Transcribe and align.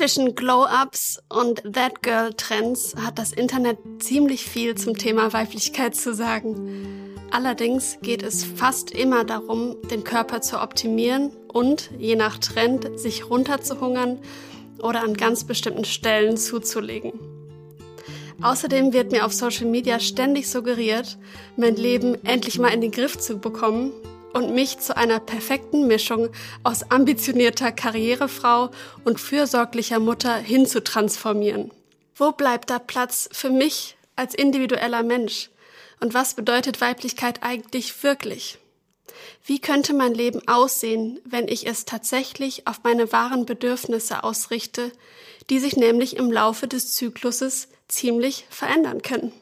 Zwischen 0.00 0.34
Glow-Ups 0.34 1.22
und 1.28 1.62
That 1.74 2.02
Girl-Trends 2.02 2.94
hat 2.96 3.18
das 3.18 3.34
Internet 3.34 3.76
ziemlich 3.98 4.46
viel 4.46 4.74
zum 4.74 4.96
Thema 4.96 5.34
Weiblichkeit 5.34 5.94
zu 5.94 6.14
sagen. 6.14 7.18
Allerdings 7.30 7.98
geht 8.00 8.22
es 8.22 8.42
fast 8.42 8.92
immer 8.92 9.24
darum, 9.24 9.76
den 9.90 10.02
Körper 10.02 10.40
zu 10.40 10.58
optimieren 10.58 11.32
und, 11.52 11.90
je 11.98 12.16
nach 12.16 12.38
Trend, 12.38 12.98
sich 12.98 13.28
runterzuhungern 13.28 14.20
oder 14.82 15.02
an 15.02 15.12
ganz 15.12 15.44
bestimmten 15.44 15.84
Stellen 15.84 16.38
zuzulegen. 16.38 17.12
Außerdem 18.40 18.94
wird 18.94 19.12
mir 19.12 19.26
auf 19.26 19.34
Social 19.34 19.66
Media 19.66 20.00
ständig 20.00 20.48
suggeriert, 20.48 21.18
mein 21.58 21.76
Leben 21.76 22.16
endlich 22.24 22.58
mal 22.58 22.72
in 22.72 22.80
den 22.80 22.90
Griff 22.90 23.18
zu 23.18 23.36
bekommen 23.36 23.92
und 24.32 24.54
mich 24.54 24.78
zu 24.78 24.96
einer 24.96 25.20
perfekten 25.20 25.86
Mischung 25.86 26.30
aus 26.62 26.90
ambitionierter 26.90 27.72
Karrierefrau 27.72 28.70
und 29.04 29.20
fürsorglicher 29.20 29.98
Mutter 29.98 30.36
hin 30.36 30.66
zu 30.66 30.82
transformieren. 30.82 31.70
Wo 32.14 32.32
bleibt 32.32 32.70
da 32.70 32.78
Platz 32.78 33.28
für 33.32 33.50
mich 33.50 33.96
als 34.16 34.34
individueller 34.34 35.02
Mensch? 35.02 35.50
Und 36.00 36.14
was 36.14 36.34
bedeutet 36.34 36.80
Weiblichkeit 36.80 37.42
eigentlich 37.42 38.02
wirklich? 38.02 38.58
Wie 39.44 39.58
könnte 39.58 39.94
mein 39.94 40.14
Leben 40.14 40.46
aussehen, 40.46 41.20
wenn 41.24 41.48
ich 41.48 41.66
es 41.66 41.84
tatsächlich 41.84 42.66
auf 42.66 42.82
meine 42.84 43.12
wahren 43.12 43.46
Bedürfnisse 43.46 44.22
ausrichte, 44.22 44.92
die 45.48 45.58
sich 45.58 45.76
nämlich 45.76 46.16
im 46.16 46.30
Laufe 46.30 46.68
des 46.68 46.92
Zykluses 46.92 47.68
ziemlich 47.88 48.46
verändern 48.50 49.02
können? 49.02 49.32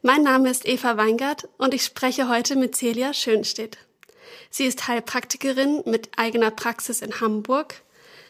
Mein 0.00 0.22
Name 0.22 0.48
ist 0.48 0.64
Eva 0.64 0.96
Weingart 0.96 1.48
und 1.58 1.74
ich 1.74 1.84
spreche 1.84 2.28
heute 2.28 2.54
mit 2.54 2.76
Celia 2.76 3.12
Schönstedt. 3.12 3.78
Sie 4.48 4.64
ist 4.64 4.86
Heilpraktikerin 4.86 5.82
mit 5.86 6.10
eigener 6.16 6.52
Praxis 6.52 7.02
in 7.02 7.20
Hamburg 7.20 7.82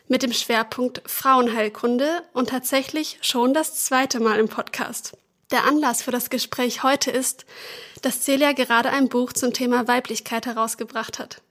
mit 0.06 0.22
dem 0.22 0.32
Schwerpunkt 0.32 1.02
Frauenheilkunde 1.04 2.22
und 2.32 2.48
tatsächlich 2.48 3.18
schon 3.20 3.52
das 3.52 3.84
zweite 3.84 4.18
Mal 4.18 4.38
im 4.38 4.48
Podcast. 4.48 5.14
Der 5.50 5.64
Anlass 5.64 6.00
für 6.00 6.10
das 6.10 6.30
Gespräch 6.30 6.84
heute 6.84 7.10
ist, 7.10 7.44
dass 8.00 8.22
Celia 8.22 8.52
gerade 8.52 8.88
ein 8.88 9.10
Buch 9.10 9.34
zum 9.34 9.52
Thema 9.52 9.86
Weiblichkeit 9.86 10.46
herausgebracht 10.46 11.18
hat. 11.18 11.42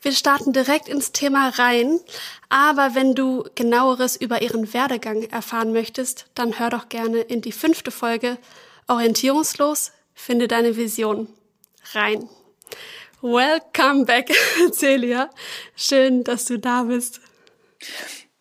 Wir 0.00 0.12
starten 0.12 0.54
direkt 0.54 0.88
ins 0.88 1.12
Thema 1.12 1.50
rein, 1.50 2.00
aber 2.48 2.94
wenn 2.94 3.14
du 3.14 3.44
genaueres 3.56 4.16
über 4.16 4.40
ihren 4.40 4.72
Werdegang 4.72 5.24
erfahren 5.24 5.74
möchtest, 5.74 6.28
dann 6.34 6.58
hör 6.58 6.70
doch 6.70 6.88
gerne 6.88 7.20
in 7.20 7.42
die 7.42 7.52
fünfte 7.52 7.90
Folge 7.90 8.38
Orientierungslos, 8.90 9.92
finde 10.14 10.48
deine 10.48 10.76
Vision. 10.76 11.28
Rein. 11.92 12.28
Welcome 13.22 14.04
back, 14.04 14.32
Celia. 14.72 15.30
Schön, 15.76 16.24
dass 16.24 16.46
du 16.46 16.58
da 16.58 16.82
bist. 16.82 17.20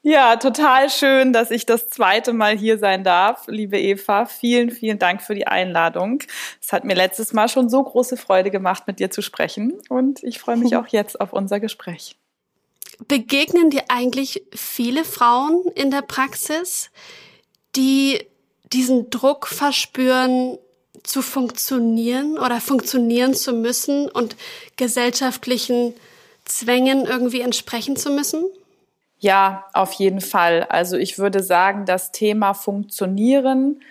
Ja, 0.02 0.38
total 0.38 0.90
schön, 0.90 1.34
dass 1.34 1.52
ich 1.52 1.68
das 1.68 1.90
zweite 1.90 2.34
Mal 2.34 2.58
hier 2.58 2.80
sein 2.80 3.04
darf, 3.04 3.46
liebe 3.48 3.80
Eva. 3.80 4.26
Vielen, 4.26 4.72
vielen 4.72 4.98
Dank 4.98 5.22
für 5.22 5.36
die 5.36 5.46
Einladung. 5.46 6.24
Es 6.60 6.74
hat 6.74 6.84
mir 6.84 6.96
letztes 6.96 7.32
Mal 7.32 7.48
schon 7.48 7.70
so 7.70 7.84
große 7.84 8.18
Freude 8.18 8.50
gemacht, 8.50 8.88
mit 8.88 9.00
dir 9.00 9.12
zu 9.12 9.22
sprechen 9.22 9.80
und 9.88 10.24
ich 10.24 10.40
freue 10.40 10.58
mich 10.58 10.76
auch 10.78 10.88
jetzt 10.88 11.22
auf 11.22 11.32
unser 11.32 11.60
Gespräch. 11.60 12.18
Begegnen 13.08 13.70
dir 13.70 13.84
eigentlich 13.90 14.42
viele 14.52 15.04
Frauen 15.04 15.66
in 15.76 15.92
der 15.92 16.02
Praxis, 16.02 16.90
die 17.76 18.26
diesen 18.74 19.10
Druck 19.10 19.48
verspüren, 19.48 20.58
zu 21.04 21.22
funktionieren 21.22 22.38
oder 22.38 22.60
funktionieren 22.60 23.34
zu 23.34 23.54
müssen 23.54 24.10
und 24.10 24.36
gesellschaftlichen 24.76 25.94
Zwängen 26.46 27.06
irgendwie 27.06 27.42
entsprechen 27.42 27.96
zu 27.96 28.10
müssen? 28.10 28.46
Ja, 29.20 29.66
auf 29.74 29.94
jeden 29.94 30.22
Fall. 30.22 30.64
Also 30.64 30.98
ich 30.98 31.18
würde 31.18 31.44
sagen, 31.44 31.86
das 31.86 32.12
Thema 32.12 32.54
Funktionieren 32.54 33.82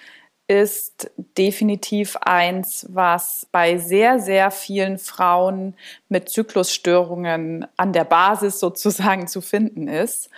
ist 0.48 1.10
definitiv 1.36 2.16
eins, 2.16 2.86
was 2.88 3.46
bei 3.52 3.76
sehr, 3.76 4.18
sehr 4.18 4.50
vielen 4.50 4.98
Frauen 4.98 5.74
mit 6.08 6.30
Zyklusstörungen 6.30 7.66
an 7.76 7.92
der 7.92 8.04
Basis 8.04 8.58
sozusagen 8.58 9.28
zu 9.28 9.42
finden 9.42 9.88
ist. 9.88 10.30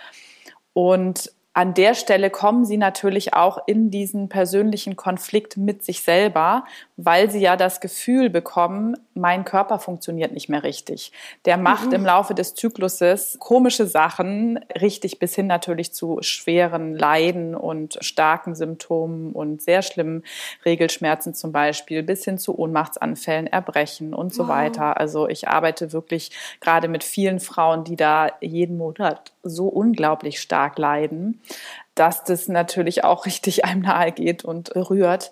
Und 0.73 1.31
an 1.53 1.73
der 1.73 1.95
Stelle 1.95 2.29
kommen 2.29 2.63
sie 2.63 2.77
natürlich 2.77 3.33
auch 3.33 3.59
in 3.67 3.91
diesen 3.91 4.29
persönlichen 4.29 4.95
Konflikt 4.95 5.57
mit 5.57 5.83
sich 5.83 6.01
selber, 6.01 6.63
weil 6.95 7.29
sie 7.29 7.39
ja 7.39 7.57
das 7.57 7.81
Gefühl 7.81 8.29
bekommen, 8.29 8.95
mein 9.15 9.43
Körper 9.43 9.77
funktioniert 9.77 10.31
nicht 10.31 10.47
mehr 10.47 10.63
richtig. 10.63 11.11
Der 11.43 11.57
macht 11.57 11.87
mhm. 11.87 11.93
im 11.93 12.05
Laufe 12.05 12.33
des 12.33 12.55
Zykluses 12.55 13.35
komische 13.39 13.85
Sachen, 13.85 14.59
richtig 14.79 15.19
bis 15.19 15.35
hin 15.35 15.47
natürlich 15.47 15.93
zu 15.93 16.19
schweren 16.21 16.95
Leiden 16.95 17.53
und 17.53 17.97
starken 17.99 18.55
Symptomen 18.55 19.33
und 19.33 19.61
sehr 19.61 19.81
schlimmen 19.81 20.23
Regelschmerzen 20.63 21.33
zum 21.33 21.51
Beispiel, 21.51 22.01
bis 22.01 22.23
hin 22.23 22.37
zu 22.37 22.57
Ohnmachtsanfällen, 22.57 23.47
Erbrechen 23.47 24.13
und 24.13 24.33
so 24.33 24.43
wow. 24.43 24.49
weiter. 24.49 24.97
Also 24.97 25.27
ich 25.27 25.49
arbeite 25.49 25.91
wirklich 25.91 26.31
gerade 26.61 26.87
mit 26.87 27.03
vielen 27.03 27.41
Frauen, 27.41 27.83
die 27.83 27.97
da 27.97 28.29
jeden 28.39 28.77
Monat 28.77 29.33
so 29.43 29.67
unglaublich 29.67 30.39
stark 30.39 30.77
leiden, 30.77 31.40
dass 31.95 32.23
das 32.23 32.47
natürlich 32.47 33.03
auch 33.03 33.25
richtig 33.25 33.65
einem 33.65 33.81
nahe 33.81 34.11
geht 34.11 34.43
und 34.43 34.75
rührt. 34.75 35.31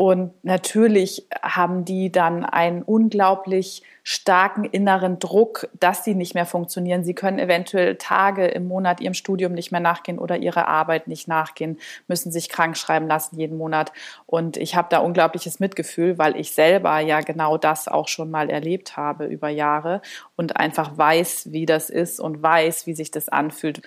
Und 0.00 0.32
natürlich 0.44 1.26
haben 1.42 1.84
die 1.84 2.12
dann 2.12 2.44
einen 2.44 2.84
unglaublich 2.84 3.82
starken 4.04 4.64
inneren 4.64 5.18
Druck, 5.18 5.68
dass 5.78 6.04
sie 6.04 6.14
nicht 6.14 6.34
mehr 6.34 6.46
funktionieren. 6.46 7.02
Sie 7.02 7.14
können 7.14 7.40
eventuell 7.40 7.96
Tage 7.96 8.46
im 8.46 8.68
Monat 8.68 9.00
ihrem 9.00 9.12
Studium 9.12 9.52
nicht 9.52 9.72
mehr 9.72 9.80
nachgehen 9.80 10.20
oder 10.20 10.36
ihrer 10.36 10.68
Arbeit 10.68 11.08
nicht 11.08 11.26
nachgehen, 11.26 11.78
müssen 12.06 12.30
sich 12.30 12.48
krank 12.48 12.76
schreiben 12.76 13.08
lassen 13.08 13.40
jeden 13.40 13.58
Monat. 13.58 13.92
Und 14.24 14.56
ich 14.56 14.76
habe 14.76 14.86
da 14.88 15.00
unglaubliches 15.00 15.58
Mitgefühl, 15.58 16.16
weil 16.16 16.36
ich 16.36 16.52
selber 16.52 17.00
ja 17.00 17.20
genau 17.20 17.58
das 17.58 17.88
auch 17.88 18.06
schon 18.06 18.30
mal 18.30 18.48
erlebt 18.50 18.96
habe 18.96 19.26
über 19.26 19.48
Jahre 19.48 20.00
und 20.36 20.56
einfach 20.56 20.96
weiß, 20.96 21.52
wie 21.52 21.66
das 21.66 21.90
ist 21.90 22.20
und 22.20 22.40
weiß, 22.40 22.86
wie 22.86 22.94
sich 22.94 23.10
das 23.10 23.28
anfühlt 23.28 23.82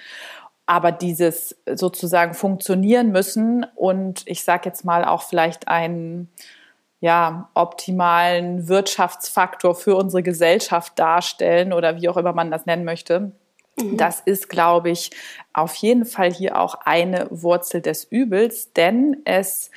aber 0.71 0.93
dieses 0.93 1.57
sozusagen 1.69 2.33
funktionieren 2.33 3.11
müssen 3.11 3.65
und 3.75 4.23
ich 4.25 4.45
sage 4.45 4.69
jetzt 4.69 4.85
mal 4.85 5.03
auch 5.03 5.23
vielleicht 5.23 5.67
einen 5.67 6.29
ja, 7.01 7.49
optimalen 7.55 8.69
Wirtschaftsfaktor 8.69 9.75
für 9.75 9.97
unsere 9.97 10.23
Gesellschaft 10.23 10.97
darstellen 10.97 11.73
oder 11.73 11.99
wie 11.99 12.07
auch 12.07 12.15
immer 12.15 12.31
man 12.31 12.51
das 12.51 12.67
nennen 12.67 12.85
möchte. 12.85 13.33
Mhm. 13.77 13.97
Das 13.97 14.21
ist, 14.21 14.47
glaube 14.47 14.91
ich, 14.91 15.11
auf 15.51 15.75
jeden 15.75 16.05
Fall 16.05 16.31
hier 16.31 16.57
auch 16.57 16.75
eine 16.85 17.27
Wurzel 17.31 17.81
des 17.81 18.05
Übels, 18.05 18.71
denn 18.71 19.17
es 19.25 19.71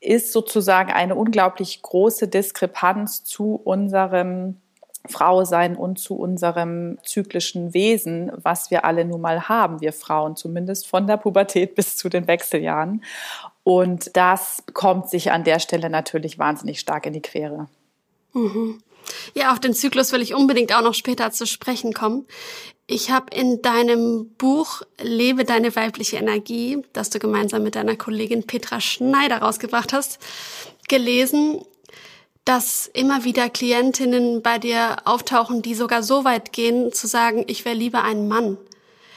ist 0.00 0.32
sozusagen 0.32 0.90
eine 0.90 1.14
unglaublich 1.14 1.82
große 1.82 2.26
Diskrepanz 2.26 3.22
zu 3.22 3.56
unserem 3.56 4.56
Frau 5.06 5.44
sein 5.44 5.76
und 5.76 5.98
zu 5.98 6.16
unserem 6.16 6.98
zyklischen 7.04 7.72
Wesen, 7.72 8.30
was 8.36 8.70
wir 8.70 8.84
alle 8.84 9.04
nun 9.04 9.20
mal 9.20 9.48
haben, 9.48 9.80
wir 9.80 9.92
Frauen, 9.92 10.36
zumindest 10.36 10.86
von 10.86 11.06
der 11.06 11.16
Pubertät 11.16 11.74
bis 11.74 11.96
zu 11.96 12.08
den 12.08 12.26
Wechseljahren. 12.26 13.02
Und 13.64 14.16
das 14.16 14.64
kommt 14.74 15.08
sich 15.08 15.30
an 15.32 15.44
der 15.44 15.60
Stelle 15.60 15.90
natürlich 15.90 16.38
wahnsinnig 16.38 16.80
stark 16.80 17.06
in 17.06 17.12
die 17.12 17.22
Quere. 17.22 17.68
Mhm. 18.32 18.82
Ja, 19.34 19.52
auf 19.52 19.60
den 19.60 19.74
Zyklus 19.74 20.12
will 20.12 20.22
ich 20.22 20.34
unbedingt 20.34 20.74
auch 20.74 20.82
noch 20.82 20.94
später 20.94 21.30
zu 21.30 21.46
sprechen 21.46 21.94
kommen. 21.94 22.26
Ich 22.86 23.10
habe 23.10 23.34
in 23.34 23.62
deinem 23.62 24.30
Buch 24.38 24.82
Lebe 25.00 25.44
deine 25.44 25.74
weibliche 25.76 26.16
Energie, 26.16 26.82
das 26.92 27.10
du 27.10 27.18
gemeinsam 27.18 27.62
mit 27.62 27.74
deiner 27.74 27.96
Kollegin 27.96 28.46
Petra 28.46 28.80
Schneider 28.80 29.38
rausgebracht 29.38 29.92
hast, 29.92 30.18
gelesen, 30.88 31.60
dass 32.48 32.86
immer 32.86 33.24
wieder 33.24 33.50
Klientinnen 33.50 34.40
bei 34.40 34.58
dir 34.58 34.96
auftauchen, 35.04 35.60
die 35.60 35.74
sogar 35.74 36.02
so 36.02 36.24
weit 36.24 36.50
gehen, 36.54 36.92
zu 36.92 37.06
sagen, 37.06 37.44
ich 37.46 37.66
wäre 37.66 37.76
lieber 37.76 38.04
ein 38.04 38.26
Mann. 38.26 38.56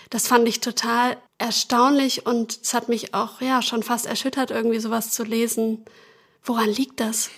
Das 0.10 0.28
fand 0.28 0.46
ich 0.50 0.60
total 0.60 1.16
erstaunlich 1.38 2.26
und 2.26 2.60
es 2.62 2.74
hat 2.74 2.90
mich 2.90 3.14
auch 3.14 3.40
ja 3.40 3.62
schon 3.62 3.84
fast 3.84 4.06
erschüttert, 4.06 4.52
irgendwie 4.52 4.80
sowas 4.80 5.12
zu 5.12 5.24
lesen. 5.24 5.86
Woran 6.44 6.68
liegt 6.68 7.00
das? 7.00 7.30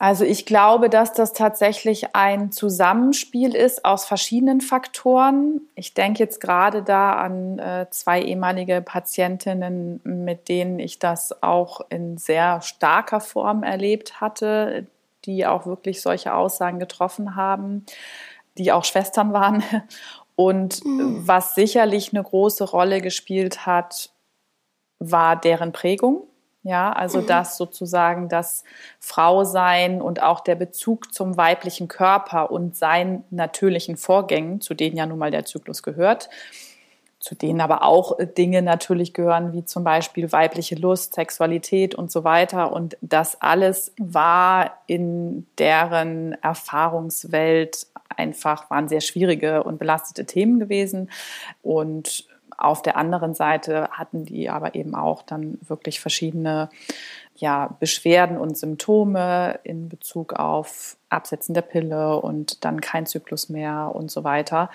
Also 0.00 0.24
ich 0.24 0.46
glaube, 0.46 0.90
dass 0.90 1.12
das 1.12 1.32
tatsächlich 1.32 2.16
ein 2.16 2.50
Zusammenspiel 2.50 3.54
ist 3.54 3.84
aus 3.84 4.04
verschiedenen 4.04 4.60
Faktoren. 4.60 5.60
Ich 5.76 5.94
denke 5.94 6.18
jetzt 6.18 6.40
gerade 6.40 6.82
da 6.82 7.12
an 7.12 7.60
äh, 7.60 7.86
zwei 7.90 8.20
ehemalige 8.20 8.82
Patientinnen, 8.82 10.00
mit 10.02 10.48
denen 10.48 10.80
ich 10.80 10.98
das 10.98 11.40
auch 11.42 11.82
in 11.90 12.18
sehr 12.18 12.60
starker 12.62 13.20
Form 13.20 13.62
erlebt 13.62 14.20
hatte, 14.20 14.88
die 15.26 15.46
auch 15.46 15.66
wirklich 15.66 16.02
solche 16.02 16.34
Aussagen 16.34 16.78
getroffen 16.78 17.36
haben, 17.36 17.84
die 18.58 18.72
auch 18.72 18.84
Schwestern 18.84 19.32
waren. 19.32 19.62
Und 20.36 20.84
mhm. 20.84 21.26
was 21.26 21.54
sicherlich 21.54 22.12
eine 22.12 22.22
große 22.22 22.64
Rolle 22.64 23.00
gespielt 23.00 23.66
hat, 23.66 24.10
war 24.98 25.36
deren 25.36 25.72
Prägung. 25.72 26.24
Ja, 26.66 26.92
also 26.92 27.20
mhm. 27.20 27.26
das 27.26 27.58
sozusagen 27.58 28.30
das 28.30 28.64
Frausein 28.98 30.00
und 30.00 30.22
auch 30.22 30.40
der 30.40 30.54
Bezug 30.54 31.12
zum 31.12 31.36
weiblichen 31.36 31.88
Körper 31.88 32.50
und 32.50 32.74
seinen 32.74 33.22
natürlichen 33.30 33.98
Vorgängen, 33.98 34.62
zu 34.62 34.72
denen 34.72 34.96
ja 34.96 35.04
nun 35.04 35.18
mal 35.18 35.30
der 35.30 35.44
Zyklus 35.44 35.82
gehört, 35.82 36.30
zu 37.24 37.34
denen 37.34 37.62
aber 37.62 37.84
auch 37.84 38.18
Dinge 38.36 38.60
natürlich 38.60 39.14
gehören, 39.14 39.54
wie 39.54 39.64
zum 39.64 39.82
Beispiel 39.82 40.30
weibliche 40.30 40.74
Lust, 40.74 41.14
Sexualität 41.14 41.94
und 41.94 42.12
so 42.12 42.22
weiter. 42.22 42.70
Und 42.70 42.98
das 43.00 43.40
alles 43.40 43.94
war 43.98 44.72
in 44.86 45.46
deren 45.58 46.32
Erfahrungswelt 46.42 47.86
einfach, 48.14 48.68
waren 48.68 48.90
sehr 48.90 49.00
schwierige 49.00 49.62
und 49.62 49.78
belastete 49.78 50.26
Themen 50.26 50.58
gewesen. 50.60 51.10
Und 51.62 52.28
auf 52.58 52.82
der 52.82 52.98
anderen 52.98 53.32
Seite 53.32 53.88
hatten 53.90 54.26
die 54.26 54.50
aber 54.50 54.74
eben 54.74 54.94
auch 54.94 55.22
dann 55.22 55.58
wirklich 55.66 56.00
verschiedene 56.00 56.68
ja, 57.36 57.74
Beschwerden 57.80 58.36
und 58.36 58.58
Symptome 58.58 59.60
in 59.64 59.88
Bezug 59.88 60.34
auf 60.34 60.98
Absetzen 61.08 61.54
der 61.54 61.62
Pille 61.62 62.20
und 62.20 62.66
dann 62.66 62.82
kein 62.82 63.06
Zyklus 63.06 63.48
mehr 63.48 63.92
und 63.94 64.10
so 64.10 64.24
weiter. 64.24 64.68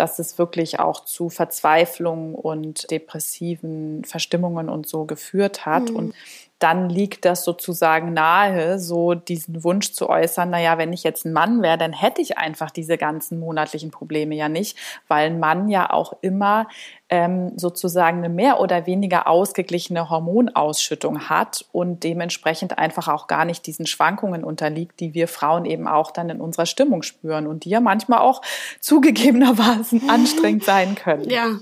Dass 0.00 0.18
es 0.18 0.38
wirklich 0.38 0.80
auch 0.80 1.04
zu 1.04 1.28
Verzweiflung 1.28 2.34
und 2.34 2.90
depressiven 2.90 4.02
Verstimmungen 4.04 4.70
und 4.70 4.88
so 4.88 5.04
geführt 5.04 5.66
hat. 5.66 5.90
Mhm. 5.90 5.96
Und 5.96 6.14
dann 6.58 6.90
liegt 6.90 7.24
das 7.24 7.44
sozusagen 7.44 8.12
nahe, 8.12 8.78
so 8.78 9.14
diesen 9.14 9.64
Wunsch 9.64 9.92
zu 9.92 10.08
äußern, 10.08 10.50
naja, 10.50 10.78
wenn 10.78 10.92
ich 10.92 11.02
jetzt 11.02 11.24
ein 11.24 11.32
Mann 11.32 11.62
wäre, 11.62 11.78
dann 11.78 11.92
hätte 11.92 12.20
ich 12.20 12.38
einfach 12.38 12.70
diese 12.70 12.98
ganzen 12.98 13.40
monatlichen 13.40 13.90
Probleme 13.90 14.34
ja 14.36 14.48
nicht, 14.48 14.78
weil 15.08 15.26
ein 15.26 15.40
Mann 15.40 15.68
ja 15.68 15.90
auch 15.90 16.14
immer 16.20 16.66
ähm, 17.10 17.58
sozusagen 17.58 18.18
eine 18.18 18.28
mehr 18.28 18.60
oder 18.60 18.86
weniger 18.86 19.26
ausgeglichene 19.26 20.08
Hormonausschüttung 20.08 21.28
hat 21.28 21.64
und 21.72 22.04
dementsprechend 22.04 22.78
einfach 22.78 23.08
auch 23.08 23.26
gar 23.26 23.44
nicht 23.44 23.66
diesen 23.66 23.84
Schwankungen 23.86 24.44
unterliegt, 24.44 25.00
die 25.00 25.12
wir 25.12 25.26
Frauen 25.26 25.64
eben 25.64 25.88
auch 25.88 26.12
dann 26.12 26.30
in 26.30 26.40
unserer 26.40 26.66
Stimmung 26.66 27.02
spüren 27.02 27.48
und 27.48 27.64
die 27.64 27.70
ja 27.70 27.80
manchmal 27.80 28.20
auch 28.20 28.42
zugegebenermaßen 28.80 30.08
anstrengend 30.08 30.64
sein 30.64 30.94
können. 30.94 31.28
Ja, 31.28 31.58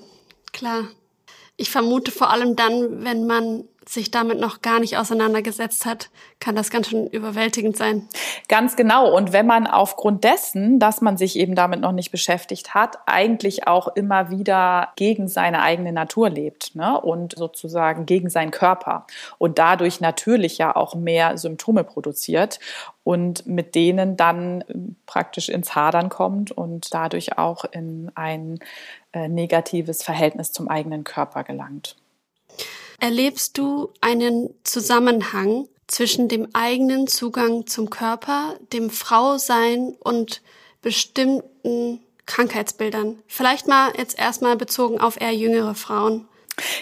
klar. 0.52 0.84
Ich 1.56 1.70
vermute 1.70 2.12
vor 2.12 2.30
allem 2.30 2.54
dann, 2.54 3.04
wenn 3.04 3.26
man 3.26 3.64
sich 3.88 4.10
damit 4.10 4.38
noch 4.38 4.62
gar 4.62 4.80
nicht 4.80 4.96
auseinandergesetzt 4.96 5.86
hat, 5.86 6.10
kann 6.40 6.54
das 6.54 6.70
ganz 6.70 6.88
schön 6.88 7.06
überwältigend 7.06 7.76
sein. 7.76 8.08
Ganz 8.48 8.76
genau. 8.76 9.14
Und 9.14 9.32
wenn 9.32 9.46
man 9.46 9.66
aufgrund 9.66 10.24
dessen, 10.24 10.78
dass 10.78 11.00
man 11.00 11.16
sich 11.16 11.36
eben 11.36 11.54
damit 11.54 11.80
noch 11.80 11.92
nicht 11.92 12.10
beschäftigt 12.10 12.74
hat, 12.74 12.98
eigentlich 13.06 13.66
auch 13.66 13.88
immer 13.88 14.30
wieder 14.30 14.92
gegen 14.96 15.28
seine 15.28 15.62
eigene 15.62 15.92
Natur 15.92 16.30
lebt 16.30 16.74
ne? 16.74 17.00
und 17.00 17.34
sozusagen 17.36 18.06
gegen 18.06 18.30
seinen 18.30 18.50
Körper 18.50 19.06
und 19.38 19.58
dadurch 19.58 20.00
natürlich 20.00 20.58
ja 20.58 20.76
auch 20.76 20.94
mehr 20.94 21.38
Symptome 21.38 21.84
produziert 21.84 22.60
und 23.04 23.46
mit 23.46 23.74
denen 23.74 24.16
dann 24.16 24.94
praktisch 25.06 25.48
ins 25.48 25.74
Hadern 25.74 26.10
kommt 26.10 26.52
und 26.52 26.92
dadurch 26.92 27.38
auch 27.38 27.64
in 27.64 28.12
ein 28.14 28.58
äh, 29.12 29.28
negatives 29.28 30.02
Verhältnis 30.02 30.52
zum 30.52 30.68
eigenen 30.68 31.04
Körper 31.04 31.42
gelangt. 31.42 31.96
Erlebst 33.00 33.56
du 33.58 33.92
einen 34.00 34.50
Zusammenhang 34.64 35.68
zwischen 35.86 36.28
dem 36.28 36.48
eigenen 36.52 37.06
Zugang 37.06 37.66
zum 37.66 37.90
Körper, 37.90 38.56
dem 38.72 38.90
Frausein 38.90 39.96
und 40.00 40.42
bestimmten 40.82 42.00
Krankheitsbildern? 42.26 43.22
Vielleicht 43.26 43.68
mal 43.68 43.92
jetzt 43.96 44.18
erstmal 44.18 44.56
bezogen 44.56 45.00
auf 45.00 45.20
eher 45.20 45.34
jüngere 45.34 45.74
Frauen. 45.74 46.28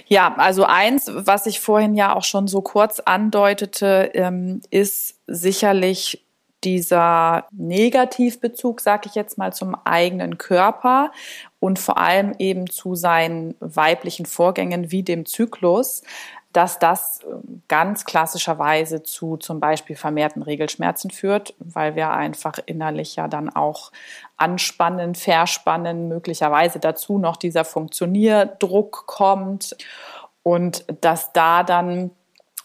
Ja, 0.07 0.35
also 0.37 0.65
eins, 0.65 1.11
was 1.13 1.47
ich 1.47 1.61
vorhin 1.61 1.95
ja 1.95 2.15
auch 2.17 2.25
schon 2.25 2.49
so 2.49 2.63
kurz 2.63 3.01
andeutete, 3.01 4.11
ähm, 4.15 4.63
ist 4.71 5.17
sicherlich 5.27 6.26
dieser 6.65 7.47
Negativbezug, 7.53 8.81
sag 8.81 9.07
ich 9.07 9.15
jetzt 9.15 9.39
mal, 9.39 9.53
zum 9.53 9.77
eigenen 9.85 10.39
Körper 10.39 11.13
und 11.61 11.79
vor 11.79 11.99
allem 11.99 12.35
eben 12.39 12.69
zu 12.69 12.95
seinen 12.95 13.55
weiblichen 13.61 14.27
Vorgängen 14.27 14.91
wie 14.91 15.03
dem 15.03 15.27
Zyklus, 15.27 16.03
dass 16.57 16.79
das 16.79 17.21
ähm, 17.31 17.63
ganz 17.69 18.07
klassischerweise 18.07 19.03
zu 19.03 19.37
zum 19.37 19.61
Beispiel 19.61 19.95
vermehrten 19.95 20.43
Regelschmerzen 20.43 21.11
führt, 21.11 21.55
weil 21.59 21.97
wir 21.97 22.11
einfach 22.11 22.59
innerlich 22.65 23.17
ja 23.17 23.29
dann 23.29 23.51
auch 23.51 23.93
anspannen, 24.39 25.15
verspannen, 25.15 26.09
möglicherweise 26.09 26.79
dazu 26.79 27.19
noch 27.19 27.37
dieser 27.37 27.67
Funktionierdruck 27.67 29.05
kommt 29.07 29.77
und 30.43 30.85
dass 31.03 31.33
da 31.35 31.63
dann 31.63 32.11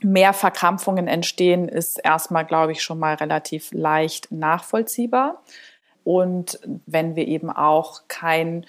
mehr 0.03 0.33
Verkrampfungen 0.33 1.07
entstehen, 1.07 1.67
ist 1.69 1.97
erstmal, 2.03 2.45
glaube 2.45 2.71
ich, 2.71 2.83
schon 2.83 2.99
mal 2.99 3.15
relativ 3.15 3.71
leicht 3.71 4.31
nachvollziehbar. 4.31 5.43
Und 6.03 6.59
wenn 6.85 7.15
wir 7.15 7.27
eben 7.27 7.49
auch 7.49 8.01
kein 8.07 8.65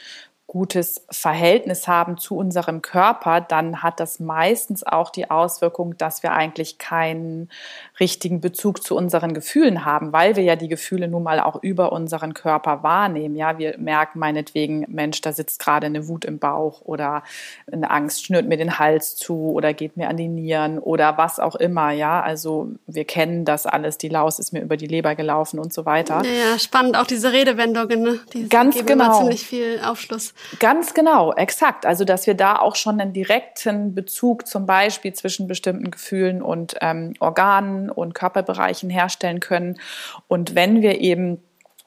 gutes 0.53 1.07
Verhältnis 1.09 1.89
haben 1.89 2.19
zu 2.19 2.37
unserem 2.37 2.83
Körper, 2.83 3.41
dann 3.41 3.83
hat 3.83 4.01
das 4.01 4.21
meistens 4.21 4.87
auch 4.87 5.09
die 5.09 5.31
Auswirkung, 5.31 5.97
dass 5.97 6.23
wir 6.23 6.33
eigentlich 6.33 6.77
keinen 6.77 7.49
richtigen 8.03 8.41
Bezug 8.41 8.83
zu 8.83 8.97
unseren 8.97 9.33
Gefühlen 9.33 9.85
haben, 9.85 10.13
weil 10.13 10.35
wir 10.35 10.43
ja 10.43 10.57
die 10.57 10.67
Gefühle 10.67 11.07
nun 11.07 11.23
mal 11.23 11.39
auch 11.39 11.63
über 11.63 11.93
unseren 11.93 12.35
Körper 12.35 12.83
wahrnehmen. 12.83 13.37
Ja, 13.37 13.59
wir 13.59 13.79
merken 13.79 14.19
meinetwegen, 14.19 14.85
Mensch, 14.89 15.21
da 15.21 15.33
sitzt 15.33 15.61
gerade 15.61 15.87
eine 15.87 16.09
Wut 16.09 16.25
im 16.25 16.41
Bauch 16.41 16.81
oder 16.83 17.23
eine 17.71 17.93
Angst 17.93 18.25
schnürt 18.25 18.49
mir 18.49 18.57
den 18.57 18.81
Hals 18.81 19.15
zu 19.15 19.53
oder 19.53 19.73
geht 19.73 19.97
mir 19.97 20.09
an 20.09 20.17
die 20.17 20.27
Nieren 20.27 20.81
oder 20.81 21.17
was 21.17 21.39
auch 21.39 21.55
immer. 21.55 21.93
Ja, 21.93 22.21
also 22.21 22.71
wir 22.89 23.05
kennen 23.05 23.45
das 23.45 23.67
alles. 23.67 23.99
Die 23.99 24.09
Laus 24.09 24.41
ist 24.41 24.53
mir 24.53 24.63
über 24.63 24.77
die 24.77 24.89
Leber 24.89 25.15
gelaufen 25.15 25.61
und 25.61 25.73
so 25.73 25.87
weiter. 25.87 26.23
Ja, 26.25 26.59
spannend 26.59 26.97
auch 26.97 27.07
diese 27.07 27.33
Redewendungen. 27.33 28.03
Ne? 28.03 28.19
Die 28.33 28.49
Ganz 28.49 28.75
geben 28.75 28.87
genau. 28.89 29.05
immer 29.05 29.19
ziemlich 29.19 29.47
viel 29.47 29.81
Aufschluss. 29.85 30.35
Ganz 30.59 30.93
genau, 30.93 31.33
exakt. 31.35 31.87
Also, 31.87 32.05
dass 32.05 32.27
wir 32.27 32.35
da 32.35 32.57
auch 32.57 32.75
schon 32.75 33.01
einen 33.01 33.13
direkten 33.13 33.95
Bezug 33.95 34.49
zum 34.49 34.67
Beispiel 34.67 35.13
zwischen 35.13 35.47
bestimmten 35.47 35.93
Gefühlen 35.93 36.43
und 36.43 36.75
ähm, 36.81 37.15
Organen 37.21 37.92
und 37.93 38.15
Körperbereichen 38.15 38.91
herstellen 38.91 39.41
können. 39.41 39.79
Und 40.29 40.55
wenn 40.55 40.83
wir 40.83 41.01
eben 41.01 41.39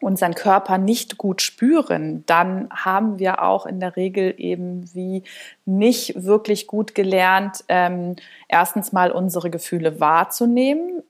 unseren 0.02 0.36
Körper 0.36 0.78
nicht 0.78 1.18
gut 1.18 1.42
spüren, 1.42 2.24
dann 2.26 2.70
haben 2.70 3.18
wir 3.18 3.42
auch 3.42 3.66
in 3.66 3.80
der 3.80 3.96
Regel 3.96 4.36
eben 4.38 4.94
wie 4.94 5.24
nicht 5.66 6.24
wirklich 6.24 6.68
gut 6.68 6.94
gelernt, 6.96 7.64
ähm, 7.70 8.16
erstens 8.48 8.92
mal 8.92 9.12
unsere 9.12 9.50
Gefühle 9.50 10.00
wahrzunehmen 10.00 11.02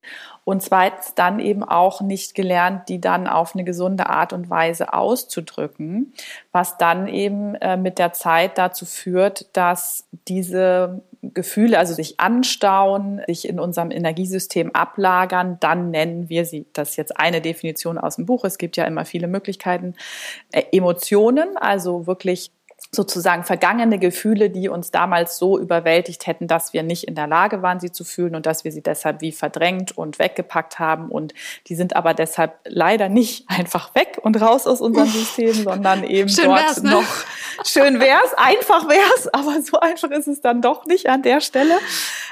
und 0.45 0.61
zweitens 0.61 1.15
dann 1.15 1.39
eben 1.39 1.63
auch 1.63 2.01
nicht 2.01 2.35
gelernt, 2.35 2.87
die 2.87 3.01
dann 3.01 3.27
auf 3.27 3.55
eine 3.55 3.65
gesunde 3.65 4.07
Art 4.09 4.31
und 4.31 4.49
Weise 4.49 4.93
auszudrücken, 4.93 6.13
was 6.51 6.77
dann 6.77 7.07
eben 7.07 7.55
äh, 7.55 7.75
mit 7.75 7.97
der 7.97 8.13
Zeit 8.13 8.57
dazu 8.57 8.85
führt, 8.85 9.47
dass 9.57 10.07
diese 10.27 11.01
Gefühle, 11.33 11.79
also 11.79 11.95
sich 11.95 12.19
anstauen, 12.19 13.21
sich 13.27 13.49
in 13.49 13.59
unserem 13.59 13.89
Energiesystem 13.89 14.73
ablagern, 14.75 15.57
dann 15.59 15.89
nennen 15.89 16.29
wir 16.29 16.45
sie, 16.45 16.67
das 16.73 16.91
ist 16.91 16.97
jetzt 16.97 17.17
eine 17.19 17.41
Definition 17.41 17.97
aus 17.97 18.17
dem 18.17 18.27
Buch, 18.27 18.43
es 18.43 18.59
gibt 18.59 18.77
ja 18.77 18.85
immer 18.85 19.05
viele 19.05 19.27
Möglichkeiten, 19.27 19.95
äh, 20.51 20.63
Emotionen, 20.71 21.57
also 21.57 22.05
wirklich 22.05 22.51
sozusagen 22.95 23.43
vergangene 23.43 23.99
Gefühle, 23.99 24.49
die 24.49 24.69
uns 24.69 24.89
damals 24.89 25.37
so 25.37 25.59
überwältigt 25.59 26.27
hätten, 26.27 26.47
dass 26.47 26.73
wir 26.73 26.81
nicht 26.81 27.03
in 27.03 27.15
der 27.15 27.27
Lage 27.27 27.61
waren, 27.61 27.79
sie 27.79 27.91
zu 27.91 28.03
fühlen 28.03 28.35
und 28.35 28.45
dass 28.45 28.63
wir 28.63 28.71
sie 28.71 28.81
deshalb 28.81 29.21
wie 29.21 29.31
verdrängt 29.31 29.97
und 29.97 30.17
weggepackt 30.17 30.79
haben. 30.79 31.09
Und 31.09 31.33
die 31.67 31.75
sind 31.75 31.95
aber 31.95 32.13
deshalb 32.13 32.57
leider 32.65 33.09
nicht 33.09 33.45
einfach 33.49 33.93
weg 33.95 34.19
und 34.21 34.39
raus 34.41 34.65
aus 34.65 34.81
unserem 34.81 35.07
System, 35.07 35.53
sondern 35.53 36.03
eben 36.03 36.29
schön 36.29 36.45
dort 36.45 36.83
ne? 36.83 36.91
noch. 36.91 37.03
Schön 37.65 38.01
wär's, 38.01 38.33
einfach 38.35 38.89
wär's, 38.89 39.33
aber 39.33 39.61
so 39.61 39.79
einfach 39.79 40.11
ist 40.11 40.27
es 40.27 40.41
dann 40.41 40.61
doch 40.61 40.85
nicht 40.85 41.07
an 41.07 41.21
der 41.21 41.39
Stelle, 41.39 41.75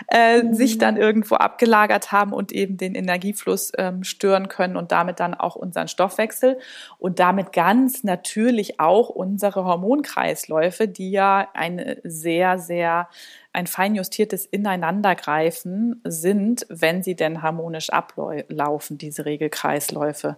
äh, 0.10 0.44
mhm. 0.44 0.54
sich 0.54 0.78
dann 0.78 0.98
irgendwo 0.98 1.36
abgelagert 1.36 2.12
haben 2.12 2.34
und 2.34 2.52
eben 2.52 2.76
den 2.76 2.94
Energiefluss 2.94 3.72
ähm, 3.78 4.04
stören 4.04 4.50
können 4.50 4.76
und 4.76 4.92
damit 4.92 5.22
dann 5.22 5.34
auch 5.34 5.56
unseren 5.56 5.88
Stoffwechsel 5.88 6.60
und 6.98 7.20
damit 7.20 7.54
ganz 7.54 8.04
natürlich 8.04 8.82
auch 8.82 9.08
unsere 9.08 9.64
Hormonkreisläufe 9.64 10.43
Abläufe, 10.44 10.88
die 10.88 11.12
ja 11.12 11.50
eine 11.54 12.00
sehr, 12.04 12.60
sehr 12.60 13.08
ein 13.54 13.68
fein 13.68 13.94
justiertes 13.94 14.46
Ineinandergreifen 14.46 16.02
sind, 16.04 16.66
wenn 16.70 17.04
sie 17.04 17.16
denn 17.16 17.44
harmonisch 17.44 17.92
ablaufen, 17.92 18.98
diese 18.98 19.26
Regelkreisläufe. 19.26 20.38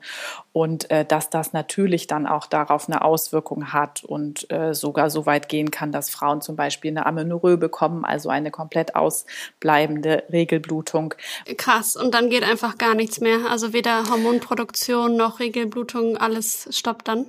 Und 0.52 0.92
äh, 0.92 1.06
dass 1.06 1.30
das 1.30 1.54
natürlich 1.54 2.08
dann 2.08 2.28
auch 2.28 2.46
darauf 2.46 2.90
eine 2.90 3.04
Auswirkung 3.04 3.72
hat 3.72 4.04
und 4.04 4.52
äh, 4.52 4.74
sogar 4.74 5.10
so 5.10 5.26
weit 5.26 5.48
gehen 5.48 5.72
kann, 5.72 5.94
dass 5.94 6.10
Frauen 6.10 6.42
zum 6.42 6.58
Beispiel 6.58 6.92
eine 6.92 7.06
Amenorrhoe 7.06 7.58
bekommen, 7.58 8.04
also 8.04 8.30
eine 8.30 8.52
komplett 8.52 8.96
ausbleibende 8.96 10.24
Regelblutung. 10.32 11.14
Krass, 11.58 11.96
und 11.96 12.14
dann 12.14 12.30
geht 12.30 12.44
einfach 12.44 12.78
gar 12.78 12.96
nichts 12.96 13.22
mehr. 13.22 13.50
Also 13.50 13.72
weder 13.72 14.10
Hormonproduktion 14.10 15.16
noch 15.16 15.40
Regelblutung, 15.40 16.18
alles 16.18 16.68
stoppt 16.72 17.08
dann. 17.08 17.28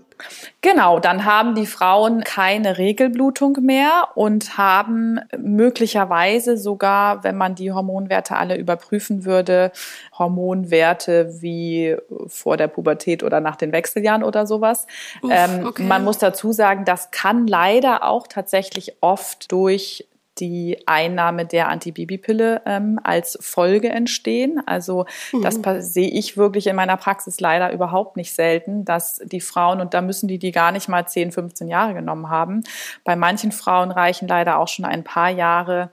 Genau, 0.62 0.99
dann 0.99 1.25
haben 1.25 1.55
die 1.55 1.66
Frauen 1.66 2.25
keine 2.25 2.78
Regelblutung 2.78 3.59
mehr 3.61 4.09
und 4.14 4.57
haben 4.57 5.21
möglicherweise 5.37 5.75
möglicherweise 5.76 6.56
sogar, 6.56 7.23
wenn 7.23 7.37
man 7.37 7.54
die 7.54 7.71
Hormonwerte 7.71 8.37
alle 8.37 8.56
überprüfen 8.56 9.26
würde, 9.26 9.73
Hormonwerte 10.18 11.42
wie 11.42 11.97
vor 12.28 12.56
der 12.56 12.68
Pubertät 12.68 13.23
oder 13.23 13.40
nach 13.40 13.56
den 13.56 13.73
Wechseljahren 13.73 14.23
oder 14.23 14.47
sowas. 14.47 14.87
Uff, 15.23 15.30
ähm, 15.33 15.66
okay. 15.66 15.83
Man 15.83 16.02
muss 16.04 16.16
dazu 16.16 16.52
sagen, 16.52 16.87
das 16.87 17.11
kann 17.11 17.47
leider 17.47 18.04
auch 18.04 18.26
tatsächlich 18.26 18.97
oft 19.02 19.52
durch 19.52 20.09
die 20.38 20.83
Einnahme 20.87 21.47
der 21.47 21.69
Antibabypille 21.69 22.62
ähm, 22.66 23.00
als 23.02 23.38
Folge 23.40 23.88
entstehen. 23.88 24.61
Also 24.66 25.07
mhm. 25.33 25.43
das 25.43 25.93
sehe 25.93 26.09
ich 26.09 26.37
wirklich 26.37 26.66
in 26.66 26.76
meiner 26.76 26.97
Praxis 26.97 27.40
leider 27.40 27.73
überhaupt 27.73 28.16
nicht 28.16 28.33
selten, 28.33 28.85
dass 28.85 29.21
die 29.25 29.40
Frauen, 29.40 29.81
und 29.81 29.95
da 29.95 30.02
müssen 30.02 30.28
die 30.28 30.38
die 30.38 30.52
gar 30.52 30.73
nicht 30.73 30.88
mal 30.88 31.07
10, 31.07 31.33
15 31.33 31.69
Jahre 31.69 31.95
genommen 31.95 32.28
haben, 32.28 32.62
bei 33.05 33.16
manchen 33.16 33.52
Frauen 33.52 33.90
reichen 33.90 34.28
leider 34.28 34.59
auch 34.59 34.69
schon 34.69 34.85
ein 34.85 35.05
paar 35.05 35.31
Jahre 35.31 35.90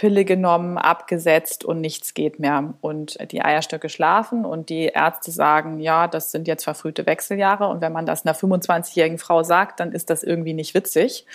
Pille 0.00 0.24
genommen, 0.24 0.78
abgesetzt 0.78 1.62
und 1.62 1.82
nichts 1.82 2.14
geht 2.14 2.38
mehr. 2.38 2.72
Und 2.80 3.18
die 3.32 3.42
Eierstöcke 3.42 3.90
schlafen 3.90 4.46
und 4.46 4.70
die 4.70 4.86
Ärzte 4.86 5.30
sagen, 5.30 5.78
ja, 5.78 6.08
das 6.08 6.32
sind 6.32 6.48
jetzt 6.48 6.64
verfrühte 6.64 7.04
Wechseljahre. 7.04 7.66
Und 7.66 7.82
wenn 7.82 7.92
man 7.92 8.06
das 8.06 8.24
einer 8.24 8.34
25-jährigen 8.34 9.18
Frau 9.18 9.42
sagt, 9.42 9.78
dann 9.78 9.92
ist 9.92 10.08
das 10.08 10.22
irgendwie 10.22 10.54
nicht 10.54 10.72
witzig, 10.72 11.26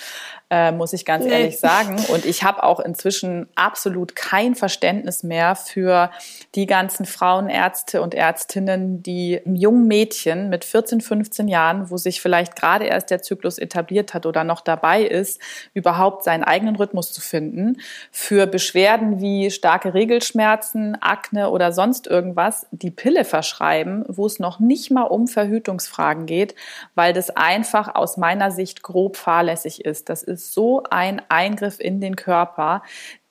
äh, 0.50 0.72
muss 0.72 0.94
ich 0.94 1.06
ganz 1.06 1.26
nee. 1.26 1.32
ehrlich 1.32 1.60
sagen. 1.60 2.04
Und 2.12 2.26
ich 2.26 2.44
habe 2.44 2.64
auch 2.64 2.80
inzwischen 2.80 3.48
absolut 3.54 4.16
kein 4.16 4.56
Verständnis 4.56 5.22
mehr 5.22 5.56
für 5.56 6.10
die 6.56 6.66
ganzen 6.66 7.06
Frauenärzte 7.06 8.02
und 8.02 8.16
Ärztinnen, 8.16 9.04
die 9.04 9.42
jungen 9.46 9.88
Mädchen 9.88 10.50
mit 10.50 10.66
14, 10.66 11.02
15 11.02 11.48
Jahren, 11.48 11.92
wo 11.92 11.98
sich 11.98 12.20
vielleicht 12.20 12.56
gerade 12.56 12.86
erst 12.86 13.12
der 13.12 13.22
Zyklus 13.22 13.60
etabliert 13.60 14.16
hat 14.16 14.26
oder 14.26 14.44
noch 14.44 14.62
dabei 14.62 15.04
ist, 15.04 15.40
überhaupt 15.76 16.24
seinen 16.24 16.44
eigenen 16.44 16.76
Rhythmus 16.78 17.14
zu 17.14 17.22
finden, 17.22 17.78
für 18.10 18.55
Beschwerden 18.56 19.20
wie 19.20 19.52
starke 19.52 19.94
Regelschmerzen, 19.94 20.96
Akne 21.02 21.50
oder 21.50 21.74
sonst 21.74 22.08
irgendwas 22.08 22.68
die 22.72 22.90
Pille 22.90 23.26
verschreiben, 23.26 24.06
wo 24.08 24.26
es 24.26 24.40
noch 24.40 24.62
nicht 24.62 24.92
mal 24.92 25.02
um 25.04 25.28
Verhütungsfragen 25.28 26.26
geht, 26.26 26.56
weil 26.94 27.12
das 27.12 27.32
einfach 27.32 27.96
aus 27.96 28.16
meiner 28.16 28.52
Sicht 28.52 28.82
grob 28.82 29.18
fahrlässig 29.18 29.84
ist. 29.84 30.08
Das 30.08 30.24
ist 30.24 30.54
so 30.54 30.84
ein 30.90 31.22
Eingriff 31.28 31.82
in 31.82 32.00
den 32.00 32.16
Körper, 32.16 32.82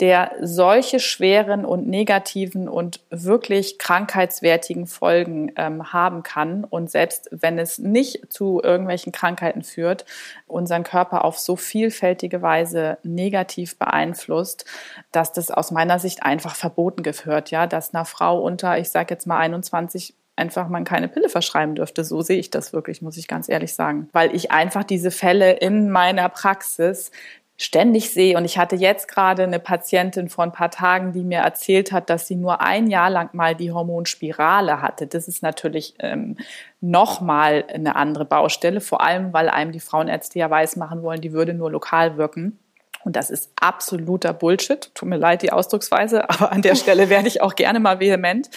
der 0.00 0.32
solche 0.40 0.98
schweren 0.98 1.64
und 1.64 1.86
negativen 1.86 2.68
und 2.68 3.00
wirklich 3.10 3.78
krankheitswertigen 3.78 4.86
Folgen 4.86 5.52
ähm, 5.56 5.92
haben 5.92 6.24
kann. 6.24 6.64
Und 6.64 6.90
selbst 6.90 7.28
wenn 7.30 7.58
es 7.58 7.78
nicht 7.78 8.32
zu 8.32 8.60
irgendwelchen 8.62 9.12
Krankheiten 9.12 9.62
führt, 9.62 10.04
unseren 10.48 10.82
Körper 10.82 11.24
auf 11.24 11.38
so 11.38 11.54
vielfältige 11.54 12.42
Weise 12.42 12.98
negativ 13.04 13.78
beeinflusst, 13.78 14.64
dass 15.12 15.32
das 15.32 15.52
aus 15.52 15.70
meiner 15.70 16.00
Sicht 16.00 16.24
einfach 16.24 16.56
verboten 16.56 17.04
gehört, 17.04 17.52
ja, 17.52 17.68
dass 17.68 17.94
einer 17.94 18.04
Frau 18.04 18.42
unter, 18.42 18.78
ich 18.78 18.90
sage 18.90 19.14
jetzt 19.14 19.26
mal 19.28 19.38
21 19.38 20.14
einfach 20.36 20.68
man 20.68 20.84
keine 20.84 21.08
Pille 21.08 21.28
verschreiben 21.28 21.74
dürfte. 21.76 22.04
So 22.04 22.20
sehe 22.20 22.38
ich 22.38 22.50
das 22.50 22.72
wirklich, 22.72 23.02
muss 23.02 23.16
ich 23.16 23.28
ganz 23.28 23.48
ehrlich 23.48 23.74
sagen. 23.74 24.08
Weil 24.12 24.34
ich 24.34 24.50
einfach 24.50 24.84
diese 24.84 25.10
Fälle 25.10 25.52
in 25.52 25.90
meiner 25.90 26.28
Praxis 26.28 27.10
ständig 27.56 28.10
sehe. 28.10 28.36
Und 28.36 28.44
ich 28.44 28.58
hatte 28.58 28.76
jetzt 28.76 29.06
gerade 29.06 29.44
eine 29.44 29.60
Patientin 29.60 30.28
vor 30.28 30.44
ein 30.44 30.52
paar 30.52 30.70
Tagen, 30.70 31.12
die 31.12 31.22
mir 31.22 31.38
erzählt 31.38 31.92
hat, 31.92 32.10
dass 32.10 32.26
sie 32.26 32.36
nur 32.36 32.60
ein 32.60 32.88
Jahr 32.88 33.10
lang 33.10 33.30
mal 33.32 33.54
die 33.54 33.70
Hormonspirale 33.70 34.82
hatte. 34.82 35.06
Das 35.06 35.28
ist 35.28 35.42
natürlich 35.42 35.94
ähm, 36.00 36.36
nochmal 36.80 37.64
eine 37.72 37.94
andere 37.96 38.24
Baustelle, 38.24 38.80
vor 38.80 39.00
allem 39.00 39.32
weil 39.32 39.48
einem 39.48 39.72
die 39.72 39.80
Frauenärzte 39.80 40.38
ja 40.38 40.50
weiß 40.50 40.76
machen 40.76 41.02
wollen, 41.02 41.20
die 41.20 41.32
würde 41.32 41.54
nur 41.54 41.70
lokal 41.70 42.16
wirken. 42.16 42.58
Und 43.04 43.16
das 43.16 43.30
ist 43.30 43.52
absoluter 43.60 44.32
Bullshit. 44.32 44.90
Tut 44.94 45.08
mir 45.08 45.18
leid, 45.18 45.42
die 45.42 45.52
Ausdrucksweise, 45.52 46.28
aber 46.28 46.50
an 46.50 46.62
der 46.62 46.74
Stelle 46.74 47.08
werde 47.08 47.28
ich 47.28 47.42
auch 47.42 47.54
gerne 47.54 47.78
mal 47.78 48.00
vehement, 48.00 48.50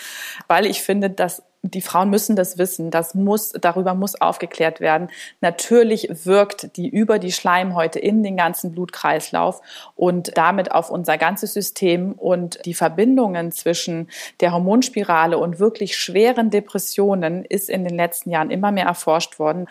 weil 0.48 0.66
ich 0.66 0.82
finde, 0.82 1.10
dass 1.10 1.44
die 1.64 1.82
Frauen 1.82 2.10
müssen 2.10 2.36
das 2.36 2.58
wissen. 2.58 2.92
Das 2.92 3.16
muss, 3.16 3.52
darüber 3.52 3.94
muss 3.94 4.20
aufgeklärt 4.20 4.80
werden. 4.80 5.10
Natürlich 5.42 6.10
wirkt 6.26 6.78
die 6.78 6.88
über 6.88 7.20
die 7.20 7.32
Schleimhäute 7.32 8.00
in 8.00 8.24
den 8.24 8.38
ganzen 8.38 8.72
Blutkreislauf 8.72 9.62
und 9.96 10.38
damit 10.38 10.72
auf 10.72 10.90
unser 10.90 11.18
ganzes 11.18 11.54
System 11.54 12.14
und 12.14 12.64
die 12.66 12.74
Verbindungen 12.74 13.52
zwischen 13.52 14.10
der 14.40 14.54
Hormonspirale 14.54 15.38
und 15.38 15.60
wirklich 15.60 15.98
schweren 15.98 16.50
Depressionen 16.50 17.44
ist 17.44 17.70
in 17.70 17.84
den 17.84 17.96
letzten 17.96 18.32
Jahren 18.32 18.52
immer 18.52 18.72
mehr 18.72 18.86
erforscht 18.86 19.40
worden. 19.40 19.68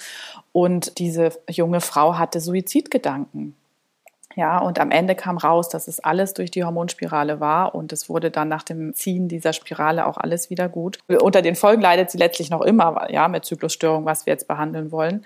Und 0.52 0.98
diese 0.98 1.30
junge 1.48 1.80
Frau 1.80 2.18
hatte 2.18 2.40
Suizidgedanken. 2.40 3.54
Ja, 4.36 4.58
und 4.58 4.78
am 4.78 4.90
Ende 4.90 5.14
kam 5.14 5.38
raus, 5.38 5.70
dass 5.70 5.88
es 5.88 5.98
alles 5.98 6.34
durch 6.34 6.50
die 6.50 6.62
Hormonspirale 6.62 7.40
war 7.40 7.74
und 7.74 7.90
es 7.94 8.10
wurde 8.10 8.30
dann 8.30 8.48
nach 8.48 8.62
dem 8.62 8.92
Ziehen 8.92 9.28
dieser 9.28 9.54
Spirale 9.54 10.06
auch 10.06 10.18
alles 10.18 10.50
wieder 10.50 10.68
gut. 10.68 10.98
Unter 11.08 11.40
den 11.40 11.56
Folgen 11.56 11.80
leidet 11.80 12.10
sie 12.10 12.18
letztlich 12.18 12.50
noch 12.50 12.60
immer, 12.60 13.10
ja, 13.10 13.28
mit 13.28 13.46
Zyklusstörung, 13.46 14.04
was 14.04 14.26
wir 14.26 14.34
jetzt 14.34 14.46
behandeln 14.46 14.92
wollen. 14.92 15.24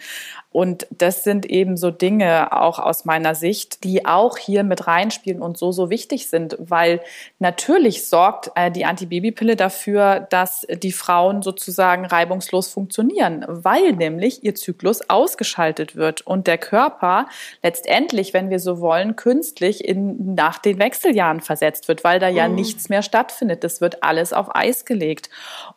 Und 0.53 0.89
das 0.91 1.23
sind 1.23 1.47
eben 1.47 1.77
so 1.77 1.93
Dinge 1.93 2.61
auch 2.61 2.81
aus 2.81 3.05
meiner 3.05 3.37
Sicht, 3.37 3.85
die 3.85 4.05
auch 4.05 4.37
hier 4.37 4.65
mit 4.65 4.89
reinspielen 4.89 5.43
und 5.43 5.57
so, 5.57 5.71
so 5.71 5.91
wichtig 5.91 6.29
sind, 6.29 6.57
weil 6.59 7.01
natürlich 7.39 8.09
sorgt 8.09 8.51
äh, 8.57 8.73
die 8.73 8.85
Antibabypille 8.85 9.55
dafür, 9.55 10.27
dass 10.31 10.67
die 10.69 10.91
Frauen 10.91 11.43
sozusagen 11.43 12.05
reibungslos 12.05 12.67
funktionieren, 12.67 13.45
weil 13.47 13.93
nämlich 13.93 14.43
ihr 14.43 14.57
Zyklus 14.57 15.09
ausgeschaltet 15.09 15.95
wird 15.95 16.23
und 16.23 16.49
der 16.49 16.59
Körper 16.59 17.29
letztendlich, 17.63 18.35
wenn 18.35 18.51
wir 18.51 18.59
so 18.59 18.81
wollen, 18.81 19.15
künstlich 19.15 19.85
in, 19.87 20.35
nach 20.35 20.59
den 20.59 20.81
Wechseljahren 20.81 21.43
versetzt 21.43 21.87
wird, 21.87 22.03
weil 22.03 22.19
da 22.19 22.27
ja 22.27 22.49
mhm. 22.49 22.57
nichts 22.57 22.89
mehr 22.89 23.03
stattfindet. 23.03 23.63
Das 23.63 23.81
wird 23.81 24.03
alles 24.03 24.33
auf 24.33 24.53
Eis 24.57 24.85
gelegt. 24.85 25.31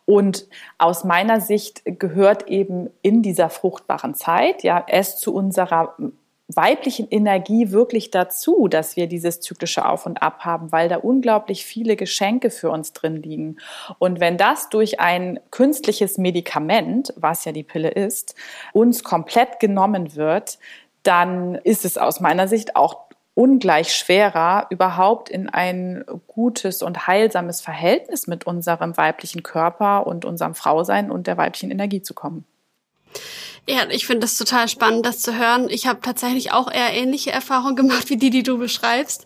Und 0.04 0.48
aus 0.78 1.04
meiner 1.04 1.40
Sicht 1.40 1.82
gehört 1.84 2.48
eben 2.48 2.90
in 3.02 3.22
dieser 3.22 3.50
fruchtbaren 3.50 4.14
Zeit, 4.14 4.63
ja, 4.64 4.84
es 4.88 5.18
zu 5.18 5.34
unserer 5.34 5.94
weiblichen 6.48 7.08
Energie 7.08 7.70
wirklich 7.70 8.10
dazu, 8.10 8.68
dass 8.68 8.96
wir 8.96 9.06
dieses 9.06 9.40
zyklische 9.40 9.86
Auf 9.86 10.04
und 10.04 10.22
Ab 10.22 10.40
haben, 10.40 10.72
weil 10.72 10.88
da 10.88 10.96
unglaublich 10.96 11.64
viele 11.64 11.96
Geschenke 11.96 12.50
für 12.50 12.70
uns 12.70 12.92
drin 12.92 13.22
liegen. 13.22 13.56
Und 13.98 14.20
wenn 14.20 14.36
das 14.36 14.68
durch 14.68 15.00
ein 15.00 15.40
künstliches 15.50 16.18
Medikament, 16.18 17.14
was 17.16 17.44
ja 17.44 17.52
die 17.52 17.62
Pille 17.62 17.90
ist, 17.90 18.34
uns 18.72 19.04
komplett 19.04 19.58
genommen 19.58 20.16
wird, 20.16 20.58
dann 21.02 21.54
ist 21.56 21.84
es 21.84 21.96
aus 21.96 22.20
meiner 22.20 22.48
Sicht 22.48 22.76
auch 22.76 23.04
ungleich 23.34 23.94
schwerer, 23.94 24.66
überhaupt 24.70 25.28
in 25.28 25.48
ein 25.48 26.04
gutes 26.26 26.82
und 26.82 27.06
heilsames 27.06 27.60
Verhältnis 27.60 28.26
mit 28.26 28.46
unserem 28.46 28.96
weiblichen 28.96 29.42
Körper 29.42 30.06
und 30.06 30.24
unserem 30.24 30.54
Frausein 30.54 31.10
und 31.10 31.26
der 31.26 31.36
weiblichen 31.36 31.70
Energie 31.70 32.02
zu 32.02 32.14
kommen. 32.14 32.44
Ja, 33.66 33.88
ich 33.88 34.06
finde 34.06 34.20
das 34.20 34.36
total 34.36 34.68
spannend, 34.68 35.06
das 35.06 35.20
zu 35.20 35.38
hören. 35.38 35.70
Ich 35.70 35.86
habe 35.86 36.00
tatsächlich 36.02 36.52
auch 36.52 36.70
eher 36.70 36.92
ähnliche 36.92 37.32
Erfahrungen 37.32 37.76
gemacht 37.76 38.10
wie 38.10 38.18
die, 38.18 38.28
die 38.28 38.42
du 38.42 38.58
beschreibst. 38.58 39.24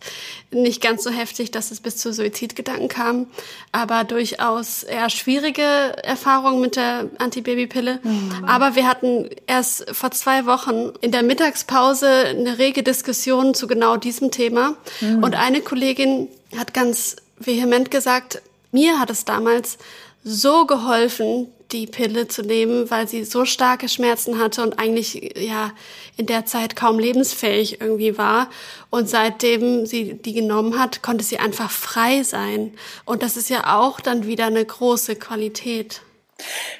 Nicht 0.52 0.80
ganz 0.80 1.02
so 1.02 1.10
heftig, 1.10 1.50
dass 1.50 1.72
es 1.72 1.80
bis 1.80 1.96
zu 1.96 2.12
Suizidgedanken 2.12 2.88
kam, 2.88 3.26
aber 3.72 4.04
durchaus 4.04 4.84
eher 4.84 5.10
schwierige 5.10 5.62
Erfahrungen 5.62 6.60
mit 6.60 6.76
der 6.76 7.10
Antibabypille. 7.18 7.98
Mhm. 8.04 8.44
Aber 8.46 8.76
wir 8.76 8.86
hatten 8.86 9.28
erst 9.48 9.86
vor 9.90 10.12
zwei 10.12 10.46
Wochen 10.46 10.92
in 11.00 11.10
der 11.10 11.24
Mittagspause 11.24 12.08
eine 12.08 12.58
rege 12.58 12.84
Diskussion 12.84 13.54
zu 13.54 13.66
genau 13.66 13.96
diesem 13.96 14.30
Thema. 14.30 14.76
Mhm. 15.00 15.24
Und 15.24 15.34
eine 15.34 15.62
Kollegin 15.62 16.28
hat 16.56 16.74
ganz 16.74 17.16
vehement 17.38 17.90
gesagt, 17.90 18.40
mir 18.70 19.00
hat 19.00 19.10
es 19.10 19.24
damals 19.24 19.78
so 20.22 20.64
geholfen, 20.64 21.48
die 21.72 21.86
Pille 21.86 22.28
zu 22.28 22.42
nehmen, 22.42 22.90
weil 22.90 23.06
sie 23.06 23.24
so 23.24 23.44
starke 23.44 23.88
Schmerzen 23.88 24.38
hatte 24.38 24.62
und 24.62 24.78
eigentlich 24.78 25.34
ja 25.36 25.72
in 26.16 26.26
der 26.26 26.46
Zeit 26.46 26.76
kaum 26.76 26.98
lebensfähig 26.98 27.80
irgendwie 27.80 28.16
war. 28.16 28.48
Und 28.90 29.08
seitdem 29.08 29.84
sie 29.84 30.14
die 30.14 30.32
genommen 30.32 30.78
hat, 30.78 31.02
konnte 31.02 31.24
sie 31.24 31.38
einfach 31.38 31.70
frei 31.70 32.22
sein. 32.22 32.72
Und 33.04 33.22
das 33.22 33.36
ist 33.36 33.50
ja 33.50 33.78
auch 33.78 34.00
dann 34.00 34.26
wieder 34.26 34.46
eine 34.46 34.64
große 34.64 35.16
Qualität. 35.16 36.00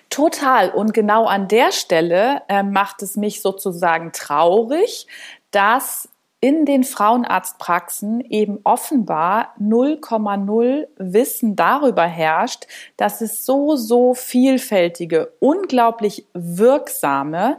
Total. 0.08 0.70
Und 0.70 0.94
genau 0.94 1.26
an 1.26 1.48
der 1.48 1.72
Stelle 1.72 2.42
äh, 2.48 2.62
macht 2.62 3.02
es 3.02 3.16
mich 3.16 3.42
sozusagen 3.42 4.12
traurig, 4.12 5.06
dass 5.50 6.08
in 6.40 6.64
den 6.64 6.84
Frauenarztpraxen 6.84 8.20
eben 8.20 8.60
offenbar 8.62 9.54
0,0 9.60 10.86
Wissen 10.96 11.56
darüber 11.56 12.04
herrscht, 12.04 12.66
dass 12.96 13.20
es 13.20 13.44
so, 13.44 13.74
so 13.76 14.14
vielfältige, 14.14 15.32
unglaublich 15.40 16.26
wirksame 16.34 17.56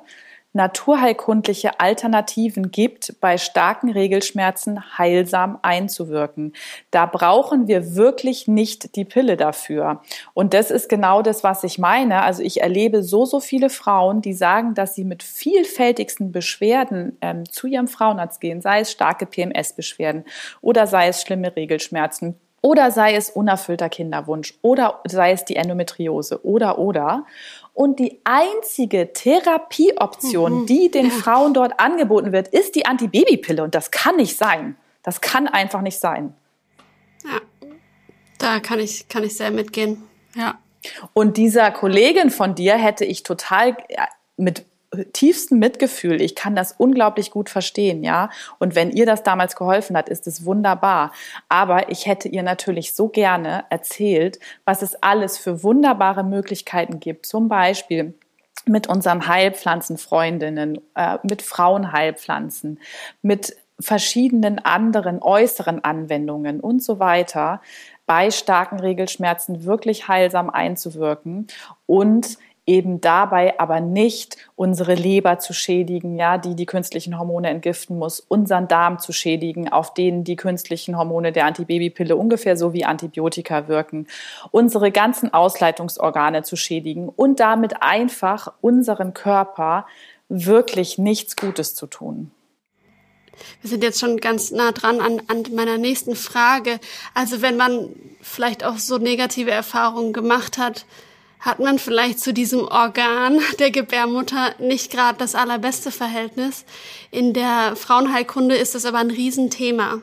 naturheilkundliche 0.54 1.80
Alternativen 1.80 2.72
gibt, 2.72 3.20
bei 3.22 3.38
starken 3.38 3.92
Regelschmerzen 3.92 4.98
heilsam 4.98 5.60
einzuwirken. 5.62 6.54
Da 6.90 7.06
brauchen 7.06 7.68
wir 7.68 7.96
wirklich 7.96 8.48
nicht 8.48 8.96
die 8.96 9.06
Pille 9.06 9.38
dafür. 9.38 10.02
Und 10.34 10.54
das 10.56 10.72
ist 10.72 10.90
genau 10.90 11.22
das, 11.22 11.44
was 11.44 11.64
ich 11.64 11.78
meine. 11.78 12.24
Also 12.24 12.42
ich 12.42 12.62
erlebe 12.62 13.04
so, 13.04 13.26
so 13.26 13.40
viele 13.40 13.70
Frauen, 13.70 14.22
die 14.22 14.34
sagen, 14.34 14.74
dass 14.74 14.96
sie 14.96 15.04
mit 15.04 15.22
vielfältigsten 15.22 16.32
Beschwerden 16.32 17.18
ähm, 17.22 17.50
zu 17.50 17.68
ihrem 17.68 17.88
Frauenarzt 17.88 18.42
gehen, 18.42 18.62
sei 18.62 18.80
es 18.80 18.92
starke 18.92 19.28
PMS-Beschwerden 19.28 20.26
oder 20.62 20.88
sei 20.88 21.10
es 21.10 21.22
schlimme 21.22 21.56
Regelschmerzen 21.56 22.36
oder 22.62 22.92
sei 22.92 23.16
es 23.16 23.30
unerfüllter 23.30 23.90
Kinderwunsch 23.90 24.54
oder 24.62 25.02
sei 25.08 25.32
es 25.32 25.46
die 25.46 25.56
Endometriose 25.56 26.44
oder 26.44 26.78
oder. 26.78 27.26
Und 27.80 27.98
die 27.98 28.20
einzige 28.26 29.14
Therapieoption, 29.14 30.64
mhm. 30.64 30.66
die 30.66 30.92
den. 30.92 31.10
Frauen 31.12 31.54
dort 31.54 31.80
angeboten 31.80 32.34
wird, 32.34 32.50
ist 32.50 32.76
die 32.76 32.86
Antibabypille. 32.86 33.64
Und 33.64 33.74
das 33.74 33.90
kann 33.90 34.18
nicht 34.18 34.36
sein. 34.36 34.76
Das 35.02 35.22
kann 35.22 35.48
einfach 35.48 35.80
nicht 35.80 35.98
sein. 35.98 36.34
Ja, 37.24 37.40
da 38.38 38.60
kann 38.60 38.80
ich, 38.82 39.08
kann 39.08 39.24
ich 39.24 39.38
sehr 39.38 39.52
mitgehen. 39.52 40.04
Ja. 40.36 40.60
Und 41.14 41.38
dieser 41.38 41.72
Kollegin 41.72 42.32
von 42.32 42.54
dir 42.54 42.76
hätte 42.76 43.06
ich 43.06 43.24
total 43.24 43.78
mit 44.36 44.66
tiefstem 45.14 45.60
Mitgefühl. 45.60 46.22
Ich 46.22 46.36
kann 46.36 46.56
das 46.56 46.74
unglaublich 46.78 47.32
gut 47.32 47.50
verstehen, 47.50 48.04
ja. 48.04 48.30
Und 48.58 48.76
wenn 48.76 48.92
ihr 48.92 49.06
das 49.06 49.24
damals 49.24 49.56
geholfen 49.56 49.96
hat, 49.96 50.10
ist 50.10 50.28
es 50.28 50.46
wunderbar. 50.46 51.12
Aber 51.48 51.90
ich 51.90 52.06
hätte 52.06 52.28
ihr 52.28 52.44
natürlich 52.44 52.96
so 52.96 53.08
gerne 53.08 53.66
erzählt, 53.70 54.40
was 54.66 54.82
es 54.82 55.02
alles 55.02 55.38
für 55.38 55.64
wunderbare 55.64 56.24
Möglichkeiten 56.24 57.00
gibt. 57.00 57.26
Zum 57.26 57.50
Beispiel 57.50 58.14
mit 58.66 58.88
unseren 58.88 59.28
Heilpflanzenfreundinnen, 59.28 60.80
äh, 60.96 61.18
mit 61.24 61.42
Frauenheilpflanzen, 61.42 62.80
mit 63.22 63.56
verschiedenen 63.80 64.60
anderen 64.60 65.22
äußeren 65.22 65.84
Anwendungen 65.84 66.60
und 66.60 66.84
so 66.84 67.00
weiter 67.00 67.62
bei 68.06 68.32
starken 68.32 68.80
Regelschmerzen 68.80 69.66
wirklich 69.66 70.08
heilsam 70.08 70.50
einzuwirken 70.50 71.48
und 71.86 72.40
eben 72.70 73.02
dabei 73.02 73.60
aber 73.60 73.82
nicht 73.82 74.38
unsere 74.56 74.94
Leber 74.94 75.40
zu 75.40 75.54
schädigen, 75.54 76.16
ja, 76.16 76.38
die 76.38 76.56
die 76.56 76.68
künstlichen 76.68 77.18
Hormone 77.18 77.50
entgiften 77.50 77.98
muss, 77.98 78.20
unseren 78.20 78.68
Darm 78.68 79.00
zu 79.00 79.12
schädigen, 79.12 79.70
auf 79.70 79.96
denen 79.96 80.24
die 80.24 80.36
künstlichen 80.36 80.96
Hormone 80.96 81.32
der 81.32 81.46
Antibabypille 81.46 82.16
ungefähr 82.16 82.56
so 82.56 82.72
wie 82.72 82.86
Antibiotika 82.86 83.68
wirken, 83.68 84.08
unsere 84.52 84.92
ganzen 84.92 85.34
Ausleitungsorgane 85.34 86.44
zu 86.44 86.56
schädigen 86.56 87.10
und 87.10 87.40
damit 87.40 87.82
einfach 87.82 88.54
unseren 88.62 89.16
Körper 89.16 89.88
wirklich 90.30 91.00
nichts 91.00 91.36
Gutes 91.36 91.74
zu 91.74 91.88
tun. 91.88 92.30
Wir 93.62 93.70
sind 93.70 93.84
jetzt 93.84 94.00
schon 94.00 94.18
ganz 94.18 94.52
nah 94.52 94.72
dran 94.74 95.00
an, 95.00 95.22
an 95.28 95.44
meiner 95.56 95.80
nächsten 95.80 96.16
Frage. 96.16 96.80
Also 97.16 97.42
wenn 97.42 97.58
man 97.58 97.90
vielleicht 98.22 98.64
auch 98.64 98.78
so 98.78 99.00
negative 99.00 99.50
Erfahrungen 99.50 100.14
gemacht 100.14 100.60
hat, 100.60 100.86
hat 101.40 101.60
man 101.60 101.80
vielleicht 101.80 102.20
zu 102.20 102.34
diesem 102.34 102.62
Organ 102.68 103.40
der 103.60 103.72
Gebärmutter 103.72 104.56
nicht 104.60 104.92
gerade 104.92 105.18
das 105.18 105.36
allerbeste 105.36 105.92
Verhältnis. 105.92 106.66
In 107.12 107.34
der 107.34 107.76
Frauenheilkunde 107.76 108.56
ist 108.56 108.76
das 108.76 108.86
aber 108.86 108.98
ein 108.98 109.12
Riesenthema. 109.12 110.02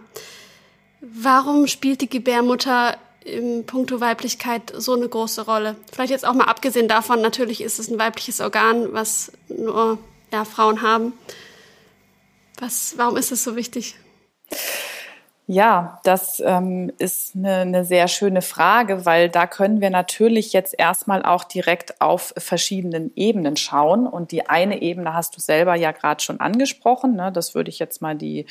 Warum 1.00 1.66
spielt 1.66 2.00
die 2.00 2.08
Gebärmutter 2.08 2.96
im 3.24 3.66
Punkto 3.66 4.00
Weiblichkeit 4.00 4.72
so 4.76 4.94
eine 4.94 5.08
große 5.08 5.42
Rolle? 5.42 5.76
Vielleicht 5.92 6.10
jetzt 6.10 6.26
auch 6.26 6.34
mal 6.34 6.44
abgesehen 6.44 6.88
davon, 6.88 7.20
natürlich 7.20 7.60
ist 7.60 7.78
es 7.78 7.88
ein 7.88 7.98
weibliches 7.98 8.40
Organ, 8.40 8.92
was 8.92 9.32
nur 9.48 9.98
ja, 10.32 10.44
Frauen 10.44 10.80
haben. 10.80 11.12
Was, 12.58 12.94
warum 12.96 13.16
ist 13.16 13.32
es 13.32 13.44
so 13.44 13.56
wichtig? 13.56 13.96
Ja, 15.48 16.00
das 16.02 16.42
ähm, 16.44 16.90
ist 16.98 17.36
eine, 17.36 17.58
eine 17.58 17.84
sehr 17.84 18.08
schöne 18.08 18.42
Frage, 18.42 19.06
weil 19.06 19.28
da 19.28 19.46
können 19.46 19.80
wir 19.80 19.90
natürlich 19.90 20.52
jetzt 20.52 20.74
erstmal 20.76 21.24
auch 21.24 21.44
direkt 21.44 22.00
auf 22.00 22.34
verschiedenen 22.36 23.12
Ebenen 23.14 23.56
schauen. 23.56 24.08
Und 24.08 24.32
die 24.32 24.48
eine 24.48 24.82
Ebene 24.82 25.14
hast 25.14 25.36
du 25.36 25.40
selber 25.40 25.76
ja 25.76 25.92
gerade 25.92 26.20
schon 26.20 26.40
angesprochen. 26.40 27.14
Ne? 27.14 27.30
Das 27.30 27.54
würde 27.54 27.70
ich 27.70 27.78
jetzt 27.78 28.02
mal 28.02 28.16
die 28.16 28.46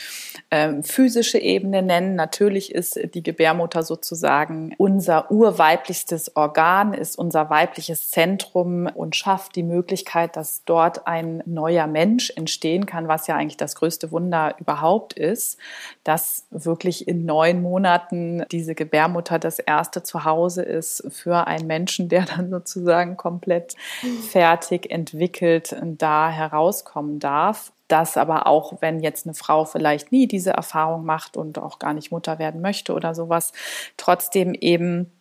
ähm, 0.52 0.84
physische 0.84 1.38
Ebene 1.38 1.82
nennen. 1.82 2.16
Natürlich 2.16 2.74
ist 2.74 2.98
die 3.14 3.24
Gebärmutter 3.24 3.84
sozusagen 3.84 4.74
unser 4.78 5.30
urweiblichstes 5.30 6.38
Organ, 6.38 6.94
ist 6.94 7.20
unser 7.20 7.50
weibliches 7.50 8.10
Zentrum 8.10 8.88
und 8.88 9.18
schafft 9.18 9.58
die 9.58 9.64
Möglichkeit, 9.64 10.38
dass 10.38 10.64
dort 10.64 11.08
ein 11.08 11.44
neuer 11.46 11.88
Mensch 11.88 12.32
entstehen 12.38 12.86
kann, 12.86 13.10
was 13.10 13.28
ja 13.28 13.36
eigentlich 13.36 13.58
das 13.58 13.76
größte 13.76 14.14
Wunder 14.14 14.56
überhaupt 14.60 15.12
ist, 15.12 15.58
dass 16.06 16.46
wirklich 16.52 16.85
wirklich 16.86 17.08
in 17.08 17.26
neun 17.26 17.64
Monaten 17.64 18.44
diese 18.52 18.76
Gebärmutter 18.76 19.40
das 19.40 19.58
erste 19.58 20.04
Zuhause 20.04 20.62
ist 20.62 21.04
für 21.10 21.48
einen 21.48 21.66
Menschen, 21.66 22.10
der 22.10 22.26
dann 22.38 22.52
sozusagen 22.52 23.18
komplett 23.18 23.76
fertig 24.30 24.92
entwickelt 24.92 25.76
da 25.98 26.30
herauskommen 26.30 27.20
darf. 27.20 27.72
Das 27.88 28.18
aber 28.18 28.48
auch, 28.48 28.82
wenn 28.82 29.00
jetzt 29.02 29.26
eine 29.26 29.36
Frau 29.36 29.66
vielleicht 29.66 30.12
nie 30.12 30.28
diese 30.28 30.52
Erfahrung 30.52 31.06
macht 31.06 31.38
und 31.38 31.60
auch 31.60 31.78
gar 31.80 31.94
nicht 31.94 32.12
Mutter 32.12 32.40
werden 32.40 32.62
möchte 32.62 32.94
oder 32.94 33.14
sowas, 33.14 33.52
trotzdem 33.98 34.54
eben 34.54 35.12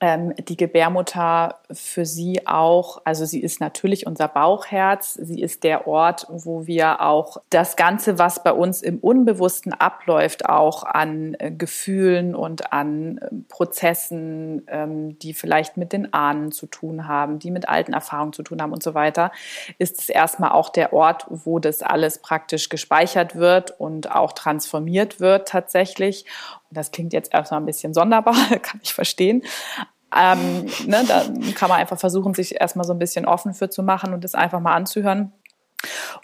ähm, 0.00 0.34
die 0.36 0.56
Gebärmutter 0.56 1.60
für 1.70 2.04
sie 2.04 2.46
auch, 2.46 3.00
also 3.04 3.24
sie 3.24 3.40
ist 3.40 3.60
natürlich 3.60 4.06
unser 4.06 4.28
Bauchherz, 4.28 5.14
sie 5.14 5.40
ist 5.40 5.64
der 5.64 5.86
Ort, 5.86 6.26
wo 6.28 6.66
wir 6.66 7.00
auch 7.00 7.38
das 7.50 7.76
Ganze, 7.76 8.18
was 8.18 8.42
bei 8.42 8.52
uns 8.52 8.82
im 8.82 8.98
Unbewussten 8.98 9.72
abläuft, 9.72 10.48
auch 10.48 10.84
an 10.84 11.36
äh, 11.38 11.50
Gefühlen 11.50 12.34
und 12.34 12.72
an 12.72 13.18
äh, 13.18 13.28
Prozessen, 13.48 14.66
ähm, 14.68 15.18
die 15.18 15.34
vielleicht 15.34 15.76
mit 15.76 15.92
den 15.92 16.12
Ahnen 16.12 16.52
zu 16.52 16.66
tun 16.66 17.06
haben, 17.06 17.38
die 17.38 17.50
mit 17.50 17.68
alten 17.68 17.92
Erfahrungen 17.92 18.32
zu 18.32 18.42
tun 18.42 18.60
haben 18.60 18.72
und 18.72 18.82
so 18.82 18.94
weiter, 18.94 19.32
ist 19.78 20.00
es 20.00 20.08
erstmal 20.08 20.52
auch 20.52 20.68
der 20.68 20.92
Ort, 20.92 21.26
wo 21.28 21.58
das 21.58 21.82
alles 21.82 22.18
praktisch 22.18 22.68
gespeichert 22.68 23.36
wird 23.36 23.78
und 23.78 24.10
auch 24.10 24.32
transformiert 24.32 25.20
wird 25.20 25.48
tatsächlich. 25.48 26.24
Das 26.72 26.90
klingt 26.90 27.12
jetzt 27.12 27.32
erstmal 27.32 27.60
ein 27.60 27.66
bisschen 27.66 27.94
sonderbar, 27.94 28.34
kann 28.62 28.80
ich 28.82 28.92
verstehen. 28.92 29.42
Ähm, 30.14 30.66
ne, 30.86 31.04
da 31.08 31.24
kann 31.54 31.68
man 31.68 31.80
einfach 31.80 31.98
versuchen, 31.98 32.34
sich 32.34 32.60
erstmal 32.60 32.86
so 32.86 32.92
ein 32.92 32.98
bisschen 32.98 33.24
offen 33.24 33.54
für 33.54 33.70
zu 33.70 33.82
machen 33.82 34.12
und 34.12 34.24
das 34.24 34.34
einfach 34.34 34.60
mal 34.60 34.74
anzuhören. 34.74 35.32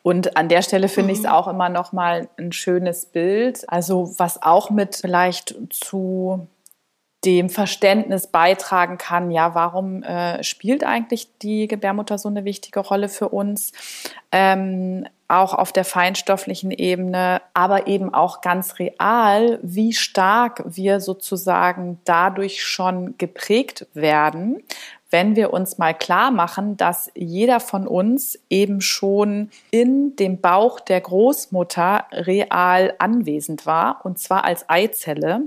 Und 0.03 0.37
an 0.37 0.49
der 0.49 0.63
Stelle 0.63 0.89
finde 0.89 1.13
ich 1.13 1.19
es 1.19 1.25
mhm. 1.25 1.31
auch 1.31 1.49
immer 1.49 1.69
noch 1.69 1.93
mal 1.93 2.29
ein 2.39 2.53
schönes 2.53 3.07
Bild. 3.07 3.69
Also 3.69 4.13
was 4.19 4.43
auch 4.43 4.71
mit 4.71 4.97
vielleicht 4.97 5.57
zu 5.71 6.49
dem 7.25 7.51
Verständnis 7.51 8.29
beitragen 8.29 8.97
kann, 8.97 9.31
ja, 9.33 9.55
warum 9.55 10.03
äh, 10.05 10.43
spielt 10.45 10.85
eigentlich 10.85 11.37
die 11.39 11.67
Gebärmutter 11.67 12.17
so 12.17 12.29
eine 12.29 12.45
wichtige 12.45 12.79
Rolle 12.81 13.09
für 13.09 13.31
uns? 13.31 13.73
Ähm, 14.31 15.07
auch 15.29 15.53
auf 15.53 15.73
der 15.73 15.85
feinstofflichen 15.85 16.71
Ebene, 16.71 17.43
aber 17.53 17.87
eben 17.87 18.13
auch 18.13 18.41
ganz 18.41 18.79
real, 18.79 19.59
wie 19.63 19.93
stark 19.93 20.63
wir 20.67 21.01
sozusagen 21.01 22.01
dadurch 22.05 22.65
schon 22.65 23.17
geprägt 23.19 23.87
werden, 23.93 24.63
wenn 25.11 25.37
wir 25.37 25.53
uns 25.53 25.79
mal 25.79 25.95
klar 25.95 26.31
machen, 26.31 26.77
dass 26.77 27.11
jeder 27.15 27.61
von 27.61 27.87
uns 27.87 28.39
eben 28.51 28.81
schon 28.81 29.51
in 29.71 30.17
dem 30.17 30.41
Bauch 30.41 30.81
der 30.81 31.01
Großmutter 31.01 32.05
real 32.13 32.95
anwesend 32.99 33.65
war, 33.65 34.05
und 34.05 34.19
zwar 34.19 34.45
als 34.45 34.69
Eizelle 34.69 35.47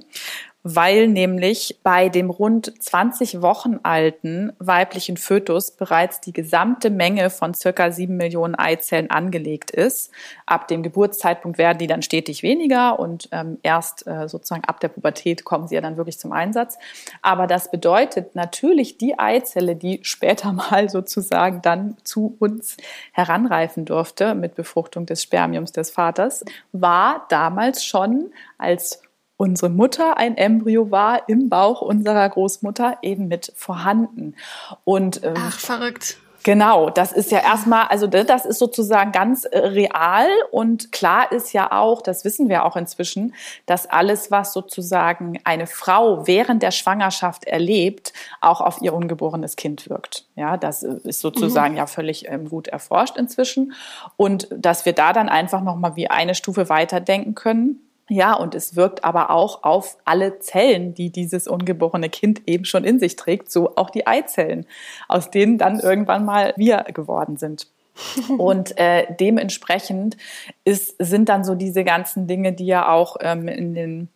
weil 0.63 1.07
nämlich 1.07 1.79
bei 1.83 2.09
dem 2.09 2.29
rund 2.29 2.71
20 2.81 3.41
Wochen 3.41 3.79
alten 3.83 4.53
weiblichen 4.59 5.17
Fötus 5.17 5.71
bereits 5.71 6.21
die 6.21 6.33
gesamte 6.33 6.89
Menge 6.89 7.29
von 7.29 7.53
circa 7.53 7.91
7 7.91 8.15
Millionen 8.15 8.55
Eizellen 8.55 9.09
angelegt 9.09 9.71
ist. 9.71 10.11
Ab 10.45 10.67
dem 10.67 10.83
Geburtszeitpunkt 10.83 11.57
werden 11.57 11.79
die 11.79 11.87
dann 11.87 12.03
stetig 12.03 12.43
weniger 12.43 12.99
und 12.99 13.27
ähm, 13.31 13.57
erst 13.63 14.05
äh, 14.05 14.27
sozusagen 14.27 14.63
ab 14.65 14.79
der 14.79 14.89
Pubertät 14.89 15.43
kommen 15.43 15.67
sie 15.67 15.75
ja 15.75 15.81
dann 15.81 15.97
wirklich 15.97 16.19
zum 16.19 16.31
Einsatz. 16.31 16.77
Aber 17.21 17.47
das 17.47 17.71
bedeutet 17.71 18.35
natürlich 18.35 18.97
die 18.97 19.17
Eizelle, 19.17 19.75
die 19.75 19.99
später 20.03 20.53
mal 20.53 20.89
sozusagen 20.89 21.61
dann 21.61 21.97
zu 22.03 22.35
uns 22.39 22.77
heranreifen 23.13 23.85
durfte 23.85 24.35
mit 24.35 24.55
Befruchtung 24.55 25.05
des 25.05 25.23
Spermiums 25.23 25.71
des 25.71 25.89
Vaters, 25.89 26.45
war 26.71 27.25
damals 27.29 27.83
schon 27.83 28.31
als 28.57 29.01
unsere 29.41 29.71
Mutter 29.71 30.17
ein 30.17 30.37
Embryo 30.37 30.91
war 30.91 31.27
im 31.27 31.49
Bauch 31.49 31.81
unserer 31.81 32.29
Großmutter 32.29 32.99
eben 33.01 33.27
mit 33.27 33.51
vorhanden. 33.55 34.35
Und 34.83 35.23
ähm, 35.23 35.33
ach 35.35 35.57
verrückt. 35.57 36.17
Genau, 36.43 36.91
das 36.91 37.11
ist 37.11 37.31
ja 37.31 37.39
erstmal, 37.39 37.87
also 37.87 38.05
das 38.05 38.45
ist 38.45 38.59
sozusagen 38.59 39.11
ganz 39.11 39.45
äh, 39.45 39.57
real 39.57 40.27
und 40.51 40.91
klar 40.91 41.31
ist 41.31 41.53
ja 41.53 41.71
auch, 41.71 42.03
das 42.03 42.23
wissen 42.23 42.49
wir 42.49 42.65
auch 42.65 42.75
inzwischen, 42.75 43.33
dass 43.65 43.87
alles, 43.87 44.29
was 44.29 44.53
sozusagen 44.53 45.39
eine 45.43 45.65
Frau 45.65 46.27
während 46.27 46.61
der 46.61 46.71
Schwangerschaft 46.71 47.45
erlebt, 47.45 48.13
auch 48.41 48.61
auf 48.61 48.79
ihr 48.81 48.93
ungeborenes 48.93 49.55
Kind 49.55 49.89
wirkt. 49.89 50.25
Ja, 50.35 50.57
das 50.57 50.83
äh, 50.83 50.97
ist 51.03 51.19
sozusagen 51.19 51.73
mhm. 51.73 51.77
ja 51.79 51.87
völlig 51.87 52.27
ähm, 52.27 52.47
gut 52.47 52.67
erforscht 52.67 53.17
inzwischen 53.17 53.73
und 54.17 54.47
dass 54.55 54.85
wir 54.85 54.93
da 54.93 55.13
dann 55.13 55.29
einfach 55.29 55.61
noch 55.61 55.77
mal 55.77 55.95
wie 55.95 56.11
eine 56.11 56.35
Stufe 56.35 56.69
weiterdenken 56.69 57.33
können 57.33 57.87
ja, 58.11 58.33
und 58.33 58.55
es 58.55 58.75
wirkt 58.75 59.05
aber 59.05 59.29
auch 59.29 59.63
auf 59.63 59.97
alle 60.03 60.39
Zellen, 60.39 60.93
die 60.93 61.11
dieses 61.11 61.47
ungeborene 61.47 62.09
Kind 62.09 62.41
eben 62.45 62.65
schon 62.65 62.83
in 62.83 62.99
sich 62.99 63.15
trägt, 63.15 63.49
so 63.49 63.77
auch 63.77 63.89
die 63.89 64.05
Eizellen, 64.05 64.65
aus 65.07 65.31
denen 65.31 65.57
dann 65.57 65.79
irgendwann 65.79 66.25
mal 66.25 66.53
wir 66.57 66.83
geworden 66.93 67.37
sind. 67.37 67.67
Und 68.37 68.77
äh, 68.77 69.15
dementsprechend 69.17 70.17
ist, 70.65 70.95
sind 70.99 71.29
dann 71.29 71.45
so 71.45 71.55
diese 71.55 71.85
ganzen 71.85 72.27
Dinge, 72.27 72.51
die 72.51 72.65
ja 72.65 72.89
auch 72.89 73.15
ähm, 73.21 73.47
in 73.47 73.75
den 73.75 74.09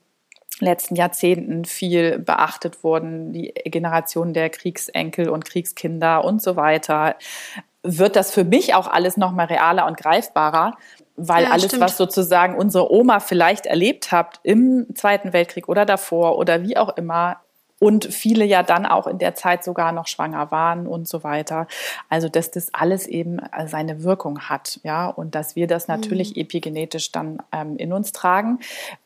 letzten 0.60 0.98
Jahrzehnten 0.98 1.64
viel 1.64 2.20
beachtet 2.20 2.84
wurden, 2.84 3.32
die 3.32 3.54
Generation 3.64 4.34
der 4.34 4.50
Kriegsenkel 4.50 5.30
und 5.30 5.46
Kriegskinder 5.46 6.26
und 6.26 6.42
so 6.42 6.58
weiter, 6.58 7.16
wird 7.82 8.18
das 8.18 8.32
für 8.32 8.44
mich 8.44 8.76
auch 8.76 8.88
alles 8.88 9.16
noch 9.16 9.32
mal 9.32 9.46
realer 9.46 9.86
und 9.86 9.96
greifbarer 9.96 10.76
weil 11.16 11.44
ja, 11.46 11.52
alles, 11.52 11.66
stimmt. 11.66 11.82
was 11.82 11.98
sozusagen 11.98 12.56
unsere 12.56 12.92
Oma 12.92 13.20
vielleicht 13.20 13.66
erlebt 13.66 14.12
hat 14.12 14.40
im 14.44 14.88
Zweiten 14.96 15.34
Weltkrieg 15.34 15.70
oder 15.70 15.86
davor 15.86 16.38
oder 16.38 16.64
wie 16.64 16.78
auch 16.78 16.98
immer, 16.98 17.38
und 17.80 18.06
viele 18.06 18.46
ja 18.46 18.64
dann 18.64 18.86
auch 18.86 19.08
in 19.08 19.18
der 19.18 19.36
Zeit 19.36 19.64
sogar 19.64 19.92
noch 19.92 20.08
schwanger 20.08 20.52
waren 20.52 20.88
und 20.88 21.08
so 21.08 21.24
weiter. 21.24 21.68
Also 22.10 22.30
dass 22.30 22.52
das 22.52 22.74
alles 22.74 23.08
eben 23.08 23.40
seine 23.68 24.04
Wirkung 24.04 24.42
hat, 24.42 24.80
ja, 24.84 25.08
und 25.08 25.36
dass 25.36 25.56
wir 25.56 25.68
das 25.68 25.88
natürlich 25.88 26.36
mhm. 26.36 26.42
epigenetisch 26.42 27.12
dann 27.12 27.40
ähm, 27.52 27.78
in 27.78 27.94
uns 27.94 28.12
tragen 28.12 28.60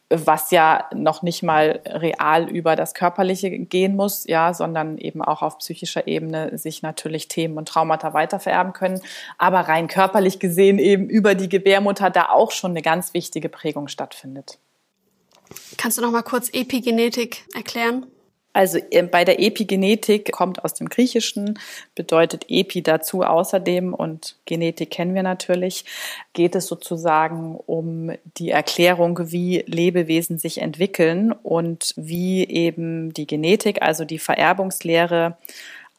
was 0.10 0.50
ja 0.50 0.90
noch 0.94 1.22
nicht 1.22 1.44
mal 1.44 1.82
real 1.86 2.50
über 2.50 2.76
das 2.76 2.96
Körperliche 2.96 3.52
gehen 3.52 3.96
muss, 3.96 4.26
ja, 4.26 4.54
sondern 4.54 4.98
eben 4.98 5.22
auch 5.22 5.44
auf 5.44 5.60
psychischer 5.60 6.08
Ebene 6.08 6.58
sich 6.58 6.82
natürlich 6.82 7.28
Themen 7.28 7.58
und 7.58 7.68
Traumata 7.68 8.14
weitervererben 8.14 8.74
können, 8.74 9.02
aber 9.38 9.60
rein 9.62 9.88
körperlich 9.88 10.40
gesehen 10.40 10.80
eben 10.80 11.08
über 11.10 11.36
die 11.36 11.48
Gebärmutter 11.48 12.10
da 12.10 12.30
auch 12.30 12.52
schon 12.52 12.72
eine 12.72 12.82
ganz 12.82 13.14
wichtige 13.14 13.50
Prägung 13.50 13.88
stattfindet. 13.88 14.58
Kannst 15.78 15.98
du 15.98 16.02
noch 16.02 16.12
mal 16.12 16.24
kurz 16.24 16.50
Epigenetik 16.50 17.46
erklären? 17.54 18.08
Also 18.60 18.78
äh, 18.92 19.04
bei 19.04 19.24
der 19.24 19.40
Epigenetik 19.40 20.34
kommt 20.34 20.66
aus 20.66 20.74
dem 20.74 20.90
Griechischen, 20.90 21.58
bedeutet 21.96 22.48
Epi 22.50 22.84
dazu 22.84 23.24
außerdem 23.24 23.94
und 23.94 24.36
Genetik 24.44 24.92
kennen 24.92 25.16
wir 25.16 25.24
natürlich, 25.24 25.86
geht 26.34 26.56
es 26.56 26.68
sozusagen 26.68 27.56
um 27.56 28.12
die 28.38 28.50
Erklärung, 28.50 29.32
wie 29.32 29.64
Lebewesen 29.66 30.40
sich 30.40 30.58
entwickeln 30.58 31.32
und 31.32 31.94
wie 31.96 32.46
eben 32.50 33.14
die 33.14 33.28
Genetik, 33.28 33.82
also 33.82 34.04
die 34.04 34.20
Vererbungslehre, 34.20 35.38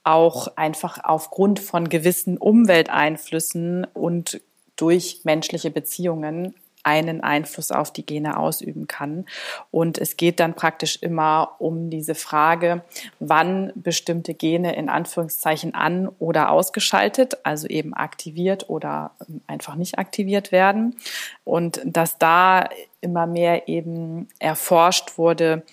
auch 0.04 0.54
einfach 0.58 1.02
aufgrund 1.02 1.60
von 1.60 1.88
gewissen 1.88 2.36
Umwelteinflüssen 2.36 3.86
und 3.94 4.38
durch 4.76 5.20
menschliche 5.24 5.70
Beziehungen 5.70 6.54
einen 6.82 7.20
Einfluss 7.20 7.70
auf 7.70 7.92
die 7.92 8.04
Gene 8.04 8.36
ausüben 8.38 8.86
kann. 8.86 9.26
Und 9.70 9.98
es 9.98 10.16
geht 10.16 10.40
dann 10.40 10.54
praktisch 10.54 10.96
immer 11.02 11.56
um 11.58 11.90
diese 11.90 12.14
Frage, 12.14 12.82
wann 13.18 13.72
bestimmte 13.74 14.34
Gene 14.34 14.74
in 14.76 14.88
Anführungszeichen 14.88 15.74
an 15.74 16.08
oder 16.18 16.50
ausgeschaltet, 16.50 17.38
also 17.42 17.66
eben 17.66 17.94
aktiviert 17.94 18.68
oder 18.68 19.12
ähm, 19.28 19.40
einfach 19.46 19.74
nicht 19.74 19.98
aktiviert 19.98 20.52
werden. 20.52 20.96
Und 21.44 21.80
dass 21.84 22.18
da 22.18 22.68
immer 23.00 23.26
mehr 23.26 23.68
eben 23.68 24.28
erforscht 24.38 25.16
wurde, 25.18 25.64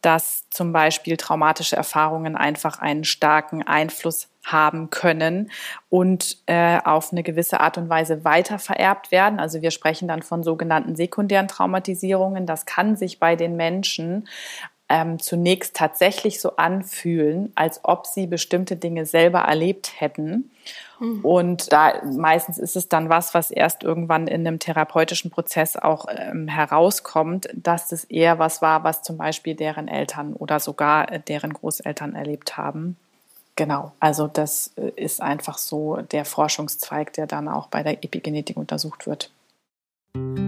dass 0.00 0.48
zum 0.50 0.72
Beispiel 0.72 1.16
traumatische 1.16 1.76
Erfahrungen 1.76 2.36
einfach 2.36 2.78
einen 2.78 3.04
starken 3.04 3.62
Einfluss 3.62 4.28
haben 4.44 4.90
können 4.90 5.50
und 5.88 6.38
äh, 6.46 6.78
auf 6.84 7.12
eine 7.12 7.22
gewisse 7.22 7.60
Art 7.60 7.78
und 7.78 7.88
Weise 7.88 8.24
weiter 8.24 8.58
vererbt 8.58 9.10
werden. 9.10 9.40
Also 9.40 9.62
wir 9.62 9.70
sprechen 9.70 10.08
dann 10.08 10.22
von 10.22 10.42
sogenannten 10.42 10.96
sekundären 10.96 11.48
Traumatisierungen. 11.48 12.44
Das 12.44 12.66
kann 12.66 12.96
sich 12.96 13.18
bei 13.18 13.36
den 13.36 13.56
Menschen 13.56 14.28
ähm, 14.94 15.18
zunächst 15.18 15.74
tatsächlich 15.74 16.40
so 16.40 16.54
anfühlen, 16.54 17.50
als 17.56 17.80
ob 17.82 18.06
sie 18.06 18.28
bestimmte 18.28 18.76
Dinge 18.76 19.06
selber 19.06 19.40
erlebt 19.40 20.00
hätten. 20.00 20.52
Mhm. 21.00 21.24
Und 21.24 21.72
da 21.72 22.00
meistens 22.04 22.58
ist 22.58 22.76
es 22.76 22.88
dann 22.88 23.08
was, 23.08 23.34
was 23.34 23.50
erst 23.50 23.82
irgendwann 23.82 24.28
in 24.28 24.46
einem 24.46 24.60
therapeutischen 24.60 25.32
Prozess 25.32 25.74
auch 25.74 26.06
ähm, 26.08 26.46
herauskommt, 26.46 27.48
dass 27.54 27.88
das 27.88 28.04
eher 28.04 28.38
was 28.38 28.62
war, 28.62 28.84
was 28.84 29.02
zum 29.02 29.16
Beispiel 29.16 29.56
deren 29.56 29.88
Eltern 29.88 30.32
oder 30.32 30.60
sogar 30.60 31.10
äh, 31.10 31.18
deren 31.18 31.54
Großeltern 31.54 32.14
erlebt 32.14 32.56
haben. 32.56 32.96
Genau, 33.56 33.90
also 33.98 34.28
das 34.28 34.74
äh, 34.76 34.92
ist 34.94 35.20
einfach 35.20 35.58
so 35.58 35.96
der 35.96 36.24
Forschungszweig, 36.24 37.12
der 37.14 37.26
dann 37.26 37.48
auch 37.48 37.66
bei 37.66 37.82
der 37.82 38.04
Epigenetik 38.04 38.56
untersucht 38.56 39.08
wird. 39.08 39.32
Machen 40.14 40.43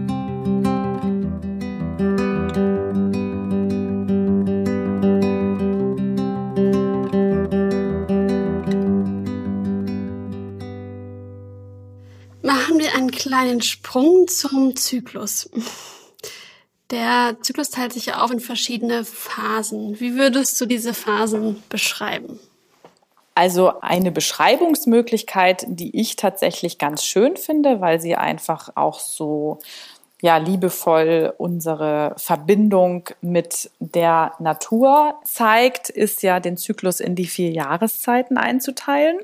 kleinen 13.27 13.61
Sprung 13.61 14.27
zum 14.27 14.75
Zyklus. 14.75 15.49
Der 16.91 17.35
Zyklus 17.41 17.69
teilt 17.69 17.91
sich 17.91 18.05
ja 18.05 18.21
auf 18.21 18.31
in 18.31 18.39
verschiedene 18.39 19.03
Phasen. 19.03 19.99
Wie 19.99 20.15
würdest 20.15 20.59
du 20.61 20.65
diese 20.65 20.93
Phasen 20.93 21.61
beschreiben? 21.67 22.39
Also 23.35 23.81
eine 23.81 24.11
Beschreibungsmöglichkeit, 24.11 25.65
die 25.67 25.99
ich 25.99 26.15
tatsächlich 26.15 26.77
ganz 26.77 27.03
schön 27.03 27.35
finde, 27.35 27.81
weil 27.81 27.99
sie 27.99 28.15
einfach 28.15 28.69
auch 28.75 28.99
so 28.99 29.59
ja, 30.19 30.37
liebevoll 30.37 31.33
unsere 31.37 32.15
Verbindung 32.17 33.09
mit 33.21 33.69
der 33.79 34.33
Natur 34.39 35.15
zeigt, 35.23 35.89
ist 35.89 36.23
ja 36.23 36.39
den 36.39 36.57
Zyklus 36.57 36.99
in 36.99 37.15
die 37.15 37.27
vier 37.27 37.51
Jahreszeiten 37.51 38.37
einzuteilen. 38.37 39.19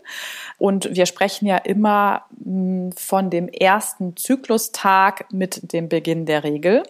Und 0.60 0.96
wir 0.96 1.08
sprechen 1.08 1.48
ja 1.48 1.58
immer 1.58 2.26
hm, 2.44 2.92
von 2.96 3.32
dem 3.32 3.48
ersten 3.48 4.16
Zyklustag 4.16 5.26
mit 5.32 5.74
dem 5.74 5.90
Beginn 5.90 6.28
der 6.28 6.44
Regel. 6.44 6.84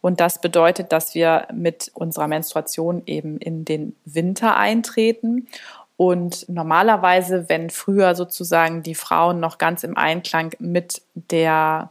Und 0.00 0.20
das 0.20 0.40
bedeutet, 0.40 0.92
dass 0.92 1.16
wir 1.16 1.48
mit 1.52 1.90
unserer 1.94 2.28
Menstruation 2.28 3.02
eben 3.06 3.38
in 3.38 3.64
den 3.64 3.96
Winter 4.04 4.56
eintreten 4.56 5.48
und 5.96 6.48
normalerweise, 6.48 7.48
wenn 7.48 7.70
früher 7.70 8.14
sozusagen 8.14 8.84
die 8.84 8.94
Frauen 8.94 9.40
noch 9.40 9.58
ganz 9.58 9.82
im 9.82 9.96
Einklang 9.96 10.52
mit 10.60 11.02
der 11.14 11.90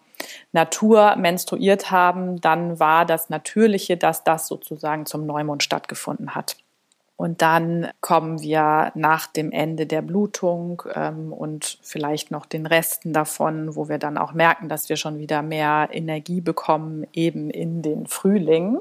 Natur 0.51 1.15
menstruiert 1.15 1.91
haben, 1.91 2.41
dann 2.41 2.79
war 2.79 3.05
das 3.05 3.29
Natürliche, 3.29 3.97
dass 3.97 4.23
das 4.23 4.47
sozusagen 4.47 5.05
zum 5.05 5.25
Neumond 5.25 5.63
stattgefunden 5.63 6.35
hat. 6.35 6.57
Und 7.17 7.41
dann 7.41 7.89
kommen 7.99 8.43
wir 8.43 8.91
nach 8.93 9.25
dem 9.25 9.51
Ende 9.51 9.87
der 9.87 10.03
Blutung 10.03 10.83
ähm, 10.93 11.33
und 11.33 11.79
vielleicht 11.81 12.29
noch 12.29 12.45
den 12.45 12.67
Resten 12.67 13.11
davon, 13.11 13.75
wo 13.75 13.89
wir 13.89 13.97
dann 13.97 14.19
auch 14.19 14.33
merken, 14.33 14.69
dass 14.69 14.87
wir 14.87 14.97
schon 14.97 15.17
wieder 15.17 15.41
mehr 15.41 15.89
Energie 15.91 16.41
bekommen, 16.41 17.07
eben 17.13 17.49
in 17.49 17.81
den 17.81 18.05
Frühling. 18.05 18.77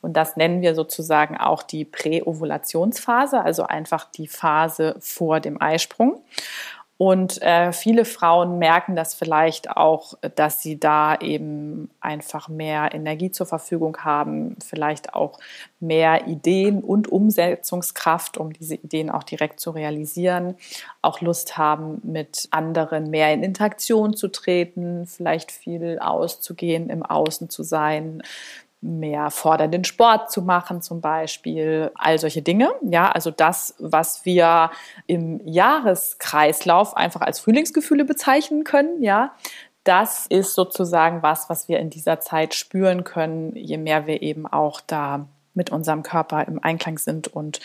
Und 0.00 0.16
das 0.16 0.36
nennen 0.36 0.62
wir 0.62 0.74
sozusagen 0.74 1.36
auch 1.36 1.62
die 1.62 1.84
Präovulationsphase, 1.84 3.40
also 3.40 3.62
einfach 3.62 4.10
die 4.10 4.26
Phase 4.26 4.96
vor 4.98 5.38
dem 5.38 5.62
Eisprung. 5.62 6.20
Und 6.98 7.42
äh, 7.42 7.72
viele 7.72 8.06
Frauen 8.06 8.58
merken 8.58 8.96
das 8.96 9.14
vielleicht 9.14 9.70
auch, 9.70 10.14
dass 10.34 10.62
sie 10.62 10.80
da 10.80 11.16
eben 11.16 11.90
einfach 12.00 12.48
mehr 12.48 12.94
Energie 12.94 13.30
zur 13.30 13.44
Verfügung 13.44 13.98
haben, 13.98 14.56
vielleicht 14.64 15.12
auch 15.12 15.38
mehr 15.78 16.26
Ideen 16.26 16.82
und 16.82 17.08
Umsetzungskraft, 17.08 18.38
um 18.38 18.54
diese 18.54 18.76
Ideen 18.76 19.10
auch 19.10 19.24
direkt 19.24 19.60
zu 19.60 19.72
realisieren, 19.72 20.54
auch 21.02 21.20
Lust 21.20 21.58
haben, 21.58 22.00
mit 22.02 22.48
anderen 22.50 23.10
mehr 23.10 23.30
in 23.34 23.42
Interaktion 23.42 24.16
zu 24.16 24.28
treten, 24.28 25.06
vielleicht 25.06 25.52
viel 25.52 25.98
auszugehen, 25.98 26.88
im 26.88 27.02
Außen 27.02 27.50
zu 27.50 27.62
sein, 27.62 28.22
mehr 28.80 29.30
fordernden 29.30 29.84
Sport 29.84 30.30
zu 30.30 30.42
machen 30.42 30.82
zum 30.82 31.00
Beispiel, 31.00 31.90
all 31.94 32.18
solche 32.18 32.42
Dinge. 32.42 32.70
Ja, 32.82 33.10
also 33.10 33.30
das, 33.30 33.74
was 33.78 34.24
wir 34.24 34.70
im 35.06 35.40
Jahreskreislauf 35.46 36.96
einfach 36.96 37.22
als 37.22 37.40
Frühlingsgefühle 37.40 38.04
bezeichnen 38.04 38.64
können, 38.64 39.02
ja, 39.02 39.34
das 39.84 40.26
ist 40.26 40.54
sozusagen 40.54 41.22
was, 41.22 41.48
was 41.48 41.68
wir 41.68 41.78
in 41.78 41.90
dieser 41.90 42.20
Zeit 42.20 42.54
spüren 42.54 43.04
können, 43.04 43.54
je 43.54 43.78
mehr 43.78 44.06
wir 44.06 44.20
eben 44.20 44.46
auch 44.46 44.80
da 44.80 45.28
mit 45.54 45.70
unserem 45.70 46.02
Körper 46.02 46.46
im 46.46 46.62
Einklang 46.62 46.98
sind 46.98 47.28
und 47.28 47.60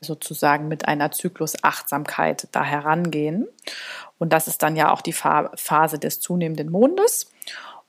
sozusagen 0.00 0.68
mit 0.68 0.88
einer 0.88 1.10
Zyklusachtsamkeit 1.10 2.48
da 2.52 2.64
herangehen. 2.64 3.46
Und 4.18 4.32
das 4.32 4.48
ist 4.48 4.62
dann 4.62 4.76
ja 4.76 4.92
auch 4.92 5.00
die 5.00 5.12
Phase 5.12 5.98
des 5.98 6.20
zunehmenden 6.20 6.70
Mondes. 6.70 7.30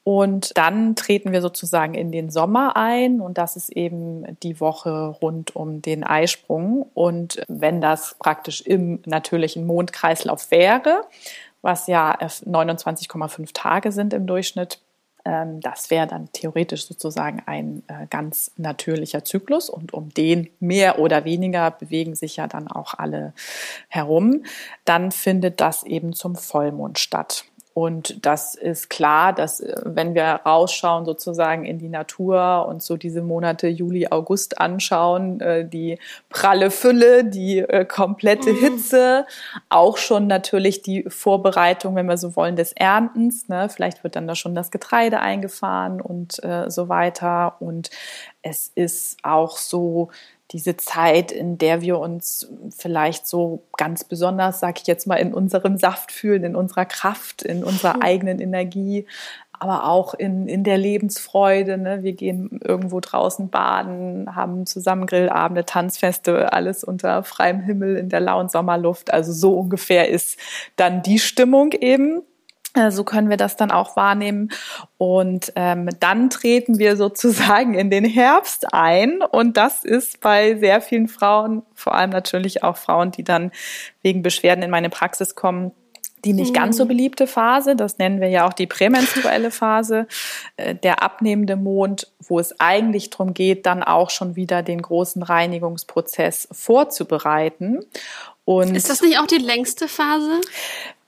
Und 0.04 0.58
dann 0.58 0.96
treten 0.96 1.32
wir 1.32 1.42
sozusagen 1.42 1.94
in 1.94 2.12
den 2.12 2.32
Sommer 2.32 2.76
ein 2.76 3.22
und 3.22 3.38
das 3.38 3.56
ist 3.56 3.70
eben 3.70 4.40
die 4.42 4.60
Woche 4.60 5.16
rund 5.22 5.56
um 5.56 5.82
den 5.84 6.04
Eisprung. 6.04 6.90
Und 6.96 7.44
wenn 7.48 7.82
das 7.82 8.16
praktisch 8.18 8.62
im 8.62 9.00
natürlichen 9.06 9.66
Mondkreislauf 9.68 10.50
wäre, 10.50 11.04
was 11.62 11.86
ja 11.86 12.18
29,5 12.20 13.52
Tage 13.54 13.92
sind 13.92 14.14
im 14.14 14.26
Durchschnitt, 14.26 14.80
ähm, 15.24 15.62
das 15.62 15.92
wäre 15.92 16.08
dann 16.08 16.32
theoretisch 16.32 16.88
sozusagen 16.88 17.44
ein 17.46 17.84
äh, 17.88 18.08
ganz 18.10 18.52
natürlicher 18.58 19.24
Zyklus 19.24 19.70
und 19.70 19.94
um 19.94 20.10
den 20.10 20.50
mehr 20.60 21.00
oder 21.00 21.26
weniger 21.26 21.72
bewegen 21.72 22.16
sich 22.16 22.38
ja 22.38 22.48
dann 22.48 22.68
auch 22.68 22.96
alle 22.96 23.34
herum. 23.88 24.44
Dann 24.86 25.12
findet 25.12 25.62
das 25.62 25.84
eben 25.84 26.14
zum 26.14 26.36
Vollmond 26.36 26.98
statt. 26.98 27.46
Und 27.74 28.26
das 28.26 28.56
ist 28.56 28.90
klar, 28.90 29.32
dass 29.34 29.62
äh, 29.62 29.76
wenn 29.86 30.14
wir 30.14 30.42
rausschauen 30.46 31.06
sozusagen 31.06 31.66
in 31.66 31.80
die 31.80 31.88
Natur 31.88 32.66
und 32.68 32.84
so 32.84 32.98
diese 32.98 33.22
Monate 33.22 33.68
Juli, 33.68 34.08
August 34.10 34.60
anschauen, 34.60 35.40
äh, 35.40 35.68
die 35.68 35.98
pralle 36.30 36.70
Fülle, 36.70 37.24
die 37.24 37.60
äh, 37.60 37.86
komplette 37.86 38.52
mhm. 38.52 38.58
Hitze, 38.58 39.26
auch 39.70 39.98
schon 39.98 40.28
natürlich 40.28 40.82
die 40.82 41.06
Vorbereitung, 41.08 41.96
wenn 41.96 42.08
wir 42.08 42.18
so 42.18 42.36
wollen, 42.36 42.58
des 42.58 42.74
Erntens. 42.74 43.48
Ne? 43.48 43.70
Vielleicht 43.70 44.04
wird 44.04 44.18
dann 44.18 44.28
da 44.28 44.36
schon 44.36 44.54
das 44.54 44.72
Getreide 44.72 45.22
eingefahren 45.22 46.02
und 46.02 46.42
so 46.68 46.90
weiter. 46.90 47.56
Und 47.60 47.90
es 48.42 48.72
ist 48.74 49.18
auch 49.24 49.58
so, 49.58 50.10
diese 50.52 50.78
Zeit, 50.78 51.32
in 51.32 51.58
der 51.58 51.82
wir 51.82 52.00
uns 52.00 52.52
vielleicht 52.76 53.28
so 53.28 53.64
ganz 53.78 54.04
besonders, 54.04 54.60
sag 54.60 54.82
ich 54.82 54.88
jetzt 54.88 55.08
mal, 55.08 55.16
in 55.16 55.34
unserem 55.34 55.78
Saft 55.78 56.12
fühlen, 56.12 56.44
in 56.44 56.56
unserer 56.56 56.86
Kraft, 56.86 57.42
in 57.42 57.64
unserer 57.64 57.94
hm. 57.96 58.02
eigenen 58.02 58.40
Energie, 58.40 59.06
aber 59.62 59.86
auch 59.88 60.16
in, 60.16 60.48
in 60.48 60.64
der 60.64 60.80
Lebensfreude. 60.80 61.78
Ne? 61.78 62.02
Wir 62.02 62.14
gehen 62.14 62.60
irgendwo 62.64 63.00
draußen 63.00 63.50
baden, 63.50 64.36
haben 64.36 64.66
zusammen 64.66 65.06
Grillabende, 65.06 65.66
Tanzfeste, 65.66 66.52
alles 66.52 66.84
unter 66.84 67.24
freiem 67.24 67.60
Himmel 67.62 67.96
in 67.96 68.10
der 68.10 68.22
lauen 68.22 68.50
Sommerluft. 68.50 69.14
Also 69.14 69.32
so 69.32 69.54
ungefähr 69.60 70.10
ist 70.10 70.40
dann 70.78 71.04
die 71.04 71.20
Stimmung 71.20 71.74
eben. 71.74 72.24
Äh, 72.74 72.92
so 72.92 73.04
können 73.04 73.30
wir 73.30 73.38
das 73.38 73.56
dann 73.56 73.72
auch 73.72 73.96
wahrnehmen. 73.96 74.50
Und 74.98 75.52
ähm, 75.56 75.90
dann 76.00 76.30
treten 76.30 76.80
wir 76.80 76.96
sozusagen 76.96 77.74
in 77.74 77.90
den 77.90 78.06
Herbst 78.06 78.74
ein. 78.74 79.22
Und 79.22 79.58
das 79.58 79.84
ist 79.84 80.22
bei 80.22 80.58
sehr 80.58 80.82
vielen 80.82 81.08
Frauen, 81.08 81.64
vor 81.74 81.96
allem 81.96 82.12
natürlich 82.12 82.64
auch 82.64 82.78
Frauen, 82.78 83.12
die 83.12 83.24
dann 83.24 83.52
wegen 84.02 84.22
Beschwerden 84.22 84.64
in 84.64 84.72
meine 84.72 84.90
Praxis 84.90 85.36
kommen, 85.36 85.72
die 86.24 86.34
nicht 86.34 86.54
ganz 86.54 86.78
so 86.78 86.84
mhm. 86.84 86.90
beliebte 86.90 87.26
Phase, 87.26 87.76
das 87.76 87.98
nennen 87.98 88.22
wir 88.22 88.30
ja 88.30 88.48
auch 88.48 88.54
die 88.54 88.68
prämenstruelle 88.68 89.50
Phase, 89.50 90.08
äh, 90.56 90.76
der 90.76 91.02
abnehmende 91.02 91.56
Mond, 91.56 92.12
wo 92.20 92.40
es 92.40 92.60
eigentlich 92.60 93.10
darum 93.10 93.34
geht, 93.34 93.66
dann 93.66 93.82
auch 93.82 94.12
schon 94.12 94.36
wieder 94.36 94.62
den 94.62 94.82
großen 94.82 95.24
Reinigungsprozess 95.24 96.48
vorzubereiten. 96.52 97.86
Und 98.46 98.76
ist 98.76 98.90
das 98.90 99.02
nicht 99.02 99.20
auch 99.20 99.28
die 99.28 99.38
längste 99.38 99.88
Phase? 99.88 100.42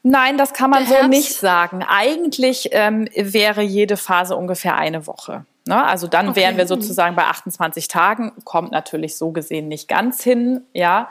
Nein, 0.04 0.38
das 0.38 0.54
kann 0.54 0.70
man 0.70 0.86
so 0.86 1.08
nicht 1.08 1.34
sagen. 1.34 1.82
Eigentlich 1.82 2.70
ähm, 2.74 3.08
wäre 3.16 3.62
jede 3.62 3.96
Phase 3.96 4.36
ungefähr 4.36 4.76
eine 4.76 5.08
Woche. 5.08 5.46
Ne? 5.66 5.82
Also 5.82 6.08
dann 6.08 6.30
okay. 6.30 6.42
wären 6.42 6.58
wir 6.58 6.68
sozusagen 6.68 7.16
bei 7.16 7.24
28 7.24 7.88
Tagen, 7.88 8.34
kommt 8.44 8.72
natürlich 8.72 9.18
so 9.18 9.32
gesehen 9.32 9.70
nicht 9.70 9.88
ganz 9.88 10.22
hin, 10.22 10.62
ja. 10.74 11.10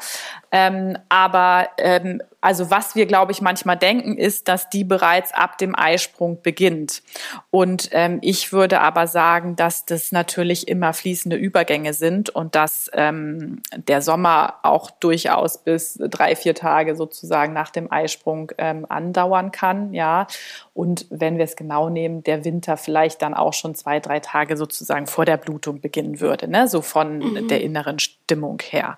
Ähm, 0.53 0.99
aber 1.09 1.71
ähm, 1.79 2.21
also 2.43 2.71
was 2.71 2.97
wir, 2.97 3.07
glaube 3.07 3.31
ich, 3.31 3.41
manchmal 3.41 3.79
denken, 3.79 4.19
ist, 4.19 4.49
dass 4.49 4.69
die 4.69 4.83
bereits 4.83 5.33
ab 5.33 5.59
dem 5.59 5.77
Eisprung 5.79 6.43
beginnt. 6.43 7.03
Und 7.51 7.89
ähm, 7.93 8.19
ich 8.21 8.53
würde 8.53 8.81
aber 8.81 9.07
sagen, 9.07 9.55
dass 9.55 9.85
das 9.85 10.11
natürlich 10.11 10.67
immer 10.67 10.93
fließende 10.93 11.37
Übergänge 11.37 11.95
sind 11.95 12.31
und 12.31 12.57
dass 12.57 12.91
ähm, 12.95 13.63
der 13.77 14.03
Sommer 14.03 14.57
auch 14.65 14.91
durchaus 14.91 15.59
bis 15.59 15.95
drei, 16.03 16.35
vier 16.35 16.57
Tage 16.57 16.97
sozusagen 16.97 17.53
nach 17.53 17.71
dem 17.71 17.91
Eisprung 17.93 18.51
ähm, 18.59 18.87
andauern 18.89 19.53
kann. 19.53 19.95
Ja. 19.95 20.27
Und 20.75 21.07
wenn 21.11 21.39
wir 21.39 21.45
es 21.45 21.55
genau 21.55 21.91
nehmen, 21.91 22.25
der 22.25 22.45
Winter 22.45 22.77
vielleicht 22.77 23.23
dann 23.23 23.35
auch 23.35 23.53
schon 23.53 23.77
zwei, 23.77 24.01
drei 24.01 24.19
Tage 24.19 24.57
sozusagen 24.57 25.07
vor 25.07 25.25
der 25.25 25.37
Blutung 25.37 25.81
beginnen 25.81 26.19
würde, 26.19 26.49
ne? 26.49 26.67
so 26.67 26.83
von 26.83 27.19
mhm. 27.19 27.47
der 27.47 27.63
inneren 27.63 28.01
Stimmung 28.01 28.61
her. 28.61 28.97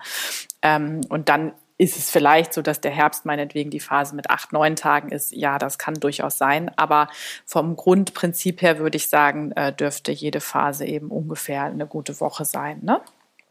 Ähm, 0.65 1.03
und 1.09 1.29
dann 1.29 1.53
ist 1.77 1.97
es 1.97 2.11
vielleicht 2.11 2.55
so, 2.55 2.63
dass 2.63 2.81
der 2.81 2.93
Herbst 2.93 3.25
meinetwegen 3.27 3.71
die 3.71 3.81
Phase 3.81 4.15
mit 4.15 4.31
acht, 4.31 4.53
neun 4.53 4.77
Tagen 4.77 5.11
ist. 5.11 5.33
Ja, 5.33 5.59
das 5.59 5.79
kann 5.79 5.95
durchaus 5.95 6.39
sein. 6.39 6.71
Aber 6.77 7.09
vom 7.45 7.77
Grundprinzip 7.77 8.63
her 8.63 8.79
würde 8.79 8.97
ich 8.97 9.09
sagen, 9.09 9.53
äh, 9.53 9.73
dürfte 9.73 10.11
jede 10.11 10.41
Phase 10.41 10.87
eben 10.87 11.09
ungefähr 11.09 11.65
eine 11.65 11.87
gute 11.87 12.21
Woche 12.21 12.45
sein. 12.45 12.79
Ne? 12.83 13.01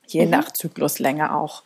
Je 0.07 0.25
mhm. 0.25 0.31
nach 0.31 0.51
Zykluslänge 0.51 1.35
auch. 1.35 1.63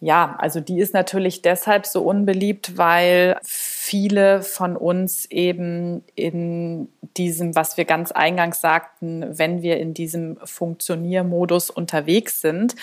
Ja, 0.00 0.34
also 0.38 0.60
die 0.60 0.80
ist 0.80 0.94
natürlich 0.94 1.42
deshalb 1.42 1.86
so 1.86 2.02
unbeliebt, 2.02 2.76
weil 2.76 3.38
viele 3.84 4.42
von 4.42 4.76
uns 4.76 5.26
eben 5.28 6.04
in 6.14 6.88
diesem, 7.16 7.56
was 7.56 7.76
wir 7.76 7.84
ganz 7.84 8.12
eingangs 8.12 8.60
sagten, 8.60 9.36
wenn 9.36 9.62
wir 9.62 9.78
in 9.78 9.92
diesem 9.92 10.38
Funktioniermodus 10.44 11.68
unterwegs 11.68 12.40
sind, 12.40 12.76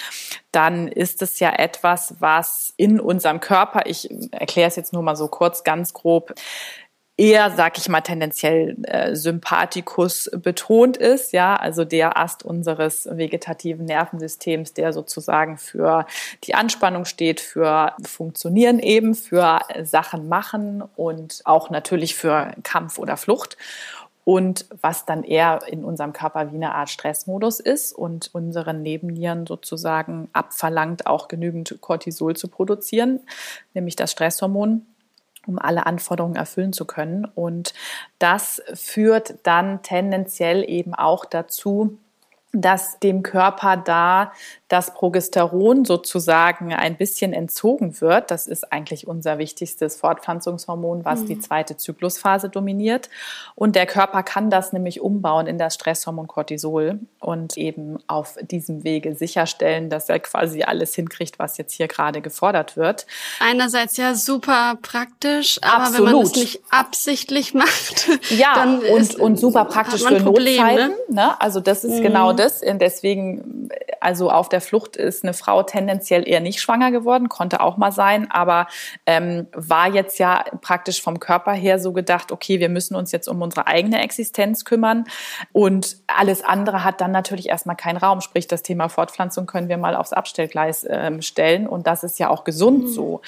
dann 0.51 0.89
ist 0.89 1.21
es 1.21 1.39
ja 1.39 1.53
etwas, 1.53 2.15
was 2.19 2.73
in 2.75 2.99
unserem 2.99 3.39
Körper, 3.39 3.83
ich 3.85 4.09
erkläre 4.33 4.67
es 4.67 4.75
jetzt 4.75 4.91
nur 4.91 5.01
mal 5.01 5.15
so 5.15 5.29
kurz, 5.29 5.63
ganz 5.63 5.93
grob, 5.93 6.33
eher, 7.19 7.51
sag 7.51 7.77
ich 7.77 7.89
mal, 7.89 7.99
tendenziell 7.99 8.77
äh, 8.83 9.13
Sympathikus 9.13 10.31
betont 10.41 10.95
ist, 10.95 11.33
ja, 11.33 11.57
also 11.57 11.83
der 11.83 12.17
Ast 12.17 12.43
unseres 12.43 13.09
vegetativen 13.11 13.85
Nervensystems, 13.85 14.73
der 14.73 14.93
sozusagen 14.93 15.57
für 15.57 16.05
die 16.45 16.55
Anspannung 16.55 17.03
steht, 17.03 17.41
für 17.41 17.93
Funktionieren 18.05 18.79
eben, 18.79 19.15
für 19.15 19.59
Sachen 19.83 20.29
machen 20.29 20.81
und 20.95 21.41
auch 21.43 21.69
natürlich 21.69 22.15
für 22.15 22.53
Kampf 22.63 22.97
oder 22.97 23.17
Flucht. 23.17 23.57
Und 24.23 24.67
was 24.81 25.05
dann 25.05 25.23
eher 25.23 25.59
in 25.67 25.83
unserem 25.83 26.13
Körper 26.13 26.51
wie 26.51 26.55
eine 26.55 26.75
Art 26.75 26.89
Stressmodus 26.89 27.59
ist 27.59 27.93
und 27.93 28.29
unseren 28.33 28.81
Nebennieren 28.81 29.45
sozusagen 29.45 30.29
abverlangt, 30.33 31.07
auch 31.07 31.27
genügend 31.27 31.81
Cortisol 31.81 32.35
zu 32.35 32.47
produzieren, 32.47 33.21
nämlich 33.73 33.95
das 33.95 34.11
Stresshormon 34.11 34.85
um 35.49 35.59
alle 35.59 35.85
Anforderungen 35.85 36.35
erfüllen 36.35 36.71
zu 36.71 36.85
können. 36.85 37.25
Und 37.25 37.73
das 38.19 38.61
führt 38.73 39.35
dann 39.43 39.81
tendenziell 39.81 40.63
eben 40.69 40.93
auch 40.93 41.25
dazu, 41.25 41.97
dass 42.51 42.99
dem 42.99 43.23
Körper 43.23 43.77
da 43.77 44.31
dass 44.69 44.93
Progesteron 44.93 45.83
sozusagen 45.83 46.73
ein 46.73 46.95
bisschen 46.95 47.33
entzogen 47.33 47.99
wird. 47.99 48.31
Das 48.31 48.47
ist 48.47 48.71
eigentlich 48.71 49.07
unser 49.07 49.37
wichtigstes 49.39 49.95
Fortpflanzungshormon, 49.97 51.03
was 51.03 51.21
mhm. 51.21 51.25
die 51.25 51.39
zweite 51.39 51.75
Zyklusphase 51.75 52.49
dominiert. 52.49 53.09
Und 53.55 53.75
der 53.75 53.87
Körper 53.87 54.23
kann 54.23 54.49
das 54.49 54.71
nämlich 54.71 55.01
umbauen 55.01 55.47
in 55.47 55.57
das 55.57 55.73
Stresshormon 55.73 56.27
Cortisol 56.27 56.99
und 57.19 57.57
eben 57.57 57.97
auf 58.07 58.37
diesem 58.41 58.83
Wege 58.83 59.15
sicherstellen, 59.15 59.89
dass 59.89 60.07
er 60.07 60.19
quasi 60.19 60.63
alles 60.63 60.93
hinkriegt, 60.95 61.39
was 61.39 61.57
jetzt 61.57 61.73
hier 61.73 61.87
gerade 61.87 62.21
gefordert 62.21 62.77
wird. 62.77 63.07
Einerseits 63.39 63.97
ja 63.97 64.13
super 64.13 64.77
praktisch, 64.81 65.59
aber 65.63 65.85
Absolut. 65.85 66.07
wenn 66.07 66.15
man 66.15 66.25
es 66.25 66.35
nicht 66.35 66.61
absichtlich 66.69 67.53
macht, 67.53 68.07
ja, 68.29 68.53
dann 68.55 68.79
und, 68.79 69.01
ist, 69.01 69.19
und 69.19 69.39
super 69.39 69.65
praktisch 69.65 70.03
für 70.03 70.21
Problem, 70.21 70.57
Notzeiten. 70.57 70.93
Ne? 71.09 71.41
Also 71.41 71.59
das 71.59 71.83
ist 71.83 72.01
genau 72.01 72.19
mhm. 72.19 72.19
genau 72.19 72.33
das. 72.33 72.61
Und 72.61 72.79
deswegen, 72.79 73.69
also 73.99 74.29
auf 74.29 74.49
der 74.49 74.58
Flucht 74.61 74.95
ist 74.95 75.23
eine 75.23 75.33
Frau 75.33 75.63
tendenziell 75.63 76.27
eher 76.27 76.39
nicht 76.39 76.61
schwanger 76.61 76.91
geworden, 76.91 77.29
konnte 77.29 77.61
auch 77.61 77.77
mal 77.77 77.91
sein, 77.91 78.29
aber 78.31 78.67
ähm, 79.05 79.47
war 79.53 79.89
jetzt 79.89 80.19
ja 80.19 80.43
praktisch 80.61 81.01
vom 81.01 81.19
Körper 81.19 81.53
her 81.53 81.79
so 81.79 81.93
gedacht, 81.93 82.31
okay, 82.31 82.59
wir 82.59 82.69
müssen 82.69 82.95
uns 82.95 83.11
jetzt 83.11 83.27
um 83.27 83.41
unsere 83.41 83.67
eigene 83.67 84.01
Existenz 84.01 84.65
kümmern 84.65 85.05
und 85.51 85.97
alles 86.07 86.43
andere 86.43 86.83
hat 86.83 87.01
dann 87.01 87.11
natürlich 87.11 87.49
erstmal 87.49 87.75
keinen 87.75 87.97
Raum. 87.97 88.21
Sprich, 88.21 88.47
das 88.47 88.63
Thema 88.63 88.89
Fortpflanzung 88.89 89.45
können 89.45 89.69
wir 89.69 89.77
mal 89.77 89.95
aufs 89.95 90.13
Abstellgleis 90.13 90.85
ähm, 90.89 91.21
stellen 91.21 91.67
und 91.67 91.87
das 91.87 92.03
ist 92.03 92.19
ja 92.19 92.29
auch 92.29 92.43
gesund 92.43 92.83
mhm. 92.83 92.87
so. 92.87 93.21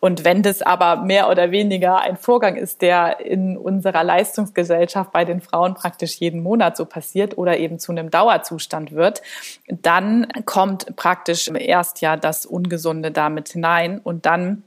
Und 0.00 0.24
wenn 0.24 0.42
das 0.42 0.62
aber 0.62 0.96
mehr 0.96 1.28
oder 1.28 1.50
weniger 1.50 2.00
ein 2.00 2.16
Vorgang 2.16 2.56
ist, 2.56 2.82
der 2.82 3.20
in 3.20 3.56
unserer 3.56 4.04
Leistungsgesellschaft 4.04 5.12
bei 5.12 5.24
den 5.24 5.40
Frauen 5.40 5.74
praktisch 5.74 6.16
jeden 6.16 6.42
Monat 6.42 6.76
so 6.76 6.84
passiert 6.84 7.38
oder 7.38 7.58
eben 7.58 7.78
zu 7.78 7.92
einem 7.92 8.10
Dauerzustand 8.10 8.92
wird, 8.92 9.22
dann 9.68 10.26
kommt 10.44 10.77
praktisch 10.96 11.48
erst 11.48 12.00
ja 12.00 12.16
das 12.16 12.46
Ungesunde 12.46 13.10
damit 13.10 13.50
hinein 13.50 13.98
und 13.98 14.26
dann 14.26 14.62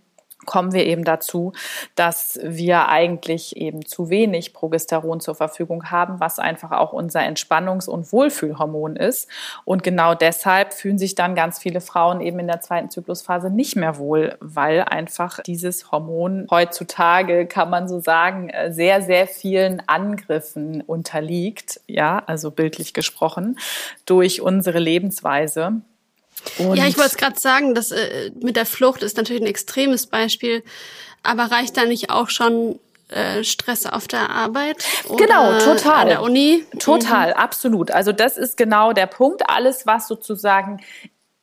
kommen 0.46 0.74
wir 0.74 0.86
eben 0.86 1.04
dazu, 1.04 1.54
dass 1.96 2.40
wir 2.44 2.88
eigentlich 2.90 3.58
eben 3.58 3.86
zu 3.86 4.10
wenig 4.10 4.54
Progesteron 4.54 5.20
zur 5.20 5.36
Verfügung 5.36 5.92
haben, 5.92 6.20
was 6.20 6.40
einfach 6.40 6.72
auch 6.72 6.94
unser 6.94 7.22
Entspannungs- 7.22 7.88
und 7.88 8.12
Wohlfühlhormon 8.12 8.96
ist. 8.96 9.30
Und 9.66 9.84
genau 9.84 10.16
deshalb 10.16 10.74
fühlen 10.74 10.98
sich 10.98 11.16
dann 11.16 11.36
ganz 11.36 11.60
viele 11.60 11.82
Frauen 11.82 12.22
eben 12.22 12.40
in 12.40 12.48
der 12.48 12.62
zweiten 12.62 12.90
Zyklusphase 12.90 13.50
nicht 13.50 13.76
mehr 13.76 13.98
wohl, 13.98 14.36
weil 14.40 14.82
einfach 14.82 15.40
dieses 15.42 15.92
Hormon 15.92 16.48
heutzutage, 16.50 17.46
kann 17.46 17.70
man 17.70 17.88
so 17.88 18.00
sagen, 18.00 18.52
sehr, 18.70 19.02
sehr 19.02 19.28
vielen 19.28 19.84
Angriffen 19.88 20.82
unterliegt, 20.82 21.82
ja, 21.88 22.24
also 22.26 22.52
bildlich 22.52 22.94
gesprochen, 22.94 23.58
durch 24.06 24.42
unsere 24.42 24.80
Lebensweise. 24.80 25.82
Und 26.58 26.76
ja, 26.76 26.88
ich 26.88 26.98
wollte 26.98 27.12
es 27.12 27.18
gerade 27.18 27.40
sagen, 27.40 27.76
das 27.76 27.92
äh, 27.92 28.32
mit 28.42 28.56
der 28.56 28.66
Flucht 28.66 29.04
ist 29.04 29.18
natürlich 29.18 29.42
ein 29.42 29.48
extremes 29.48 30.08
Beispiel, 30.08 30.64
aber 31.24 31.52
reicht 31.52 31.78
da 31.78 31.86
nicht 31.86 32.10
auch 32.10 32.30
schon 32.30 32.80
äh, 33.10 33.44
Stress 33.44 33.86
auf 33.86 34.08
der 34.08 34.30
Arbeit? 34.30 34.84
Genau, 35.18 35.60
total. 35.60 36.02
An 36.02 36.08
der 36.08 36.22
Uni? 36.22 36.66
Total, 36.80 37.32
mhm. 37.32 37.38
absolut. 37.38 37.92
Also 37.92 38.12
das 38.12 38.38
ist 38.38 38.58
genau 38.58 38.94
der 38.94 39.08
Punkt. 39.08 39.50
Alles, 39.50 39.86
was 39.86 40.08
sozusagen 40.08 40.80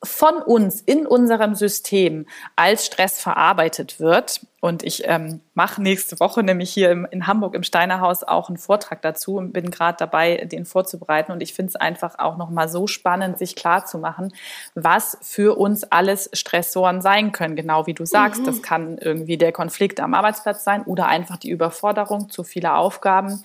von 0.02 0.36
uns 0.36 0.80
in 0.80 1.06
unserem 1.06 1.54
System 1.54 2.26
als 2.56 2.86
Stress 2.86 3.20
verarbeitet 3.20 4.00
wird, 4.00 4.40
und 4.60 4.82
ich 4.82 5.02
ähm, 5.06 5.40
mache 5.54 5.80
nächste 5.80 6.18
Woche 6.18 6.42
nämlich 6.42 6.70
hier 6.70 6.90
im, 6.90 7.06
in 7.12 7.28
Hamburg 7.28 7.54
im 7.54 7.62
Steinerhaus 7.62 8.24
auch 8.24 8.48
einen 8.48 8.58
Vortrag 8.58 9.00
dazu 9.02 9.36
und 9.36 9.52
bin 9.52 9.70
gerade 9.70 9.96
dabei, 9.98 10.48
den 10.50 10.64
vorzubereiten. 10.64 11.30
Und 11.30 11.40
ich 11.42 11.54
finde 11.54 11.70
es 11.70 11.76
einfach 11.76 12.18
auch 12.18 12.36
nochmal 12.36 12.68
so 12.68 12.88
spannend, 12.88 13.38
sich 13.38 13.54
klar 13.54 13.84
zu 13.84 13.98
machen, 13.98 14.32
was 14.74 15.16
für 15.22 15.56
uns 15.56 15.84
alles 15.84 16.28
Stressoren 16.32 17.00
sein 17.02 17.30
können. 17.30 17.54
Genau 17.54 17.86
wie 17.86 17.94
du 17.94 18.04
sagst, 18.04 18.40
mhm. 18.40 18.46
das 18.46 18.60
kann 18.60 18.98
irgendwie 18.98 19.36
der 19.36 19.52
Konflikt 19.52 20.00
am 20.00 20.12
Arbeitsplatz 20.12 20.64
sein 20.64 20.82
oder 20.82 21.06
einfach 21.06 21.36
die 21.36 21.50
Überforderung, 21.50 22.28
zu 22.28 22.42
viele 22.42 22.74
Aufgaben. 22.74 23.40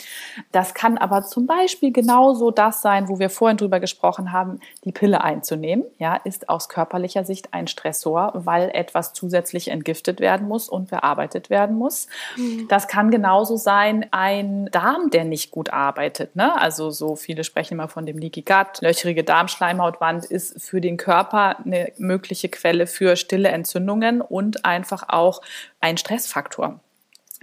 Das 0.51 0.73
kann 0.73 0.97
aber 0.97 1.21
zum 1.21 1.45
Beispiel 1.45 1.91
genauso 1.91 2.49
das 2.49 2.81
sein, 2.81 3.07
wo 3.07 3.19
wir 3.19 3.29
vorhin 3.29 3.57
drüber 3.57 3.79
gesprochen 3.79 4.31
haben, 4.31 4.59
die 4.83 4.91
Pille 4.91 5.23
einzunehmen. 5.23 5.85
Ja, 5.99 6.15
ist 6.15 6.49
aus 6.49 6.69
körperlicher 6.69 7.23
Sicht 7.23 7.53
ein 7.53 7.67
Stressor, 7.67 8.31
weil 8.33 8.71
etwas 8.73 9.13
zusätzlich 9.13 9.67
entgiftet 9.67 10.19
werden 10.19 10.47
muss 10.47 10.69
und 10.69 10.89
wir 10.89 11.02
bearbeitet 11.03 11.49
werden 11.49 11.75
muss. 11.75 12.07
Mhm. 12.37 12.67
Das 12.69 12.87
kann 12.87 13.11
genauso 13.11 13.57
sein 13.57 14.05
ein 14.11 14.69
Darm, 14.71 15.09
der 15.09 15.25
nicht 15.25 15.51
gut 15.51 15.71
arbeitet. 15.71 16.35
Ne? 16.35 16.59
Also 16.59 16.89
so 16.91 17.15
viele 17.15 17.43
sprechen 17.43 17.73
immer 17.73 17.89
von 17.89 18.05
dem 18.05 18.17
Leaky 18.17 18.41
Gut. 18.41 18.81
Löcherige 18.81 19.23
Darmschleimhautwand 19.23 20.25
ist 20.25 20.61
für 20.61 20.79
den 20.79 20.97
Körper 20.97 21.59
eine 21.59 21.91
mögliche 21.97 22.49
Quelle 22.49 22.87
für 22.87 23.15
stille 23.15 23.49
Entzündungen 23.49 24.21
und 24.21 24.65
einfach 24.65 25.03
auch 25.09 25.41
ein 25.81 25.97
Stressfaktor. 25.97 26.79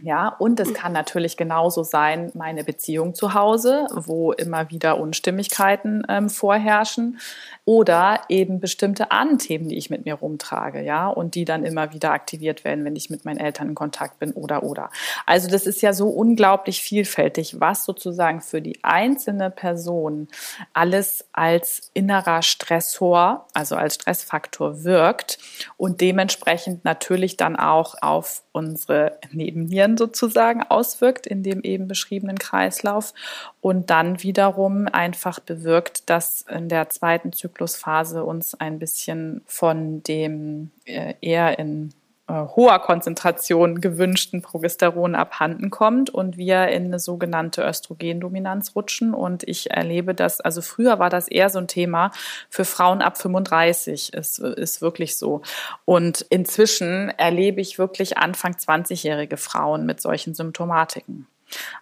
Ja, 0.02 0.28
und 0.28 0.58
es 0.60 0.72
kann 0.72 0.92
natürlich 0.92 1.36
genauso 1.36 1.82
sein, 1.82 2.30
meine 2.34 2.64
Beziehung 2.64 3.14
zu 3.14 3.34
Hause, 3.34 3.86
wo 3.92 4.32
immer 4.32 4.70
wieder 4.70 4.98
Unstimmigkeiten 4.98 6.04
ähm, 6.08 6.30
vorherrschen 6.30 7.18
oder 7.66 8.20
eben 8.28 8.60
bestimmte 8.60 9.10
Ahnenthemen, 9.10 9.68
die 9.68 9.76
ich 9.76 9.90
mit 9.90 10.04
mir 10.06 10.14
rumtrage, 10.14 10.82
ja, 10.82 11.08
und 11.08 11.34
die 11.34 11.44
dann 11.44 11.64
immer 11.64 11.92
wieder 11.92 12.12
aktiviert 12.12 12.64
werden, 12.64 12.84
wenn 12.84 12.96
ich 12.96 13.10
mit 13.10 13.24
meinen 13.24 13.38
Eltern 13.38 13.68
in 13.68 13.74
Kontakt 13.74 14.18
bin 14.18 14.32
oder 14.32 14.62
oder. 14.62 14.90
Also 15.26 15.48
das 15.48 15.66
ist 15.66 15.82
ja 15.82 15.92
so 15.92 16.08
unglaublich 16.08 16.80
vielfältig, 16.80 17.60
was 17.60 17.84
sozusagen 17.84 18.40
für 18.40 18.62
die 18.62 18.82
einzelne 18.82 19.50
Person 19.50 20.28
alles 20.72 21.26
als 21.32 21.90
innerer 21.94 22.42
Stressor, 22.42 23.46
also 23.52 23.76
als 23.76 23.96
Stressfaktor 23.96 24.84
wirkt 24.84 25.38
und 25.76 26.00
dementsprechend 26.00 26.84
natürlich 26.84 27.36
dann 27.36 27.56
auch 27.56 27.96
auf 28.00 28.42
unsere 28.52 29.18
Nebennieren 29.30 29.89
sozusagen 29.96 30.62
auswirkt 30.62 31.26
in 31.26 31.42
dem 31.42 31.62
eben 31.62 31.88
beschriebenen 31.88 32.38
Kreislauf 32.38 33.14
und 33.60 33.90
dann 33.90 34.22
wiederum 34.22 34.86
einfach 34.90 35.40
bewirkt, 35.40 36.08
dass 36.10 36.42
in 36.42 36.68
der 36.68 36.90
zweiten 36.90 37.32
Zyklusphase 37.32 38.24
uns 38.24 38.54
ein 38.54 38.78
bisschen 38.78 39.42
von 39.46 40.02
dem 40.02 40.70
äh, 40.84 41.14
eher 41.20 41.58
in 41.58 41.92
hoher 42.30 42.78
Konzentration 42.78 43.80
gewünschten 43.80 44.42
Progesteron 44.42 45.14
abhanden 45.14 45.70
kommt 45.70 46.10
und 46.10 46.36
wir 46.36 46.68
in 46.68 46.86
eine 46.86 46.98
sogenannte 46.98 47.62
Östrogendominanz 47.62 48.74
rutschen. 48.74 49.14
Und 49.14 49.46
ich 49.48 49.70
erlebe 49.70 50.14
das, 50.14 50.40
also 50.40 50.62
früher 50.62 50.98
war 50.98 51.10
das 51.10 51.28
eher 51.28 51.50
so 51.50 51.58
ein 51.58 51.68
Thema 51.68 52.10
für 52.48 52.64
Frauen 52.64 53.02
ab 53.02 53.18
35, 53.18 54.12
ist, 54.12 54.38
ist 54.38 54.82
wirklich 54.82 55.16
so. 55.16 55.42
Und 55.84 56.22
inzwischen 56.30 57.10
erlebe 57.10 57.60
ich 57.60 57.78
wirklich 57.78 58.18
Anfang 58.18 58.52
20-jährige 58.52 59.36
Frauen 59.36 59.86
mit 59.86 60.00
solchen 60.00 60.34
Symptomatiken. 60.34 61.26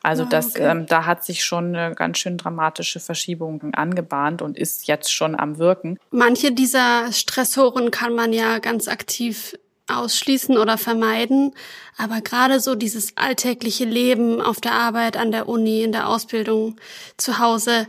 Also 0.02 0.24
ah, 0.24 0.26
das, 0.30 0.50
okay. 0.50 0.70
ähm, 0.70 0.86
da 0.86 1.04
hat 1.04 1.24
sich 1.24 1.44
schon 1.44 1.76
eine 1.76 1.94
ganz 1.94 2.18
schön 2.18 2.38
dramatische 2.38 3.00
Verschiebung 3.00 3.74
angebahnt 3.74 4.42
und 4.42 4.56
ist 4.56 4.86
jetzt 4.86 5.12
schon 5.12 5.38
am 5.38 5.58
Wirken. 5.58 5.98
Manche 6.10 6.52
dieser 6.52 7.12
Stressoren 7.12 7.90
kann 7.90 8.14
man 8.14 8.32
ja 8.32 8.58
ganz 8.58 8.88
aktiv 8.88 9.58
ausschließen 9.88 10.56
oder 10.58 10.78
vermeiden. 10.78 11.52
Aber 11.96 12.20
gerade 12.20 12.60
so 12.60 12.74
dieses 12.74 13.16
alltägliche 13.16 13.84
Leben 13.84 14.40
auf 14.40 14.60
der 14.60 14.72
Arbeit, 14.72 15.16
an 15.16 15.32
der 15.32 15.48
Uni, 15.48 15.82
in 15.82 15.92
der 15.92 16.08
Ausbildung, 16.08 16.76
zu 17.16 17.38
Hause, 17.38 17.86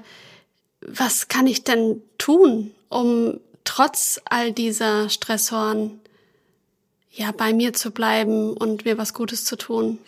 was 0.81 1.27
kann 1.27 1.47
ich 1.47 1.63
denn 1.63 2.01
tun, 2.17 2.71
um 2.89 3.39
trotz 3.63 4.19
all 4.25 4.51
dieser 4.51 5.09
Stressoren 5.09 5.99
ja, 7.19 7.33
bei 7.35 7.51
mir 7.51 7.73
zu 7.73 7.91
bleiben 7.91 8.53
und 8.53 8.85
mir 8.85 8.97
was 8.97 9.13
Gutes 9.13 9.43
zu 9.43 9.57
tun. 9.57 9.99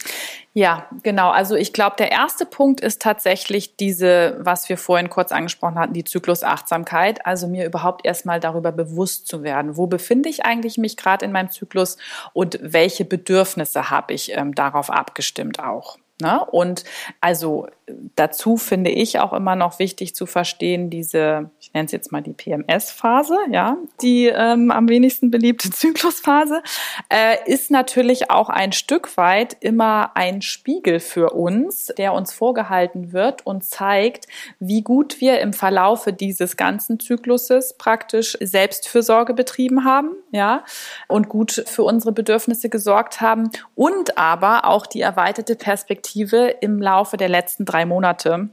Ja, 0.54 0.88
genau. 1.04 1.30
Also 1.30 1.56
ich 1.56 1.74
glaube, 1.74 1.98
der 1.98 2.10
erste 2.10 2.46
Punkt 2.46 2.80
ist 2.80 3.02
tatsächlich 3.02 3.76
diese, 3.76 4.38
was 4.40 4.70
wir 4.70 4.78
vorhin 4.78 5.10
kurz 5.10 5.34
angesprochen 5.34 5.78
hatten, 5.78 5.94
die 5.94 6.06
Zyklusachtsamkeit. 6.06 7.26
Also 7.26 7.48
mir 7.48 7.66
überhaupt 7.66 8.06
erstmal 8.06 8.40
darüber 8.40 8.72
bewusst 8.72 9.28
zu 9.28 9.44
werden, 9.44 9.76
wo 9.76 9.88
befinde 9.88 10.30
ich 10.30 10.46
eigentlich 10.46 10.78
mich 10.78 10.96
gerade 10.96 11.26
in 11.26 11.34
meinem 11.34 11.52
Zyklus 11.52 11.98
und 12.32 12.58
welche 12.62 13.04
Bedürfnisse 13.04 13.90
habe 13.90 14.14
ich 14.14 14.32
ähm, 14.32 14.56
darauf 14.56 14.90
abgestimmt 14.90 15.60
auch. 15.60 15.98
Ne? 16.22 16.46
Und 16.46 16.86
also 17.20 17.68
dazu 18.16 18.58
finde 18.58 18.92
ich 18.92 19.20
auch 19.20 19.34
immer 19.34 19.56
noch 19.56 19.80
wichtig 19.80 20.16
zu 20.16 20.26
verstehen, 20.26 20.90
diese, 20.90 21.50
ich 21.60 21.74
nenne 21.74 21.86
es 21.86 21.92
jetzt 21.92 22.12
mal 22.12 22.22
die 22.22 22.34
PMS-Phase, 22.34 23.38
ja, 23.52 23.78
die 24.02 24.28
ähm, 24.28 24.72
am 24.72 24.90
wenigsten 24.90 25.32
beliebte 25.32 25.70
Zyklusphase, 25.72 26.62
äh, 27.10 27.38
ist 27.46 27.72
natürlich 27.72 28.32
auch 28.32 28.50
ein 28.50 28.72
Stück 28.72 29.18
weit 29.18 29.58
immer 29.60 30.12
ein 30.16 30.42
Spiegel 30.42 31.00
für 31.00 31.32
uns, 31.32 31.88
der 31.98 32.14
uns 32.14 32.34
vorgehalten 32.34 33.14
wird 33.14 33.46
und 33.46 33.64
zeigt, 33.64 34.28
wie 34.60 34.82
gut 34.82 35.22
wir 35.22 35.40
im 35.40 35.54
Verlaufe 35.54 36.14
dieses 36.14 36.58
ganzen 36.58 37.00
Zykluses 37.00 37.76
praktisch 37.78 38.38
Selbstfürsorge 38.40 39.34
betrieben 39.34 39.86
haben, 39.86 40.12
ja, 40.32 40.64
und 41.08 41.30
gut 41.30 41.64
für 41.68 41.84
unsere 41.84 42.12
Bedürfnisse 42.12 42.70
gesorgt 42.70 43.22
haben 43.22 43.50
und 43.76 44.18
aber 44.18 44.66
auch 44.66 44.86
die 44.86 45.02
erweiterte 45.02 45.56
Perspektive 45.56 46.48
im 46.62 46.82
Laufe 46.82 47.18
der 47.18 47.30
letzten 47.30 47.66
drei 47.66 47.81
drei 47.82 47.86
Monate 47.86 48.52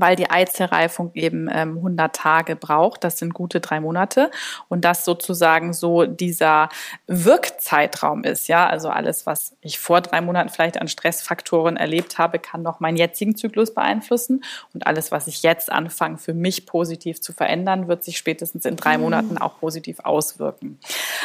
weil 0.00 0.16
die 0.16 0.30
Eizellreifung 0.30 1.10
eben 1.14 1.48
ähm, 1.50 1.76
100 1.76 2.14
Tage 2.14 2.56
braucht. 2.56 3.04
Das 3.04 3.18
sind 3.18 3.34
gute 3.34 3.60
drei 3.60 3.80
Monate 3.80 4.30
und 4.68 4.84
das 4.84 5.04
sozusagen 5.04 5.72
so 5.72 6.04
dieser 6.04 6.68
Wirkzeitraum 7.06 8.24
ist. 8.24 8.48
Ja, 8.48 8.66
also 8.66 8.88
alles, 8.88 9.26
was 9.26 9.56
ich 9.60 9.78
vor 9.78 10.00
drei 10.00 10.20
Monaten 10.20 10.48
vielleicht 10.48 10.80
an 10.80 10.88
Stressfaktoren 10.88 11.76
erlebt 11.76 12.18
habe, 12.18 12.38
kann 12.38 12.62
noch 12.62 12.80
meinen 12.80 12.96
jetzigen 12.96 13.36
Zyklus 13.36 13.74
beeinflussen 13.74 14.44
und 14.72 14.86
alles, 14.86 15.12
was 15.12 15.26
ich 15.26 15.42
jetzt 15.42 15.70
anfange, 15.70 16.18
für 16.18 16.34
mich 16.34 16.66
positiv 16.66 17.20
zu 17.20 17.32
verändern, 17.32 17.88
wird 17.88 18.04
sich 18.04 18.18
spätestens 18.18 18.64
in 18.64 18.76
drei 18.76 18.96
mhm. 18.96 19.04
Monaten 19.04 19.38
auch 19.38 19.58
positiv 19.58 20.00
auswirken. 20.00 20.78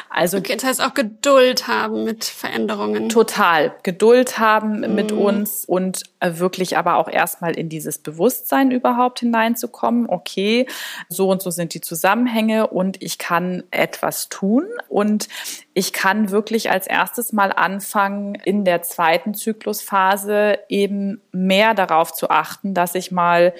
Also 0.10 0.38
okay, 0.38 0.56
das 0.56 0.64
heißt 0.66 0.84
auch 0.84 0.94
Geduld 0.94 1.68
haben 1.68 2.04
mit 2.04 2.26
Veränderungen. 2.26 3.10
Total 3.10 3.74
Geduld 3.84 4.40
haben 4.40 4.82
mhm. 4.82 4.96
mit 4.96 5.12
uns 5.12 5.66
und 5.66 6.04
äh, 6.20 6.34
wirklich 6.38 6.78
aber 6.78 6.98
auch 6.98 7.08
erstmal 7.08 7.58
in 7.58 7.70
dieses 7.70 7.98
Bewusstsein 7.98 8.59
Bewusstsein 8.60 8.72
überhaupt 8.72 9.20
hineinzukommen. 9.20 10.08
Okay, 10.10 10.68
so 11.08 11.30
und 11.30 11.42
so 11.42 11.50
sind 11.50 11.74
die 11.74 11.82
Zusammenhänge 11.82 12.68
und 12.68 13.02
ich 13.02 13.18
kann 13.18 13.64
etwas 13.72 14.30
tun 14.30 14.66
und 14.88 15.28
ich 15.74 15.94
kann 15.94 16.32
wirklich 16.32 16.72
als 16.72 16.88
erstes 16.88 17.32
mal 17.32 17.52
anfangen, 17.52 18.36
in 18.36 18.66
der 18.66 18.82
zweiten 18.82 19.34
Zyklusphase 19.34 20.60
eben 20.68 21.22
mehr 21.32 21.74
darauf 21.74 22.14
zu 22.14 22.30
achten, 22.30 22.74
dass 22.74 22.96
ich 22.96 23.12
mal 23.12 23.54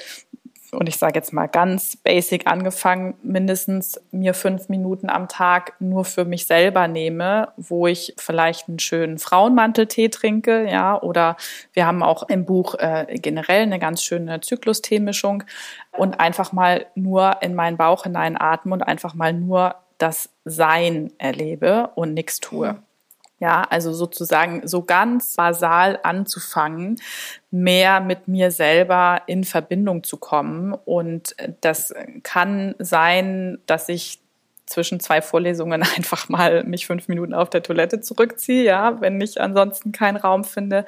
und 0.72 0.88
ich 0.88 0.98
sage 0.98 1.16
jetzt 1.16 1.34
mal 1.34 1.48
ganz 1.48 1.96
basic 1.98 2.46
angefangen, 2.48 3.16
mindestens 3.24 4.00
mir 4.12 4.34
fünf 4.34 4.70
Minuten 4.70 5.10
am 5.10 5.28
Tag 5.28 5.74
nur 5.80 6.06
für 6.06 6.26
mich 6.26 6.46
selber 6.46 6.88
nehme, 6.88 7.50
wo 7.58 7.88
ich 7.88 8.14
vielleicht 8.18 8.68
einen 8.68 8.80
schönen 8.80 9.18
Frauenmanteltee 9.18 10.10
trinke, 10.10 10.70
ja, 10.70 11.02
oder 11.02 11.38
wir 11.74 11.88
haben 11.88 12.04
auch 12.04 12.24
im 12.30 12.46
Buch 12.46 12.76
äh, 12.76 13.16
generell 13.20 13.64
eine 13.64 13.80
ganz 13.80 14.04
schöne 14.04 14.42
Zyklus-Teemischung 14.42 15.44
und 15.98 16.20
einfach 16.20 16.52
mal 16.52 16.86
nur 16.96 17.42
in 17.42 17.56
meinen 17.56 17.78
Bauch 17.78 18.04
hineinatme 18.04 18.74
und 18.74 18.84
einfach 18.84 19.14
mal 19.14 19.34
nur 19.34 19.76
das 19.98 20.30
Sein 20.46 21.12
erlebe 21.18 21.90
und 21.96 22.14
nichts 22.14 22.40
tue. 22.40 22.82
Ja, 23.40 23.62
also 23.70 23.94
sozusagen 23.94 24.68
so 24.68 24.84
ganz 24.84 25.36
basal 25.36 25.98
anzufangen, 26.04 27.00
mehr 27.52 28.02
mit 28.02 28.28
mir 28.28 28.52
selber 28.52 29.22
in 29.28 29.46
Verbindung 29.46 30.04
zu 30.04 30.18
kommen. 30.18 30.74
Und 30.74 31.36
das 31.62 31.94
kann 32.24 32.76
sein, 32.80 33.60
dass 33.66 33.88
ich 33.88 34.19
zwischen 34.70 35.00
zwei 35.00 35.22
Vorlesungen 35.22 35.84
einfach 35.96 36.30
mal 36.30 36.64
mich 36.64 36.86
fünf 36.86 37.08
Minuten 37.08 37.34
auf 37.34 37.50
der 37.50 37.64
Toilette 37.64 38.00
zurückziehe, 38.00 38.64
ja, 38.64 39.02
wenn 39.02 39.20
ich 39.20 39.42
ansonsten 39.42 39.92
keinen 39.92 40.18
Raum 40.18 40.44
finde. 40.44 40.86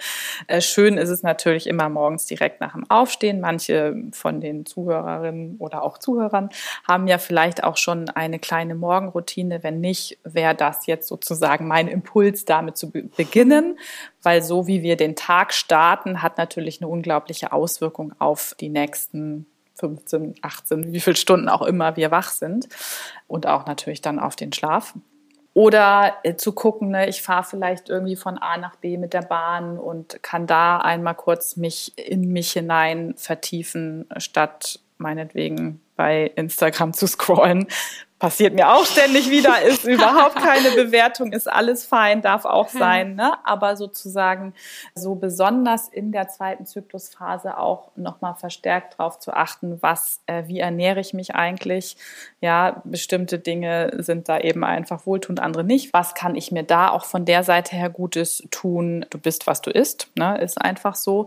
Äh, 0.47 0.61
schön 0.61 0.97
ist 0.97 1.09
es 1.09 1.23
natürlich 1.23 1.67
immer 1.67 1.89
morgens 1.89 2.25
direkt 2.25 2.61
nach 2.61 2.73
dem 2.73 2.89
Aufstehen. 2.89 3.41
Manche 3.41 3.95
von 4.13 4.39
den 4.39 4.65
Zuhörerinnen 4.65 5.57
oder 5.57 5.83
auch 5.83 5.97
Zuhörern 5.97 6.49
haben 6.87 7.07
ja 7.07 7.17
vielleicht 7.17 7.63
auch 7.63 7.77
schon 7.77 8.09
eine 8.09 8.39
kleine 8.39 8.75
Morgenroutine. 8.75 9.63
Wenn 9.63 9.81
nicht, 9.81 10.19
wäre 10.23 10.55
das 10.55 10.85
jetzt 10.85 11.07
sozusagen 11.07 11.67
mein 11.67 11.87
Impuls, 11.87 12.45
damit 12.45 12.77
zu 12.77 12.91
beginnen, 12.91 13.79
weil 14.21 14.43
so 14.43 14.67
wie 14.67 14.83
wir 14.83 14.95
den 14.95 15.15
Tag 15.15 15.53
starten, 15.53 16.21
hat 16.21 16.37
natürlich 16.37 16.81
eine 16.81 16.87
unglaubliche 16.87 17.51
Auswirkung 17.51 18.13
auf 18.19 18.55
die 18.59 18.69
nächsten 18.69 19.47
15, 19.81 20.35
18, 20.41 20.93
wie 20.93 20.99
viele 21.01 21.17
Stunden 21.17 21.49
auch 21.49 21.63
immer 21.63 21.97
wir 21.97 22.11
wach 22.11 22.29
sind 22.29 22.69
und 23.27 23.47
auch 23.47 23.65
natürlich 23.65 24.01
dann 24.01 24.19
auf 24.19 24.35
den 24.35 24.53
Schlaf. 24.53 24.93
Oder 25.53 26.13
äh, 26.23 26.35
zu 26.35 26.53
gucken, 26.53 26.91
ne, 26.91 27.09
ich 27.09 27.21
fahre 27.21 27.43
vielleicht 27.43 27.89
irgendwie 27.89 28.15
von 28.15 28.37
A 28.37 28.57
nach 28.57 28.77
B 28.77 28.97
mit 28.97 29.13
der 29.13 29.23
Bahn 29.23 29.77
und 29.77 30.23
kann 30.23 30.47
da 30.47 30.77
einmal 30.77 31.15
kurz 31.15 31.57
mich 31.57 31.97
in 31.97 32.31
mich 32.31 32.53
hinein 32.53 33.15
vertiefen, 33.17 34.05
statt 34.17 34.79
meinetwegen 34.97 35.81
bei 35.97 36.31
Instagram 36.35 36.93
zu 36.93 37.05
scrollen, 37.07 37.67
passiert 38.21 38.53
mir 38.53 38.71
auch 38.71 38.85
ständig 38.85 39.31
wieder, 39.31 39.59
ist 39.65 39.83
überhaupt 39.83 40.35
keine 40.35 40.69
Bewertung, 40.75 41.33
ist 41.33 41.51
alles 41.51 41.83
fein, 41.83 42.21
darf 42.21 42.45
auch 42.45 42.69
sein, 42.69 43.15
ne? 43.15 43.33
aber 43.43 43.75
sozusagen 43.75 44.53
so 44.93 45.15
besonders 45.15 45.89
in 45.89 46.11
der 46.11 46.27
zweiten 46.27 46.67
Zyklusphase 46.67 47.57
auch 47.57 47.89
nochmal 47.95 48.35
verstärkt 48.35 48.99
darauf 48.99 49.17
zu 49.17 49.33
achten, 49.33 49.81
was, 49.81 50.21
äh, 50.27 50.43
wie 50.45 50.59
ernähre 50.59 50.99
ich 50.99 51.15
mich 51.15 51.33
eigentlich, 51.33 51.97
ja, 52.41 52.83
bestimmte 52.83 53.39
Dinge 53.39 53.91
sind 53.97 54.29
da 54.29 54.37
eben 54.37 54.63
einfach 54.63 55.07
wohltuend, 55.07 55.39
andere 55.39 55.63
nicht, 55.63 55.91
was 55.91 56.13
kann 56.13 56.35
ich 56.35 56.51
mir 56.51 56.63
da 56.63 56.91
auch 56.91 57.05
von 57.05 57.25
der 57.25 57.43
Seite 57.43 57.75
her 57.75 57.89
Gutes 57.89 58.43
tun, 58.51 59.03
du 59.09 59.17
bist, 59.17 59.47
was 59.47 59.63
du 59.63 59.71
isst, 59.71 60.11
ne? 60.15 60.37
ist 60.37 60.61
einfach 60.61 60.93
so 60.93 61.25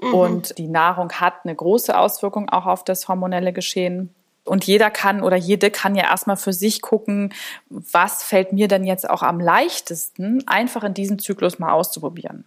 mhm. 0.00 0.14
und 0.14 0.58
die 0.58 0.68
Nahrung 0.68 1.10
hat 1.10 1.34
eine 1.42 1.56
große 1.56 1.98
Auswirkung 1.98 2.48
auch 2.50 2.66
auf 2.66 2.84
das 2.84 3.08
hormonelle 3.08 3.52
Geschehen 3.52 4.14
und 4.46 4.64
jeder 4.64 4.90
kann 4.90 5.22
oder 5.22 5.36
jede 5.36 5.70
kann 5.70 5.94
ja 5.94 6.04
erstmal 6.04 6.36
für 6.36 6.52
sich 6.52 6.82
gucken, 6.82 7.34
was 7.68 8.22
fällt 8.22 8.52
mir 8.52 8.68
denn 8.68 8.84
jetzt 8.84 9.08
auch 9.08 9.22
am 9.22 9.40
leichtesten, 9.40 10.46
einfach 10.46 10.84
in 10.84 10.94
diesem 10.94 11.18
Zyklus 11.18 11.58
mal 11.58 11.72
auszuprobieren. 11.72 12.44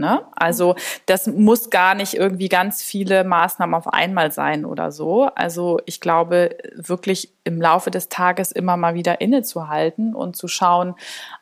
Ne? 0.00 0.24
Also 0.34 0.76
das 1.04 1.26
muss 1.26 1.68
gar 1.68 1.94
nicht 1.94 2.14
irgendwie 2.14 2.48
ganz 2.48 2.82
viele 2.82 3.22
Maßnahmen 3.22 3.74
auf 3.74 3.92
einmal 3.92 4.32
sein 4.32 4.64
oder 4.64 4.92
so. 4.92 5.24
Also 5.34 5.78
ich 5.84 6.00
glaube 6.00 6.56
wirklich 6.74 7.34
im 7.44 7.60
Laufe 7.60 7.90
des 7.90 8.08
Tages 8.08 8.50
immer 8.50 8.78
mal 8.78 8.94
wieder 8.94 9.20
innezuhalten 9.20 10.14
und 10.14 10.36
zu 10.36 10.48
schauen, 10.48 10.94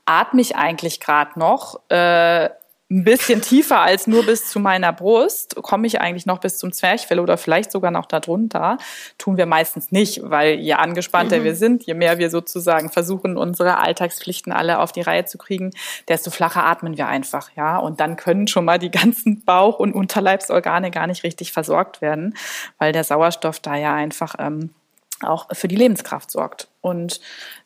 atme 0.06 0.40
ich 0.40 0.56
eigentlich 0.56 0.98
gerade 0.98 1.38
noch? 1.38 1.88
Äh, 1.88 2.50
ein 2.90 3.04
bisschen 3.04 3.42
tiefer 3.42 3.80
als 3.80 4.06
nur 4.06 4.24
bis 4.24 4.48
zu 4.48 4.60
meiner 4.60 4.94
Brust, 4.94 5.56
komme 5.56 5.86
ich 5.86 6.00
eigentlich 6.00 6.24
noch 6.24 6.38
bis 6.38 6.56
zum 6.56 6.72
Zwerchfell 6.72 7.20
oder 7.20 7.36
vielleicht 7.36 7.70
sogar 7.70 7.90
noch 7.90 8.06
darunter. 8.06 8.78
Tun 9.18 9.36
wir 9.36 9.44
meistens 9.44 9.92
nicht, 9.92 10.22
weil 10.24 10.54
je 10.54 10.72
angespannter 10.72 11.40
mhm. 11.40 11.44
wir 11.44 11.54
sind, 11.54 11.84
je 11.84 11.92
mehr 11.92 12.16
wir 12.18 12.30
sozusagen 12.30 12.88
versuchen, 12.88 13.36
unsere 13.36 13.76
Alltagspflichten 13.76 14.52
alle 14.52 14.78
auf 14.78 14.92
die 14.92 15.02
Reihe 15.02 15.26
zu 15.26 15.36
kriegen, 15.36 15.70
desto 16.08 16.30
flacher 16.30 16.64
atmen 16.64 16.96
wir 16.96 17.08
einfach, 17.08 17.50
ja. 17.56 17.76
Und 17.76 18.00
dann 18.00 18.16
können 18.16 18.48
schon 18.48 18.64
mal 18.64 18.78
die 18.78 18.90
ganzen 18.90 19.44
Bauch- 19.44 19.78
und 19.78 19.92
Unterleibsorgane 19.92 20.90
gar 20.90 21.06
nicht 21.06 21.24
richtig 21.24 21.52
versorgt 21.52 22.00
werden, 22.00 22.36
weil 22.78 22.92
der 22.92 23.04
Sauerstoff 23.04 23.60
da 23.60 23.76
ja 23.76 23.94
einfach 23.94 24.36
ähm, 24.38 24.70
auch 25.22 25.48
für 25.52 25.68
die 25.68 25.76
Lebenskraft 25.76 26.30
sorgt. 26.30 26.68
Und 26.80 27.20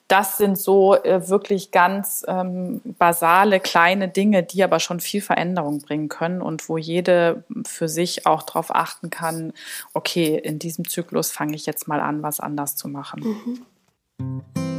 das 0.09 0.37
sind 0.37 0.59
so 0.59 0.95
äh, 0.95 1.29
wirklich 1.29 1.71
ganz 1.71 2.25
ähm, 2.29 2.83
basale 2.99 3.61
kleine 3.61 4.09
Dinge, 4.09 4.43
die 4.43 4.63
aber 4.63 4.79
schon 4.79 5.01
viel 5.01 5.23
Veränderung 5.23 5.81
bringen 5.81 6.09
können 6.09 6.43
und 6.43 6.69
wo 6.69 6.77
jede 6.77 7.45
für 7.67 7.89
sich 7.89 8.27
auch 8.27 8.43
darauf 8.43 8.75
achten 8.75 9.09
kann, 9.09 9.55
okay, 9.95 10.39
in 10.39 10.59
diesem 10.59 10.87
Zyklus 10.87 11.31
fange 11.31 11.55
ich 11.55 11.65
jetzt 11.65 11.89
mal 11.89 12.01
an, 12.01 12.23
was 12.23 12.41
anders 12.41 12.77
zu 12.77 12.89
machen. 12.89 13.65
Mhm. 14.19 14.72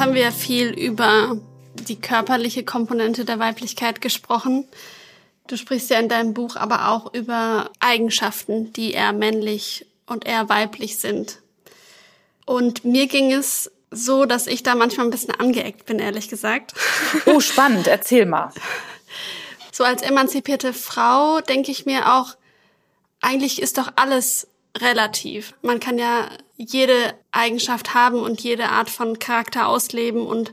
Jetzt 0.00 0.06
haben 0.06 0.14
wir 0.14 0.22
ja 0.22 0.30
viel 0.30 0.70
über 0.70 1.36
die 1.74 2.00
körperliche 2.00 2.64
Komponente 2.64 3.26
der 3.26 3.38
Weiblichkeit 3.38 4.00
gesprochen. 4.00 4.66
Du 5.46 5.58
sprichst 5.58 5.90
ja 5.90 5.98
in 5.98 6.08
deinem 6.08 6.32
Buch 6.32 6.56
aber 6.56 6.88
auch 6.88 7.12
über 7.12 7.68
Eigenschaften, 7.80 8.72
die 8.72 8.92
eher 8.92 9.12
männlich 9.12 9.84
und 10.06 10.26
eher 10.26 10.48
weiblich 10.48 10.96
sind. 10.96 11.42
Und 12.46 12.82
mir 12.82 13.08
ging 13.08 13.30
es 13.30 13.70
so, 13.90 14.24
dass 14.24 14.46
ich 14.46 14.62
da 14.62 14.74
manchmal 14.74 15.06
ein 15.06 15.10
bisschen 15.10 15.34
angeeckt 15.34 15.84
bin, 15.84 15.98
ehrlich 15.98 16.30
gesagt. 16.30 16.72
Oh, 17.26 17.40
spannend. 17.40 17.86
Erzähl 17.86 18.24
mal. 18.24 18.54
So 19.70 19.84
als 19.84 20.00
emanzipierte 20.00 20.72
Frau 20.72 21.40
denke 21.40 21.70
ich 21.70 21.84
mir 21.84 22.14
auch, 22.14 22.36
eigentlich 23.20 23.60
ist 23.60 23.76
doch 23.78 23.92
alles 23.96 24.48
relativ. 24.78 25.54
Man 25.62 25.78
kann 25.78 25.98
ja 25.98 26.28
jede 26.68 27.14
Eigenschaft 27.32 27.94
haben 27.94 28.20
und 28.20 28.40
jede 28.40 28.68
Art 28.68 28.90
von 28.90 29.18
Charakter 29.18 29.66
ausleben 29.66 30.26
und 30.26 30.52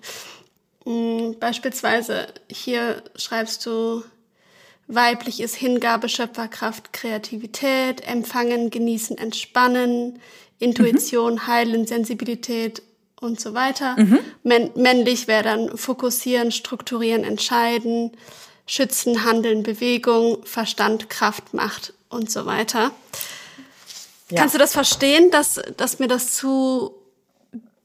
hm, 0.86 1.36
beispielsweise 1.40 2.28
hier 2.50 3.04
schreibst 3.16 3.66
du, 3.66 4.04
weiblich 4.88 5.42
ist 5.42 5.56
Hingabe, 5.56 6.08
Schöpferkraft, 6.08 6.94
Kreativität, 6.94 8.08
Empfangen, 8.08 8.70
Genießen, 8.70 9.18
Entspannen, 9.18 10.20
Intuition, 10.60 11.34
mhm. 11.34 11.48
Heilen, 11.48 11.86
Sensibilität 11.86 12.82
und 13.20 13.40
so 13.40 13.54
weiter. 13.54 14.00
Mhm. 14.00 14.20
Männ 14.44 14.72
männlich 14.76 15.28
wäre 15.28 15.44
dann 15.44 15.78
Fokussieren, 15.78 16.54
Strukturieren, 16.54 17.26
Entscheiden, 17.26 18.12
Schützen, 18.66 19.26
Handeln, 19.26 19.64
Bewegung, 19.64 20.38
Verstand, 20.46 21.10
Kraft, 21.10 21.54
Macht 21.54 21.94
und 22.10 22.32
so 22.32 22.46
weiter. 22.46 22.92
Ja. 24.30 24.40
Kannst 24.40 24.56
du 24.56 24.60
das 24.60 24.74
verstehen, 24.74 25.32
dass, 25.32 25.62
dass 25.78 26.00
mir 26.00 26.08
das 26.08 26.34
zu 26.34 26.94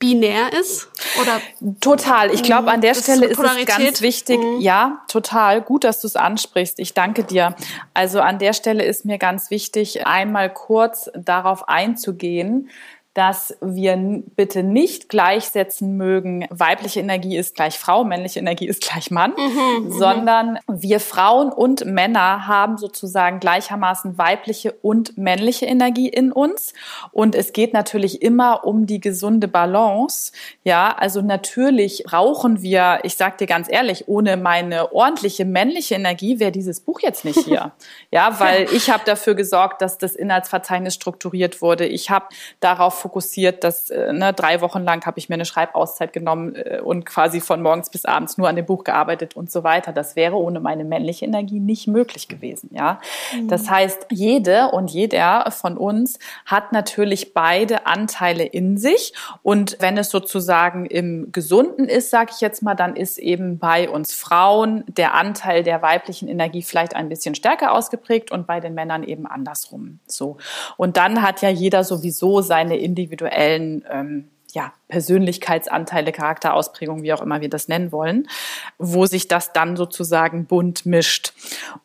binär 0.02 0.52
ist? 0.52 0.88
Oder 1.20 1.40
total. 1.80 2.34
Ich 2.34 2.42
glaube, 2.42 2.72
an 2.72 2.80
der 2.80 2.94
Stelle 2.94 3.26
ist 3.26 3.38
es 3.38 3.66
ganz 3.66 4.00
wichtig. 4.00 4.40
Mhm. 4.40 4.60
Ja, 4.60 5.02
total. 5.06 5.62
Gut, 5.62 5.84
dass 5.84 6.00
du 6.00 6.08
es 6.08 6.16
ansprichst. 6.16 6.80
Ich 6.80 6.92
danke 6.92 7.22
dir. 7.22 7.54
Also 7.94 8.20
an 8.20 8.40
der 8.40 8.52
Stelle 8.52 8.84
ist 8.84 9.04
mir 9.04 9.18
ganz 9.18 9.50
wichtig, 9.50 10.04
einmal 10.04 10.52
kurz 10.52 11.08
darauf 11.14 11.68
einzugehen, 11.68 12.68
dass 13.14 13.56
wir 13.60 13.96
bitte 14.36 14.62
nicht 14.62 15.10
gleichsetzen 15.10 15.96
mögen, 15.98 16.46
weibliche 16.48 17.00
Energie 17.00 17.36
ist 17.36 17.54
gleich 17.54 17.78
Frau, 17.78 18.04
männliche 18.04 18.38
Energie 18.38 18.66
ist 18.66 18.82
gleich 18.82 19.10
Mann, 19.10 19.34
mhm, 19.36 19.84
mhm. 19.84 19.92
sondern 19.92 20.58
wir 20.66 20.98
Frauen 20.98 21.52
und 21.52 21.84
Männer 21.84 22.46
haben 22.46 22.78
sozusagen 22.78 23.38
gleichermaßen 23.38 24.16
weibliche 24.16 24.72
und 24.72 25.18
männliche 25.18 25.66
Energie 25.66 26.08
in 26.08 26.32
uns. 26.32 26.72
Und 27.10 27.34
es 27.34 27.52
geht 27.52 27.74
natürlich 27.74 28.22
immer 28.22 28.64
um 28.64 28.86
die 28.86 29.00
gesunde 29.00 29.46
Balance. 29.46 30.32
Ja, 30.64 30.96
also 30.96 31.20
natürlich 31.20 32.04
brauchen 32.06 32.62
wir, 32.62 33.00
ich 33.02 33.16
sag 33.16 33.36
dir 33.36 33.46
ganz 33.46 33.70
ehrlich, 33.70 34.08
ohne 34.08 34.38
meine 34.38 34.92
ordentliche 34.92 35.44
männliche 35.44 35.96
Energie 35.96 36.40
wäre 36.40 36.52
dieses 36.52 36.80
Buch 36.80 37.00
jetzt 37.00 37.26
nicht 37.26 37.40
hier. 37.40 37.72
ja, 38.10 38.40
weil 38.40 38.68
ich 38.72 38.88
habe 38.88 39.02
dafür 39.04 39.34
gesorgt, 39.34 39.82
dass 39.82 39.98
das 39.98 40.14
Inhaltsverzeichnis 40.14 40.94
strukturiert 40.94 41.60
wurde. 41.60 41.86
Ich 41.86 42.08
habe 42.08 42.26
darauf 42.60 43.01
fokussiert, 43.02 43.64
dass 43.64 43.90
äh, 43.90 44.12
ne, 44.12 44.32
drei 44.32 44.60
Wochen 44.60 44.82
lang 44.82 45.04
habe 45.04 45.18
ich 45.18 45.28
mir 45.28 45.34
eine 45.34 45.44
Schreibauszeit 45.44 46.12
genommen 46.12 46.54
äh, 46.54 46.80
und 46.80 47.04
quasi 47.04 47.40
von 47.40 47.60
morgens 47.60 47.90
bis 47.90 48.04
abends 48.04 48.38
nur 48.38 48.48
an 48.48 48.56
dem 48.56 48.64
Buch 48.64 48.84
gearbeitet 48.84 49.36
und 49.36 49.50
so 49.50 49.64
weiter. 49.64 49.92
Das 49.92 50.16
wäre 50.16 50.36
ohne 50.36 50.60
meine 50.60 50.84
männliche 50.84 51.24
Energie 51.24 51.60
nicht 51.60 51.88
möglich 51.88 52.28
gewesen. 52.28 52.70
Ja, 52.72 53.00
mhm. 53.34 53.48
das 53.48 53.68
heißt, 53.68 54.06
jede 54.10 54.68
und 54.68 54.90
jeder 54.90 55.50
von 55.50 55.76
uns 55.76 56.18
hat 56.46 56.72
natürlich 56.72 57.34
beide 57.34 57.86
Anteile 57.86 58.44
in 58.44 58.78
sich 58.78 59.12
und 59.42 59.76
wenn 59.80 59.98
es 59.98 60.10
sozusagen 60.10 60.86
im 60.86 61.32
Gesunden 61.32 61.86
ist, 61.88 62.10
sage 62.10 62.30
ich 62.34 62.40
jetzt 62.40 62.62
mal, 62.62 62.74
dann 62.74 62.96
ist 62.96 63.18
eben 63.18 63.58
bei 63.58 63.90
uns 63.90 64.14
Frauen 64.14 64.84
der 64.86 65.14
Anteil 65.14 65.62
der 65.62 65.82
weiblichen 65.82 66.28
Energie 66.28 66.62
vielleicht 66.62 66.94
ein 66.94 67.08
bisschen 67.08 67.34
stärker 67.34 67.72
ausgeprägt 67.72 68.30
und 68.30 68.46
bei 68.46 68.60
den 68.60 68.74
Männern 68.74 69.02
eben 69.02 69.26
andersrum. 69.26 69.98
So 70.06 70.36
und 70.76 70.96
dann 70.96 71.22
hat 71.22 71.42
ja 71.42 71.48
jeder 71.48 71.82
sowieso 71.82 72.40
seine 72.40 72.78
individuellen 72.92 73.84
ähm, 73.90 74.28
ja, 74.52 74.72
Persönlichkeitsanteile, 74.92 76.12
Charakterausprägung, 76.12 77.02
wie 77.02 77.14
auch 77.14 77.22
immer 77.22 77.40
wir 77.40 77.48
das 77.48 77.66
nennen 77.66 77.92
wollen, 77.92 78.28
wo 78.76 79.06
sich 79.06 79.26
das 79.26 79.54
dann 79.54 79.74
sozusagen 79.74 80.44
bunt 80.44 80.84
mischt. 80.84 81.32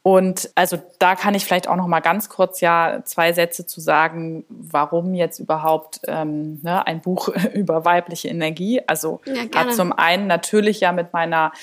Und 0.04 0.50
also 0.56 0.78
da 1.00 1.16
kann 1.16 1.34
ich 1.34 1.46
vielleicht 1.46 1.70
auch 1.70 1.78
noch 1.78 1.88
mal 1.88 2.02
ganz 2.02 2.28
kurz 2.28 2.60
ja 2.60 3.00
zwei 3.06 3.32
Sätze 3.32 3.66
zu 3.66 3.80
sagen, 3.80 4.44
warum 4.50 5.14
jetzt 5.14 5.40
überhaupt 5.40 6.02
ähm, 6.06 6.60
ne, 6.64 6.86
ein 6.86 7.00
Buch 7.00 7.30
über 7.54 7.86
weibliche 7.86 8.28
Energie. 8.28 8.82
Also 8.88 9.22
ja, 9.24 9.44
hat 9.56 9.74
zum 9.74 9.94
einen 9.94 10.28
natürlich 10.28 10.82
ja 10.82 10.92
mit 10.92 11.14
meiner 11.14 11.54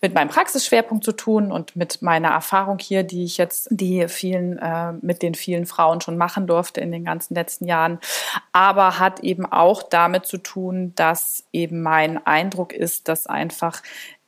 mit 0.00 0.14
meinem 0.14 0.28
Praxisschwerpunkt 0.28 1.04
zu 1.04 1.12
tun 1.12 1.52
und 1.52 1.76
mit 1.76 2.00
meiner 2.00 2.28
Erfahrung 2.28 2.78
hier, 2.78 3.02
die 3.02 3.24
ich 3.24 3.36
jetzt 3.36 3.68
die 3.70 4.08
vielen 4.08 4.58
äh, 4.58 4.92
mit 5.02 5.20
den 5.20 5.34
vielen 5.34 5.66
Frauen 5.66 6.00
schon 6.00 6.16
machen 6.16 6.46
durfte 6.46 6.80
in 6.80 6.92
den 6.92 7.04
ganzen 7.04 7.34
letzten 7.34 7.66
Jahren, 7.66 7.98
aber 8.52 8.98
hat 8.98 9.20
eben 9.20 9.44
auch 9.44 9.82
damit 9.82 10.24
zu 10.24 10.38
tun, 10.38 10.93
dass 11.00 11.44
eben 11.52 11.82
mein 11.82 12.24
Eindruck 12.26 12.72
ist, 12.72 13.08
dass 13.08 13.26
einfach 13.26 13.82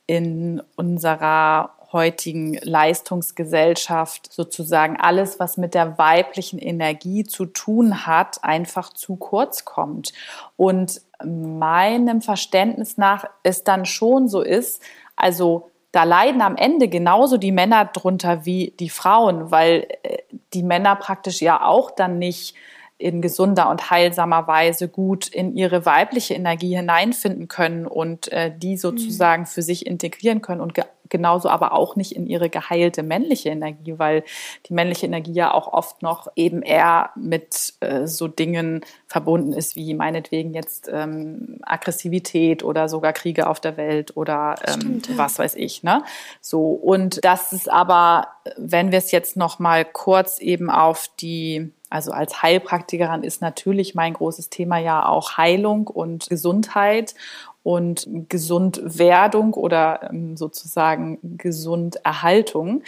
in 0.05 0.61
unserer 0.75 1.77
heutigen 1.91 2.57
Leistungsgesellschaft 2.61 4.31
sozusagen 4.31 4.97
alles, 4.97 5.39
was 5.39 5.57
mit 5.57 5.73
der 5.73 5.97
weiblichen 5.97 6.59
Energie 6.59 7.23
zu 7.23 7.45
tun 7.45 8.05
hat, 8.05 8.43
einfach 8.43 8.91
zu 8.91 9.15
kurz 9.15 9.63
kommt. 9.63 10.11
Und 10.57 11.01
meinem 11.23 12.21
Verständnis 12.21 12.97
nach 12.97 13.25
es 13.43 13.63
dann 13.63 13.85
schon 13.85 14.27
so 14.27 14.41
ist, 14.41 14.81
also 15.15 15.71
da 15.91 16.03
leiden 16.03 16.41
am 16.41 16.57
Ende 16.57 16.89
genauso 16.89 17.37
die 17.37 17.53
Männer 17.53 17.85
drunter 17.85 18.45
wie 18.45 18.75
die 18.79 18.89
Frauen, 18.89 19.51
weil 19.51 19.87
äh, 20.03 20.17
die 20.53 20.63
Männer 20.63 20.95
praktisch 20.95 21.41
ja 21.41 21.63
auch 21.63 21.91
dann 21.91 22.19
nicht 22.19 22.55
in 22.97 23.21
gesunder 23.21 23.69
und 23.69 23.91
heilsamer 23.91 24.47
Weise 24.47 24.87
gut 24.87 25.27
in 25.27 25.55
ihre 25.55 25.85
weibliche 25.85 26.33
Energie 26.33 26.75
hineinfinden 26.75 27.47
können 27.47 27.85
und 27.85 28.31
äh, 28.31 28.51
die 28.55 28.73
mhm. 28.73 28.77
sozusagen 28.77 29.45
für 29.45 29.61
sich 29.61 29.85
integrieren 29.85 30.41
können 30.41 30.61
und 30.61 30.73
ge 30.73 30.85
genauso 31.09 31.47
aber 31.47 31.71
auch 31.71 31.95
nicht 31.95 32.13
in 32.13 32.27
ihre 32.27 32.49
geheilte 32.49 33.01
männliche 33.01 33.47
Energie, 33.47 33.97
weil 33.97 34.23
die 34.67 34.73
männliche 34.73 35.05
Energie 35.05 35.31
ja 35.31 35.53
auch 35.53 35.71
oft 35.71 36.01
noch 36.01 36.27
eben 36.35 36.61
eher 36.61 37.11
mit 37.15 37.75
äh, 37.79 38.07
so 38.07 38.27
Dingen 38.27 38.81
verbunden 39.05 39.53
ist, 39.53 39.77
wie 39.77 39.93
meinetwegen 39.93 40.53
jetzt 40.53 40.89
ähm, 40.91 41.59
Aggressivität 41.63 42.63
oder 42.63 42.89
sogar 42.89 43.13
Kriege 43.13 43.47
auf 43.47 43.61
der 43.61 43.77
Welt 43.77 44.17
oder 44.17 44.55
ähm, 44.67 44.81
Stimmt, 44.81 45.09
ja. 45.09 45.17
was 45.17 45.39
weiß 45.39 45.55
ich. 45.55 45.83
Ne? 45.83 46.03
So 46.41 46.71
und 46.71 47.23
das 47.23 47.53
ist 47.53 47.71
aber, 47.71 48.27
wenn 48.57 48.91
wir 48.91 48.97
es 48.97 49.11
jetzt 49.11 49.37
noch 49.37 49.59
mal 49.59 49.85
kurz 49.85 50.39
eben 50.39 50.69
auf 50.69 51.09
die 51.19 51.71
also 51.89 52.11
als 52.11 52.41
Heilpraktikerin 52.41 53.23
ist 53.23 53.41
natürlich 53.41 53.95
mein 53.95 54.13
großes 54.13 54.49
Thema 54.49 54.77
ja 54.77 55.05
auch 55.05 55.37
Heilung 55.37 55.87
und 55.87 56.27
Gesundheit 56.29 57.15
und 57.63 58.07
Gesundwerdung 58.29 59.53
oder 59.53 60.09
ähm, 60.09 60.37
sozusagen 60.37 61.19
Gesunderhaltung. 61.37 62.83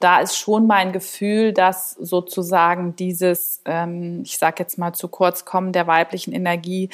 Da 0.00 0.20
ist 0.20 0.36
schon 0.36 0.66
mein 0.66 0.92
Gefühl, 0.92 1.52
dass 1.52 1.92
sozusagen 1.92 2.96
dieses, 2.96 3.60
ähm, 3.64 4.22
ich 4.24 4.38
sage 4.38 4.56
jetzt 4.58 4.76
mal 4.76 4.92
zu 4.92 5.08
kurz 5.08 5.44
kommen 5.44 5.72
der 5.72 5.86
weiblichen 5.86 6.32
Energie 6.32 6.90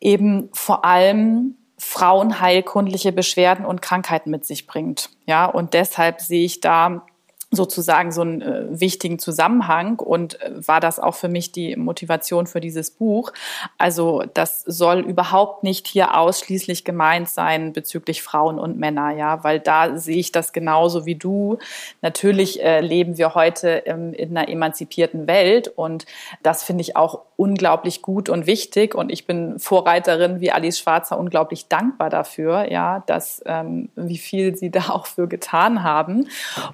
eben 0.00 0.50
vor 0.52 0.84
allem 0.84 1.56
frauenheilkundliche 1.78 3.10
Beschwerden 3.10 3.64
und 3.64 3.82
Krankheiten 3.82 4.30
mit 4.30 4.46
sich 4.46 4.68
bringt. 4.68 5.10
Ja, 5.26 5.46
und 5.46 5.74
deshalb 5.74 6.20
sehe 6.20 6.44
ich 6.44 6.60
da 6.60 7.04
sozusagen 7.54 8.12
so 8.12 8.22
einen 8.22 8.40
äh, 8.40 8.80
wichtigen 8.80 9.18
Zusammenhang 9.18 10.00
und 10.00 10.40
äh, 10.40 10.66
war 10.66 10.80
das 10.80 10.98
auch 10.98 11.14
für 11.14 11.28
mich 11.28 11.52
die 11.52 11.76
Motivation 11.76 12.46
für 12.46 12.60
dieses 12.60 12.90
Buch. 12.90 13.32
Also 13.76 14.24
das 14.32 14.60
soll 14.60 15.00
überhaupt 15.00 15.62
nicht 15.62 15.86
hier 15.86 16.16
ausschließlich 16.16 16.82
gemeint 16.84 17.28
sein 17.28 17.74
bezüglich 17.74 18.22
Frauen 18.22 18.58
und 18.58 18.78
Männer, 18.78 19.10
ja, 19.10 19.44
weil 19.44 19.60
da 19.60 19.98
sehe 19.98 20.16
ich 20.16 20.32
das 20.32 20.54
genauso 20.54 21.04
wie 21.04 21.14
du. 21.14 21.58
Natürlich 22.00 22.62
äh, 22.62 22.80
leben 22.80 23.18
wir 23.18 23.34
heute 23.34 23.82
ähm, 23.84 24.14
in 24.14 24.34
einer 24.34 24.48
emanzipierten 24.48 25.26
Welt 25.26 25.68
und 25.68 26.06
das 26.42 26.64
finde 26.64 26.80
ich 26.80 26.96
auch 26.96 27.20
unglaublich 27.36 28.00
gut 28.00 28.30
und 28.30 28.46
wichtig 28.46 28.94
und 28.94 29.12
ich 29.12 29.26
bin 29.26 29.58
Vorreiterin 29.58 30.40
wie 30.40 30.52
Alice 30.52 30.78
Schwarzer 30.78 31.18
unglaublich 31.18 31.68
dankbar 31.68 32.08
dafür, 32.08 32.70
ja, 32.72 33.02
dass 33.06 33.42
ähm, 33.44 33.90
wie 33.94 34.16
viel 34.16 34.56
sie 34.56 34.70
da 34.70 34.88
auch 34.88 35.04
für 35.06 35.28
getan 35.28 35.82
haben 35.82 36.28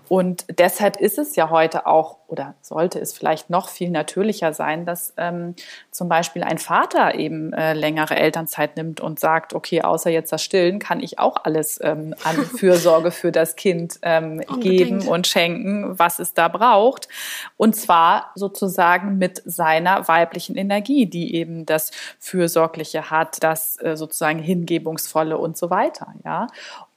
und 0.08 0.44
deshalb 0.68 0.98
ist 0.98 1.16
es 1.16 1.34
ja 1.34 1.48
heute 1.48 1.86
auch 1.86 2.18
oder 2.26 2.54
sollte 2.60 3.00
es 3.00 3.14
vielleicht 3.14 3.48
noch 3.48 3.70
viel 3.70 3.88
natürlicher 3.88 4.52
sein, 4.52 4.84
dass 4.84 5.14
ähm, 5.16 5.54
zum 5.90 6.10
Beispiel 6.10 6.42
ein 6.42 6.58
Vater 6.58 7.14
eben 7.14 7.54
äh, 7.54 7.72
längere 7.72 8.16
Elternzeit 8.16 8.76
nimmt 8.76 9.00
und 9.00 9.18
sagt, 9.18 9.54
okay, 9.54 9.80
außer 9.80 10.10
jetzt 10.10 10.30
das 10.30 10.42
Stillen 10.42 10.78
kann 10.78 11.00
ich 11.00 11.18
auch 11.18 11.36
alles 11.44 11.80
ähm, 11.82 12.14
an 12.24 12.36
Fürsorge 12.58 13.12
für 13.12 13.32
das 13.32 13.56
Kind 13.56 13.98
ähm, 14.02 14.42
geben 14.60 15.08
und 15.08 15.26
schenken, 15.26 15.98
was 15.98 16.18
es 16.18 16.34
da 16.34 16.48
braucht. 16.48 17.08
Und 17.56 17.74
zwar 17.74 18.30
sozusagen 18.34 19.16
mit 19.16 19.42
seiner 19.46 20.06
weiblichen 20.06 20.54
Energie, 20.54 21.06
die 21.06 21.34
eben 21.34 21.64
das 21.64 21.92
Fürsorgliche 22.18 23.10
hat, 23.10 23.42
das 23.42 23.80
äh, 23.80 23.96
sozusagen 23.96 24.40
Hingebungsvolle 24.40 25.38
und 25.38 25.56
so 25.56 25.70
weiter. 25.70 26.12
Ja. 26.26 26.48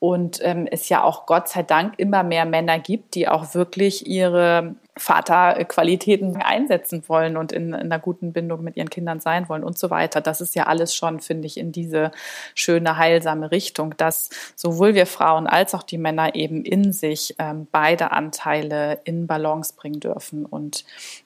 Und 0.01 0.39
ähm, 0.41 0.67
es 0.71 0.89
ja 0.89 1.03
auch 1.03 1.27
Gott 1.27 1.47
sei 1.47 1.61
Dank 1.61 1.93
immer 1.99 2.23
mehr 2.23 2.45
Männer 2.45 2.79
gibt, 2.79 3.13
die 3.13 3.27
auch 3.27 3.53
wirklich 3.53 4.07
ihre 4.07 4.73
Vaterqualitäten 4.97 6.37
einsetzen 6.37 7.03
wollen 7.05 7.37
und 7.37 7.51
in, 7.51 7.67
in, 7.67 7.75
einer 7.75 7.99
guten 7.99 8.33
Bindung 8.33 8.63
mit 8.63 8.77
ihren 8.77 8.89
Kindern 8.89 9.19
sein 9.19 9.47
wollen 9.47 9.63
und 9.63 9.77
so 9.77 9.91
weiter. 9.91 10.19
Das 10.19 10.41
ist 10.41 10.55
ja 10.55 10.65
alles 10.65 10.95
schon, 10.95 11.19
finde 11.19 11.45
ich, 11.45 11.55
in 11.55 11.71
diese 11.71 12.11
schöne, 12.55 12.97
heilsame 12.97 13.51
Richtung, 13.51 13.95
dass 13.95 14.31
sowohl 14.55 14.95
wir 14.95 15.05
Frauen 15.05 15.45
als 15.45 15.75
auch 15.75 15.83
die 15.83 15.99
Männer 15.99 16.33
eben 16.33 16.65
in 16.65 16.93
sich 16.93 17.35
ähm, 17.37 17.67
beide 17.71 18.11
Anteile 18.11 19.01
in 19.03 19.27
Balance 19.27 19.75
bringen 19.77 19.99
dürfen 19.99 20.47
und 20.47 20.83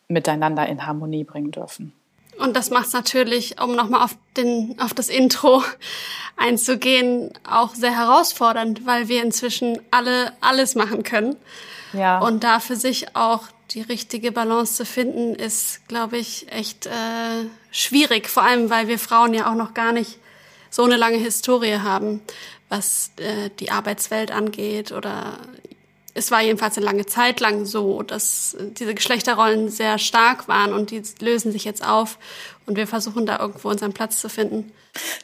miteinander 0.09 0.67
in 0.67 0.85
Harmonie 0.85 1.23
bringen 1.23 1.51
dürfen. 1.51 1.93
Und 2.37 2.55
das 2.55 2.69
macht 2.69 2.87
es 2.87 2.93
natürlich, 2.93 3.61
um 3.61 3.75
nochmal 3.75 4.03
auf, 4.03 4.15
den, 4.35 4.75
auf 4.79 4.93
das 4.93 5.09
Intro 5.09 5.63
einzugehen, 6.37 7.31
auch 7.49 7.75
sehr 7.75 7.95
herausfordernd, 7.95 8.85
weil 8.85 9.07
wir 9.07 9.23
inzwischen 9.23 9.79
alle 9.91 10.33
alles 10.41 10.75
machen 10.75 11.03
können. 11.03 11.35
Ja. 11.93 12.19
Und 12.19 12.43
da 12.43 12.59
für 12.59 12.75
sich 12.75 13.15
auch 13.15 13.43
die 13.71 13.81
richtige 13.81 14.31
Balance 14.31 14.75
zu 14.75 14.85
finden, 14.85 15.35
ist, 15.35 15.87
glaube 15.87 16.17
ich, 16.17 16.51
echt 16.51 16.85
äh, 16.85 17.45
schwierig. 17.71 18.29
Vor 18.29 18.43
allem, 18.43 18.69
weil 18.69 18.87
wir 18.87 18.99
Frauen 18.99 19.33
ja 19.33 19.49
auch 19.49 19.55
noch 19.55 19.73
gar 19.73 19.91
nicht 19.91 20.19
so 20.69 20.83
eine 20.83 20.97
lange 20.97 21.17
Historie 21.17 21.79
haben, 21.79 22.21
was 22.69 23.11
äh, 23.17 23.49
die 23.59 23.71
Arbeitswelt 23.71 24.31
angeht. 24.31 24.91
Oder 24.91 25.37
es 26.15 26.31
war 26.31 26.41
jedenfalls 26.41 26.77
eine 26.77 26.85
lange 26.85 27.05
Zeit 27.05 27.41
lang 27.41 27.65
so, 27.65 28.01
dass 28.01 28.55
diese 28.59 28.95
Geschlechterrollen 28.95 29.69
sehr 29.69 29.99
stark 29.99 30.47
waren 30.47 30.73
und 30.73 30.89
die 30.89 31.03
lösen 31.19 31.51
sich 31.51 31.65
jetzt 31.65 31.85
auf. 31.85 32.17
Und 32.67 32.77
wir 32.77 32.87
versuchen 32.87 33.25
da 33.25 33.39
irgendwo 33.39 33.69
unseren 33.69 33.93
Platz 33.93 34.19
zu 34.19 34.29
finden. 34.29 34.71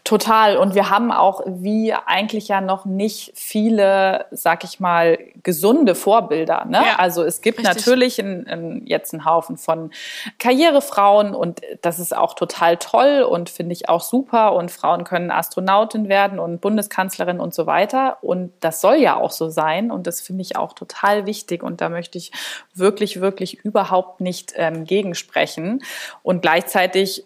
Total. 0.03 0.57
Und 0.57 0.75
wir 0.75 0.89
haben 0.89 1.11
auch, 1.11 1.41
wie 1.45 1.93
eigentlich 1.93 2.49
ja 2.49 2.59
noch 2.59 2.85
nicht 2.85 3.31
viele, 3.35 4.25
sag 4.31 4.63
ich 4.63 4.79
mal, 4.79 5.17
gesunde 5.43 5.95
Vorbilder. 5.95 6.65
Ne? 6.65 6.83
Ja, 6.85 6.95
also 6.97 7.23
es 7.23 7.41
gibt 7.41 7.59
richtig. 7.59 7.75
natürlich 7.75 8.19
ein, 8.19 8.47
ein, 8.47 8.85
jetzt 8.85 9.13
einen 9.13 9.25
Haufen 9.25 9.57
von 9.57 9.91
Karrierefrauen 10.39 11.33
und 11.33 11.61
das 11.81 11.99
ist 11.99 12.15
auch 12.15 12.33
total 12.33 12.77
toll 12.77 13.21
und 13.21 13.49
finde 13.49 13.73
ich 13.73 13.89
auch 13.89 14.01
super. 14.01 14.53
Und 14.53 14.69
Frauen 14.69 15.03
können 15.03 15.31
Astronautin 15.31 16.09
werden 16.09 16.37
und 16.37 16.59
Bundeskanzlerin 16.61 17.39
und 17.39 17.53
so 17.53 17.65
weiter. 17.65 18.17
Und 18.21 18.51
das 18.59 18.81
soll 18.81 18.95
ja 18.95 19.15
auch 19.15 19.31
so 19.31 19.49
sein. 19.49 19.89
Und 19.89 20.05
das 20.05 20.21
finde 20.21 20.41
ich 20.41 20.57
auch 20.57 20.73
total 20.73 21.25
wichtig. 21.25 21.63
Und 21.63 21.81
da 21.81 21.89
möchte 21.89 22.17
ich 22.17 22.31
wirklich, 22.75 23.21
wirklich 23.21 23.63
überhaupt 23.63 24.19
nicht 24.19 24.53
ähm, 24.57 24.83
gegensprechen. 24.83 25.83
Und 26.23 26.41
gleichzeitig 26.41 27.25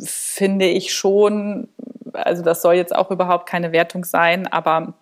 finde 0.00 0.66
ich 0.66 0.94
schon, 0.94 1.68
also 2.12 2.42
das 2.42 2.62
soll 2.62 2.74
jetzt 2.74 2.94
auch 2.94 3.10
überhaupt 3.10 3.48
keine 3.48 3.72
Wertung 3.72 4.04
sein, 4.04 4.46
aber 4.46 4.94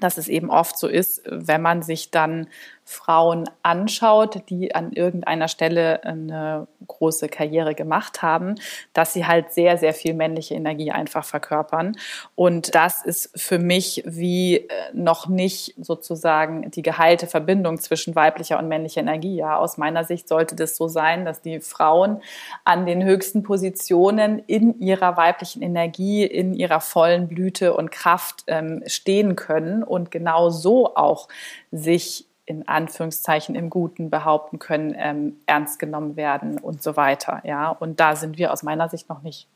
dass 0.00 0.18
es 0.18 0.28
eben 0.28 0.50
oft 0.50 0.78
so 0.78 0.86
ist, 0.86 1.22
wenn 1.26 1.62
man 1.62 1.82
sich 1.82 2.10
dann 2.10 2.48
Frauen 2.88 3.44
anschaut, 3.62 4.48
die 4.48 4.74
an 4.74 4.92
irgendeiner 4.92 5.48
Stelle 5.48 6.02
eine 6.04 6.66
große 6.86 7.28
Karriere 7.28 7.74
gemacht 7.74 8.22
haben, 8.22 8.54
dass 8.94 9.12
sie 9.12 9.26
halt 9.26 9.52
sehr, 9.52 9.76
sehr 9.76 9.92
viel 9.92 10.14
männliche 10.14 10.54
Energie 10.54 10.90
einfach 10.90 11.22
verkörpern. 11.22 11.98
Und 12.34 12.74
das 12.74 13.04
ist 13.04 13.30
für 13.38 13.58
mich 13.58 14.02
wie 14.06 14.56
äh, 14.56 14.68
noch 14.94 15.28
nicht 15.28 15.74
sozusagen 15.78 16.70
die 16.70 16.80
geheilte 16.80 17.26
Verbindung 17.26 17.78
zwischen 17.78 18.14
weiblicher 18.14 18.58
und 18.58 18.68
männlicher 18.68 19.02
Energie. 19.02 19.36
Ja, 19.36 19.58
aus 19.58 19.76
meiner 19.76 20.04
Sicht 20.04 20.26
sollte 20.26 20.56
das 20.56 20.74
so 20.74 20.88
sein, 20.88 21.26
dass 21.26 21.42
die 21.42 21.60
Frauen 21.60 22.22
an 22.64 22.86
den 22.86 23.04
höchsten 23.04 23.42
Positionen 23.42 24.38
in 24.46 24.80
ihrer 24.80 25.18
weiblichen 25.18 25.60
Energie, 25.60 26.24
in 26.24 26.54
ihrer 26.54 26.80
vollen 26.80 27.28
Blüte 27.28 27.74
und 27.74 27.90
Kraft 27.90 28.44
ähm, 28.46 28.82
stehen 28.86 29.36
können 29.36 29.82
und 29.82 30.10
genau 30.10 30.48
so 30.48 30.96
auch 30.96 31.28
sich 31.70 32.27
in 32.48 32.66
Anführungszeichen 32.66 33.54
im 33.54 33.68
Guten 33.68 34.08
behaupten 34.08 34.58
können, 34.58 34.94
ähm, 34.96 35.36
ernst 35.44 35.78
genommen 35.78 36.16
werden 36.16 36.58
und 36.58 36.82
so 36.82 36.96
weiter. 36.96 37.42
Ja, 37.44 37.68
und 37.68 38.00
da 38.00 38.16
sind 38.16 38.38
wir 38.38 38.52
aus 38.52 38.62
meiner 38.62 38.88
Sicht 38.88 39.08
noch 39.10 39.22
nicht. 39.22 39.46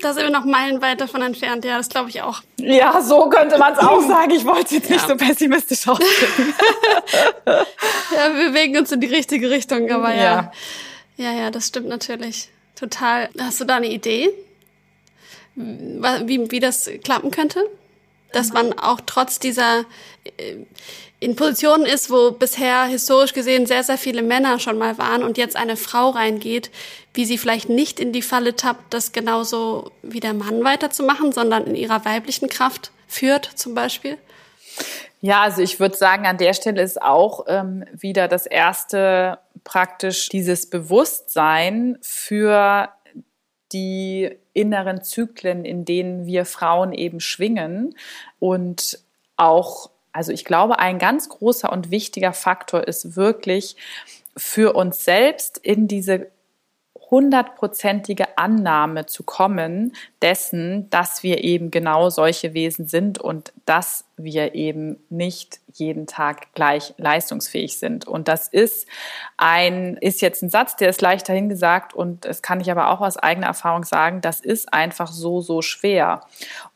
Da 0.00 0.14
sind 0.14 0.24
wir 0.24 0.30
noch 0.30 0.44
meilenweit 0.44 1.00
davon 1.00 1.20
entfernt, 1.22 1.64
ja, 1.64 1.76
das 1.76 1.90
glaube 1.90 2.08
ich 2.08 2.22
auch. 2.22 2.42
Ja, 2.56 3.00
so 3.02 3.28
könnte 3.28 3.58
man 3.58 3.74
es 3.74 3.78
auch 3.78 4.00
sagen. 4.08 4.30
Ich 4.30 4.44
wollte 4.44 4.74
jetzt 4.74 4.88
ja. 4.88 4.96
nicht 4.96 5.06
so 5.06 5.16
pessimistisch 5.16 5.86
ausdrücken. 5.86 6.54
ja, 7.46 8.34
wir 8.36 8.48
bewegen 8.48 8.78
uns 8.78 8.90
in 8.90 9.00
die 9.00 9.06
richtige 9.06 9.50
Richtung, 9.50 9.90
aber 9.90 10.14
ja. 10.14 10.22
ja. 10.22 10.52
Ja, 11.16 11.32
ja, 11.32 11.50
das 11.50 11.68
stimmt 11.68 11.88
natürlich. 11.88 12.48
Total. 12.74 13.28
Hast 13.38 13.60
du 13.60 13.64
da 13.66 13.76
eine 13.76 13.88
Idee, 13.88 14.30
wie, 15.54 16.50
wie 16.50 16.60
das 16.60 16.90
klappen 17.04 17.30
könnte? 17.30 17.62
Dass 18.32 18.52
man 18.52 18.72
auch 18.78 19.00
trotz 19.04 19.38
dieser 19.38 19.84
äh, 20.38 20.56
in 21.22 21.36
Positionen 21.36 21.86
ist, 21.86 22.10
wo 22.10 22.32
bisher 22.32 22.84
historisch 22.84 23.32
gesehen 23.32 23.64
sehr, 23.64 23.84
sehr 23.84 23.96
viele 23.96 24.22
Männer 24.22 24.58
schon 24.58 24.76
mal 24.76 24.98
waren 24.98 25.22
und 25.22 25.38
jetzt 25.38 25.54
eine 25.54 25.76
Frau 25.76 26.10
reingeht, 26.10 26.70
wie 27.14 27.24
sie 27.24 27.38
vielleicht 27.38 27.68
nicht 27.68 28.00
in 28.00 28.12
die 28.12 28.22
Falle 28.22 28.56
tappt, 28.56 28.92
das 28.92 29.12
genauso 29.12 29.92
wie 30.02 30.18
der 30.18 30.34
Mann 30.34 30.64
weiterzumachen, 30.64 31.30
sondern 31.30 31.64
in 31.64 31.76
ihrer 31.76 32.04
weiblichen 32.04 32.48
Kraft 32.48 32.90
führt 33.06 33.44
zum 33.44 33.72
Beispiel? 33.74 34.18
Ja, 35.20 35.42
also 35.42 35.62
ich 35.62 35.78
würde 35.78 35.96
sagen, 35.96 36.26
an 36.26 36.38
der 36.38 36.54
Stelle 36.54 36.82
ist 36.82 37.00
auch 37.00 37.44
ähm, 37.46 37.84
wieder 37.92 38.26
das 38.26 38.46
erste 38.46 39.38
praktisch 39.62 40.28
dieses 40.28 40.68
Bewusstsein 40.68 41.98
für 42.02 42.88
die 43.72 44.36
inneren 44.54 45.04
Zyklen, 45.04 45.64
in 45.64 45.84
denen 45.84 46.26
wir 46.26 46.44
Frauen 46.46 46.92
eben 46.92 47.20
schwingen 47.20 47.94
und 48.40 48.98
auch 49.36 49.91
also 50.12 50.32
ich 50.32 50.44
glaube, 50.44 50.78
ein 50.78 50.98
ganz 50.98 51.28
großer 51.28 51.72
und 51.72 51.90
wichtiger 51.90 52.32
Faktor 52.32 52.86
ist 52.86 53.16
wirklich 53.16 53.76
für 54.36 54.74
uns 54.74 55.04
selbst 55.04 55.58
in 55.58 55.88
diese 55.88 56.28
hundertprozentige 57.12 58.38
Annahme 58.38 59.04
zu 59.04 59.22
kommen 59.22 59.94
dessen, 60.22 60.88
dass 60.88 61.22
wir 61.22 61.44
eben 61.44 61.70
genau 61.70 62.08
solche 62.08 62.54
Wesen 62.54 62.88
sind 62.88 63.18
und 63.18 63.52
dass 63.66 64.06
wir 64.16 64.54
eben 64.54 64.96
nicht 65.10 65.60
jeden 65.74 66.06
Tag 66.06 66.54
gleich 66.54 66.94
leistungsfähig 66.96 67.76
sind. 67.76 68.08
Und 68.08 68.28
das 68.28 68.48
ist 68.48 68.88
ein, 69.36 69.98
ist 69.98 70.22
jetzt 70.22 70.42
ein 70.42 70.48
Satz, 70.48 70.76
der 70.76 70.88
ist 70.88 71.02
leicht 71.02 71.28
dahingesagt 71.28 71.92
und 71.92 72.24
das 72.24 72.40
kann 72.40 72.62
ich 72.62 72.70
aber 72.70 72.88
auch 72.90 73.02
aus 73.02 73.18
eigener 73.18 73.48
Erfahrung 73.48 73.84
sagen, 73.84 74.22
das 74.22 74.40
ist 74.40 74.72
einfach 74.72 75.12
so, 75.12 75.42
so 75.42 75.60
schwer. 75.60 76.22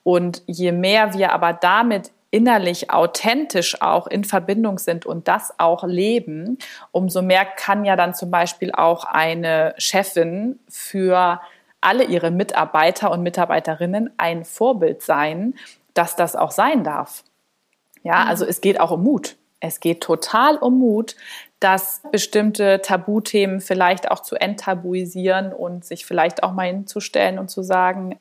Und 0.03 0.43
je 0.47 0.73
mehr 0.73 1.15
wir 1.15 1.33
aber 1.33 1.55
damit 1.55 2.13
innerlich 2.37 2.91
authentisch 2.91 3.81
auch 3.81 4.07
in 4.07 4.23
Verbindung 4.23 4.79
sind 4.79 5.07
und 5.07 5.27
das 5.27 5.59
auch 5.59 5.85
leben, 5.85 6.59
umso 6.93 7.23
mehr 7.23 7.47
kann 7.47 7.87
ja 7.87 7.97
dann 7.97 8.13
zum 8.13 8.31
Beispiel 8.31 8.73
auch 8.73 9.07
eine 9.07 9.75
Chefin 9.79 10.59
für 10.69 11.41
alle 11.81 12.05
ihre 12.05 12.31
Mitarbeiter 12.31 13.11
und 13.11 13.23
Mitarbeiterinnen 13.23 14.11
ein 14.19 14.45
Vorbild 14.45 15.01
sein, 15.01 15.55
dass 15.95 16.15
das 16.15 16.37
auch 16.37 16.51
sein 16.51 16.85
darf. 16.85 17.25
Ja, 18.03 18.25
mhm. 18.25 18.29
also 18.29 18.45
es 18.45 18.61
geht 18.61 18.81
auch 18.81 18.91
um 18.91 19.03
Mut. 19.03 19.37
Es 19.61 19.81
geht 19.81 20.03
total 20.03 20.59
um 20.59 20.79
Mut, 20.79 21.17
dass 21.59 22.03
bestimmte 22.13 22.83
Tabuthemen 22.83 23.63
vielleicht 23.63 24.11
auch 24.11 24.21
zu 24.21 24.37
enttabuisieren 24.37 25.55
und 25.55 25.87
sich 25.87 26.05
vielleicht 26.05 26.43
auch 26.43 26.53
mal 26.53 26.67
hinzustellen 26.67 27.39
und 27.39 27.49
zu 27.49 27.63
sagen, 27.63 28.19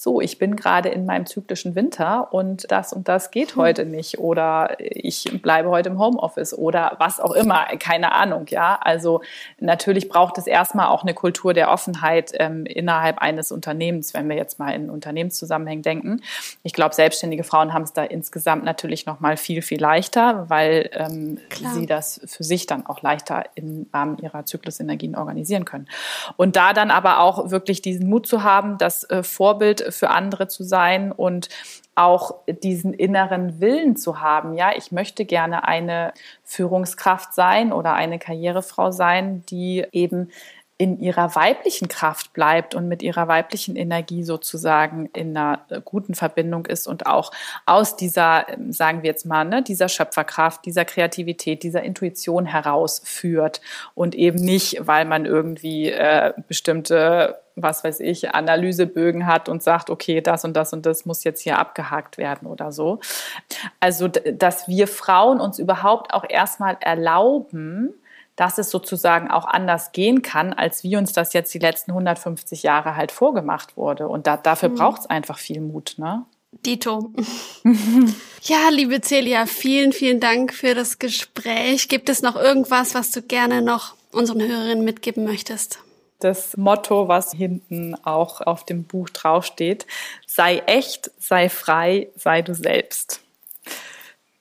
so, 0.00 0.20
ich 0.20 0.38
bin 0.38 0.54
gerade 0.54 0.90
in 0.90 1.06
meinem 1.06 1.26
zyklischen 1.26 1.74
Winter 1.74 2.32
und 2.32 2.70
das 2.70 2.92
und 2.92 3.08
das 3.08 3.32
geht 3.32 3.56
hm. 3.56 3.62
heute 3.62 3.84
nicht 3.84 4.20
oder 4.20 4.76
ich 4.78 5.42
bleibe 5.42 5.70
heute 5.70 5.88
im 5.88 5.98
Homeoffice 5.98 6.56
oder 6.56 6.94
was 7.00 7.18
auch 7.18 7.32
immer, 7.32 7.64
keine 7.80 8.12
Ahnung, 8.12 8.46
ja. 8.48 8.78
Also 8.80 9.22
natürlich 9.58 10.08
braucht 10.08 10.38
es 10.38 10.46
erstmal 10.46 10.86
auch 10.86 11.02
eine 11.02 11.14
Kultur 11.14 11.52
der 11.52 11.72
Offenheit 11.72 12.30
ähm, 12.34 12.64
innerhalb 12.64 13.18
eines 13.18 13.50
Unternehmens, 13.50 14.14
wenn 14.14 14.28
wir 14.28 14.36
jetzt 14.36 14.60
mal 14.60 14.70
in 14.70 14.88
Unternehmenszusammenhängen 14.88 15.82
denken. 15.82 16.22
Ich 16.62 16.74
glaube, 16.74 16.94
selbstständige 16.94 17.42
Frauen 17.42 17.74
haben 17.74 17.82
es 17.82 17.92
da 17.92 18.04
insgesamt 18.04 18.62
natürlich 18.62 19.04
noch 19.04 19.18
mal 19.18 19.36
viel, 19.36 19.62
viel 19.62 19.80
leichter, 19.80 20.48
weil 20.48 20.90
ähm, 20.92 21.38
sie 21.74 21.86
das 21.86 22.20
für 22.24 22.44
sich 22.44 22.66
dann 22.66 22.86
auch 22.86 23.02
leichter 23.02 23.46
im 23.56 23.88
Rahmen 23.92 24.18
ihrer 24.18 24.44
Zyklusenergien 24.44 25.16
organisieren 25.16 25.64
können. 25.64 25.88
Und 26.36 26.54
da 26.54 26.72
dann 26.72 26.92
aber 26.92 27.18
auch 27.18 27.50
wirklich 27.50 27.82
diesen 27.82 28.08
Mut 28.08 28.28
zu 28.28 28.44
haben, 28.44 28.78
das 28.78 29.02
äh, 29.10 29.24
Vorbild 29.24 29.87
für 29.90 30.10
andere 30.10 30.48
zu 30.48 30.64
sein 30.64 31.12
und 31.12 31.48
auch 31.94 32.36
diesen 32.46 32.94
inneren 32.94 33.60
Willen 33.60 33.96
zu 33.96 34.20
haben. 34.20 34.54
Ja, 34.54 34.70
ich 34.76 34.92
möchte 34.92 35.24
gerne 35.24 35.66
eine 35.66 36.12
Führungskraft 36.44 37.34
sein 37.34 37.72
oder 37.72 37.94
eine 37.94 38.18
Karrierefrau 38.18 38.92
sein, 38.92 39.44
die 39.50 39.84
eben 39.90 40.30
in 40.80 41.00
ihrer 41.00 41.34
weiblichen 41.34 41.88
Kraft 41.88 42.32
bleibt 42.32 42.76
und 42.76 42.86
mit 42.86 43.02
ihrer 43.02 43.26
weiblichen 43.26 43.74
Energie 43.74 44.22
sozusagen 44.22 45.06
in 45.12 45.36
einer 45.36 45.66
guten 45.84 46.14
Verbindung 46.14 46.66
ist 46.66 46.86
und 46.86 47.04
auch 47.06 47.32
aus 47.66 47.96
dieser, 47.96 48.46
sagen 48.70 49.02
wir 49.02 49.10
jetzt 49.10 49.26
mal, 49.26 49.44
ne, 49.44 49.60
dieser 49.60 49.88
Schöpferkraft, 49.88 50.64
dieser 50.64 50.84
Kreativität, 50.84 51.64
dieser 51.64 51.82
Intuition 51.82 52.46
herausführt 52.46 53.60
und 53.96 54.14
eben 54.14 54.38
nicht, 54.38 54.86
weil 54.86 55.04
man 55.04 55.26
irgendwie 55.26 55.90
äh, 55.90 56.32
bestimmte 56.46 57.40
was 57.62 57.84
weiß 57.84 58.00
ich, 58.00 58.34
Analysebögen 58.34 59.26
hat 59.26 59.48
und 59.48 59.62
sagt, 59.62 59.90
okay, 59.90 60.20
das 60.20 60.44
und 60.44 60.54
das 60.54 60.72
und 60.72 60.86
das 60.86 61.06
muss 61.06 61.24
jetzt 61.24 61.40
hier 61.40 61.58
abgehakt 61.58 62.18
werden 62.18 62.46
oder 62.48 62.72
so. 62.72 63.00
Also, 63.80 64.08
dass 64.08 64.68
wir 64.68 64.88
Frauen 64.88 65.40
uns 65.40 65.58
überhaupt 65.58 66.14
auch 66.14 66.24
erstmal 66.28 66.76
erlauben, 66.80 67.94
dass 68.38 68.58
es 68.58 68.70
sozusagen 68.70 69.30
auch 69.30 69.46
anders 69.46 69.90
gehen 69.90 70.22
kann, 70.22 70.52
als 70.52 70.84
wie 70.84 70.96
uns 70.96 71.12
das 71.12 71.32
jetzt 71.32 71.52
die 71.52 71.58
letzten 71.58 71.90
150 71.90 72.62
Jahre 72.62 72.94
halt 72.94 73.10
vorgemacht 73.10 73.76
wurde. 73.76 74.06
Und 74.06 74.28
da, 74.28 74.36
dafür 74.36 74.68
mhm. 74.68 74.74
braucht 74.76 75.00
es 75.00 75.06
einfach 75.06 75.38
viel 75.38 75.60
Mut, 75.60 75.96
ne? 75.98 76.24
Dito. 76.64 77.12
ja, 78.42 78.68
liebe 78.70 79.00
Celia, 79.00 79.46
vielen, 79.46 79.92
vielen 79.92 80.20
Dank 80.20 80.54
für 80.54 80.74
das 80.74 80.98
Gespräch. 80.98 81.88
Gibt 81.88 82.08
es 82.08 82.22
noch 82.22 82.36
irgendwas, 82.36 82.94
was 82.94 83.10
du 83.10 83.22
gerne 83.22 83.60
noch 83.60 83.94
unseren 84.12 84.40
Hörerinnen 84.40 84.84
mitgeben 84.84 85.24
möchtest? 85.24 85.80
Das 86.20 86.56
Motto, 86.56 87.08
was 87.08 87.32
hinten 87.32 87.94
auch 88.04 88.40
auf 88.40 88.64
dem 88.64 88.84
Buch 88.84 89.08
draufsteht, 89.08 89.86
sei 90.26 90.58
echt, 90.66 91.10
sei 91.18 91.48
frei, 91.48 92.08
sei 92.16 92.42
du 92.42 92.54
selbst. 92.54 93.20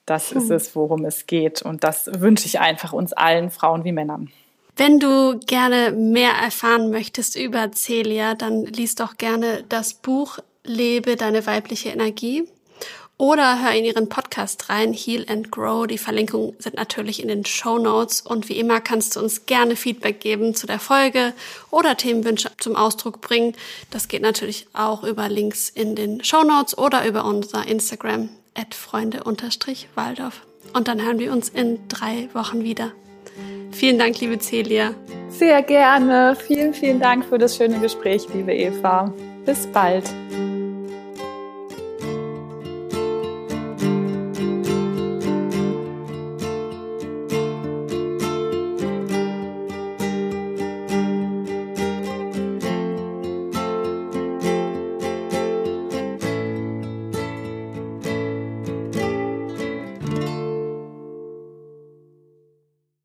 Das 0.08 0.32
ist 0.32 0.50
es, 0.50 0.76
worum 0.76 1.04
es 1.04 1.28
geht. 1.28 1.62
Und 1.62 1.84
das 1.84 2.10
wünsche 2.18 2.46
ich 2.46 2.60
einfach 2.60 2.94
uns 2.94 3.12
allen, 3.12 3.52
Frauen 3.52 3.84
wie 3.84 3.92
Männern. 3.92 4.32
Wenn 4.78 5.00
du 5.00 5.40
gerne 5.40 5.92
mehr 5.92 6.32
erfahren 6.32 6.92
möchtest 6.92 7.36
über 7.36 7.72
Celia, 7.74 8.34
dann 8.34 8.66
liest 8.66 9.00
doch 9.00 9.18
gerne 9.18 9.66
das 9.68 9.94
Buch 9.94 10.40
Lebe 10.64 11.16
deine 11.16 11.46
weibliche 11.46 11.90
Energie. 11.90 12.48
Oder 13.18 13.64
hör 13.64 13.72
in 13.72 13.86
ihren 13.86 14.10
Podcast 14.10 14.70
rein, 14.70 14.94
Heal 14.94 15.26
and 15.28 15.52
Grow. 15.52 15.88
Die 15.88 15.98
Verlinkungen 15.98 16.54
sind 16.60 16.76
natürlich 16.76 17.22
in 17.22 17.28
den 17.28 17.46
Show 17.46 17.80
Notes 17.80 18.22
und 18.22 18.48
wie 18.48 18.60
immer 18.60 18.80
kannst 18.80 19.16
du 19.16 19.20
uns 19.20 19.46
gerne 19.46 19.76
Feedback 19.76 20.20
geben 20.20 20.54
zu 20.54 20.68
der 20.68 20.80
Folge 20.80 21.34
oder 21.72 21.98
Themenwünsche 21.98 22.52
zum 22.60 22.76
Ausdruck 22.76 23.22
bringen. 23.22 23.56
Das 23.90 24.08
geht 24.08 24.22
natürlich 24.22 24.68
auch 24.74 25.04
über 25.04 25.30
Links 25.30 25.70
in 25.70 25.96
den 25.96 26.24
Show 26.24 26.44
Notes 26.44 26.78
oder 26.78 27.08
über 27.08 27.26
unser 27.26 27.68
Instagram 27.68 28.30
at 28.54 28.76
freunde-waldorf. 28.76 30.42
Und 30.74 30.88
dann 30.88 31.02
hören 31.02 31.20
wir 31.20 31.32
uns 31.32 31.50
in 31.50 31.80
drei 31.88 32.30
Wochen 32.34 32.64
wieder. 32.64 32.92
Vielen 33.72 34.00
Dank, 34.00 34.20
liebe 34.20 34.40
Celia. 34.40 34.94
Sehr 35.30 35.62
gerne. 35.62 36.36
Vielen, 36.36 36.74
vielen 36.74 37.00
Dank 37.00 37.26
für 37.26 37.38
das 37.38 37.58
schöne 37.58 37.80
Gespräch, 37.80 38.28
liebe 38.34 38.54
Eva. 38.54 39.14
Bis 39.46 39.68
bald. 39.68 40.06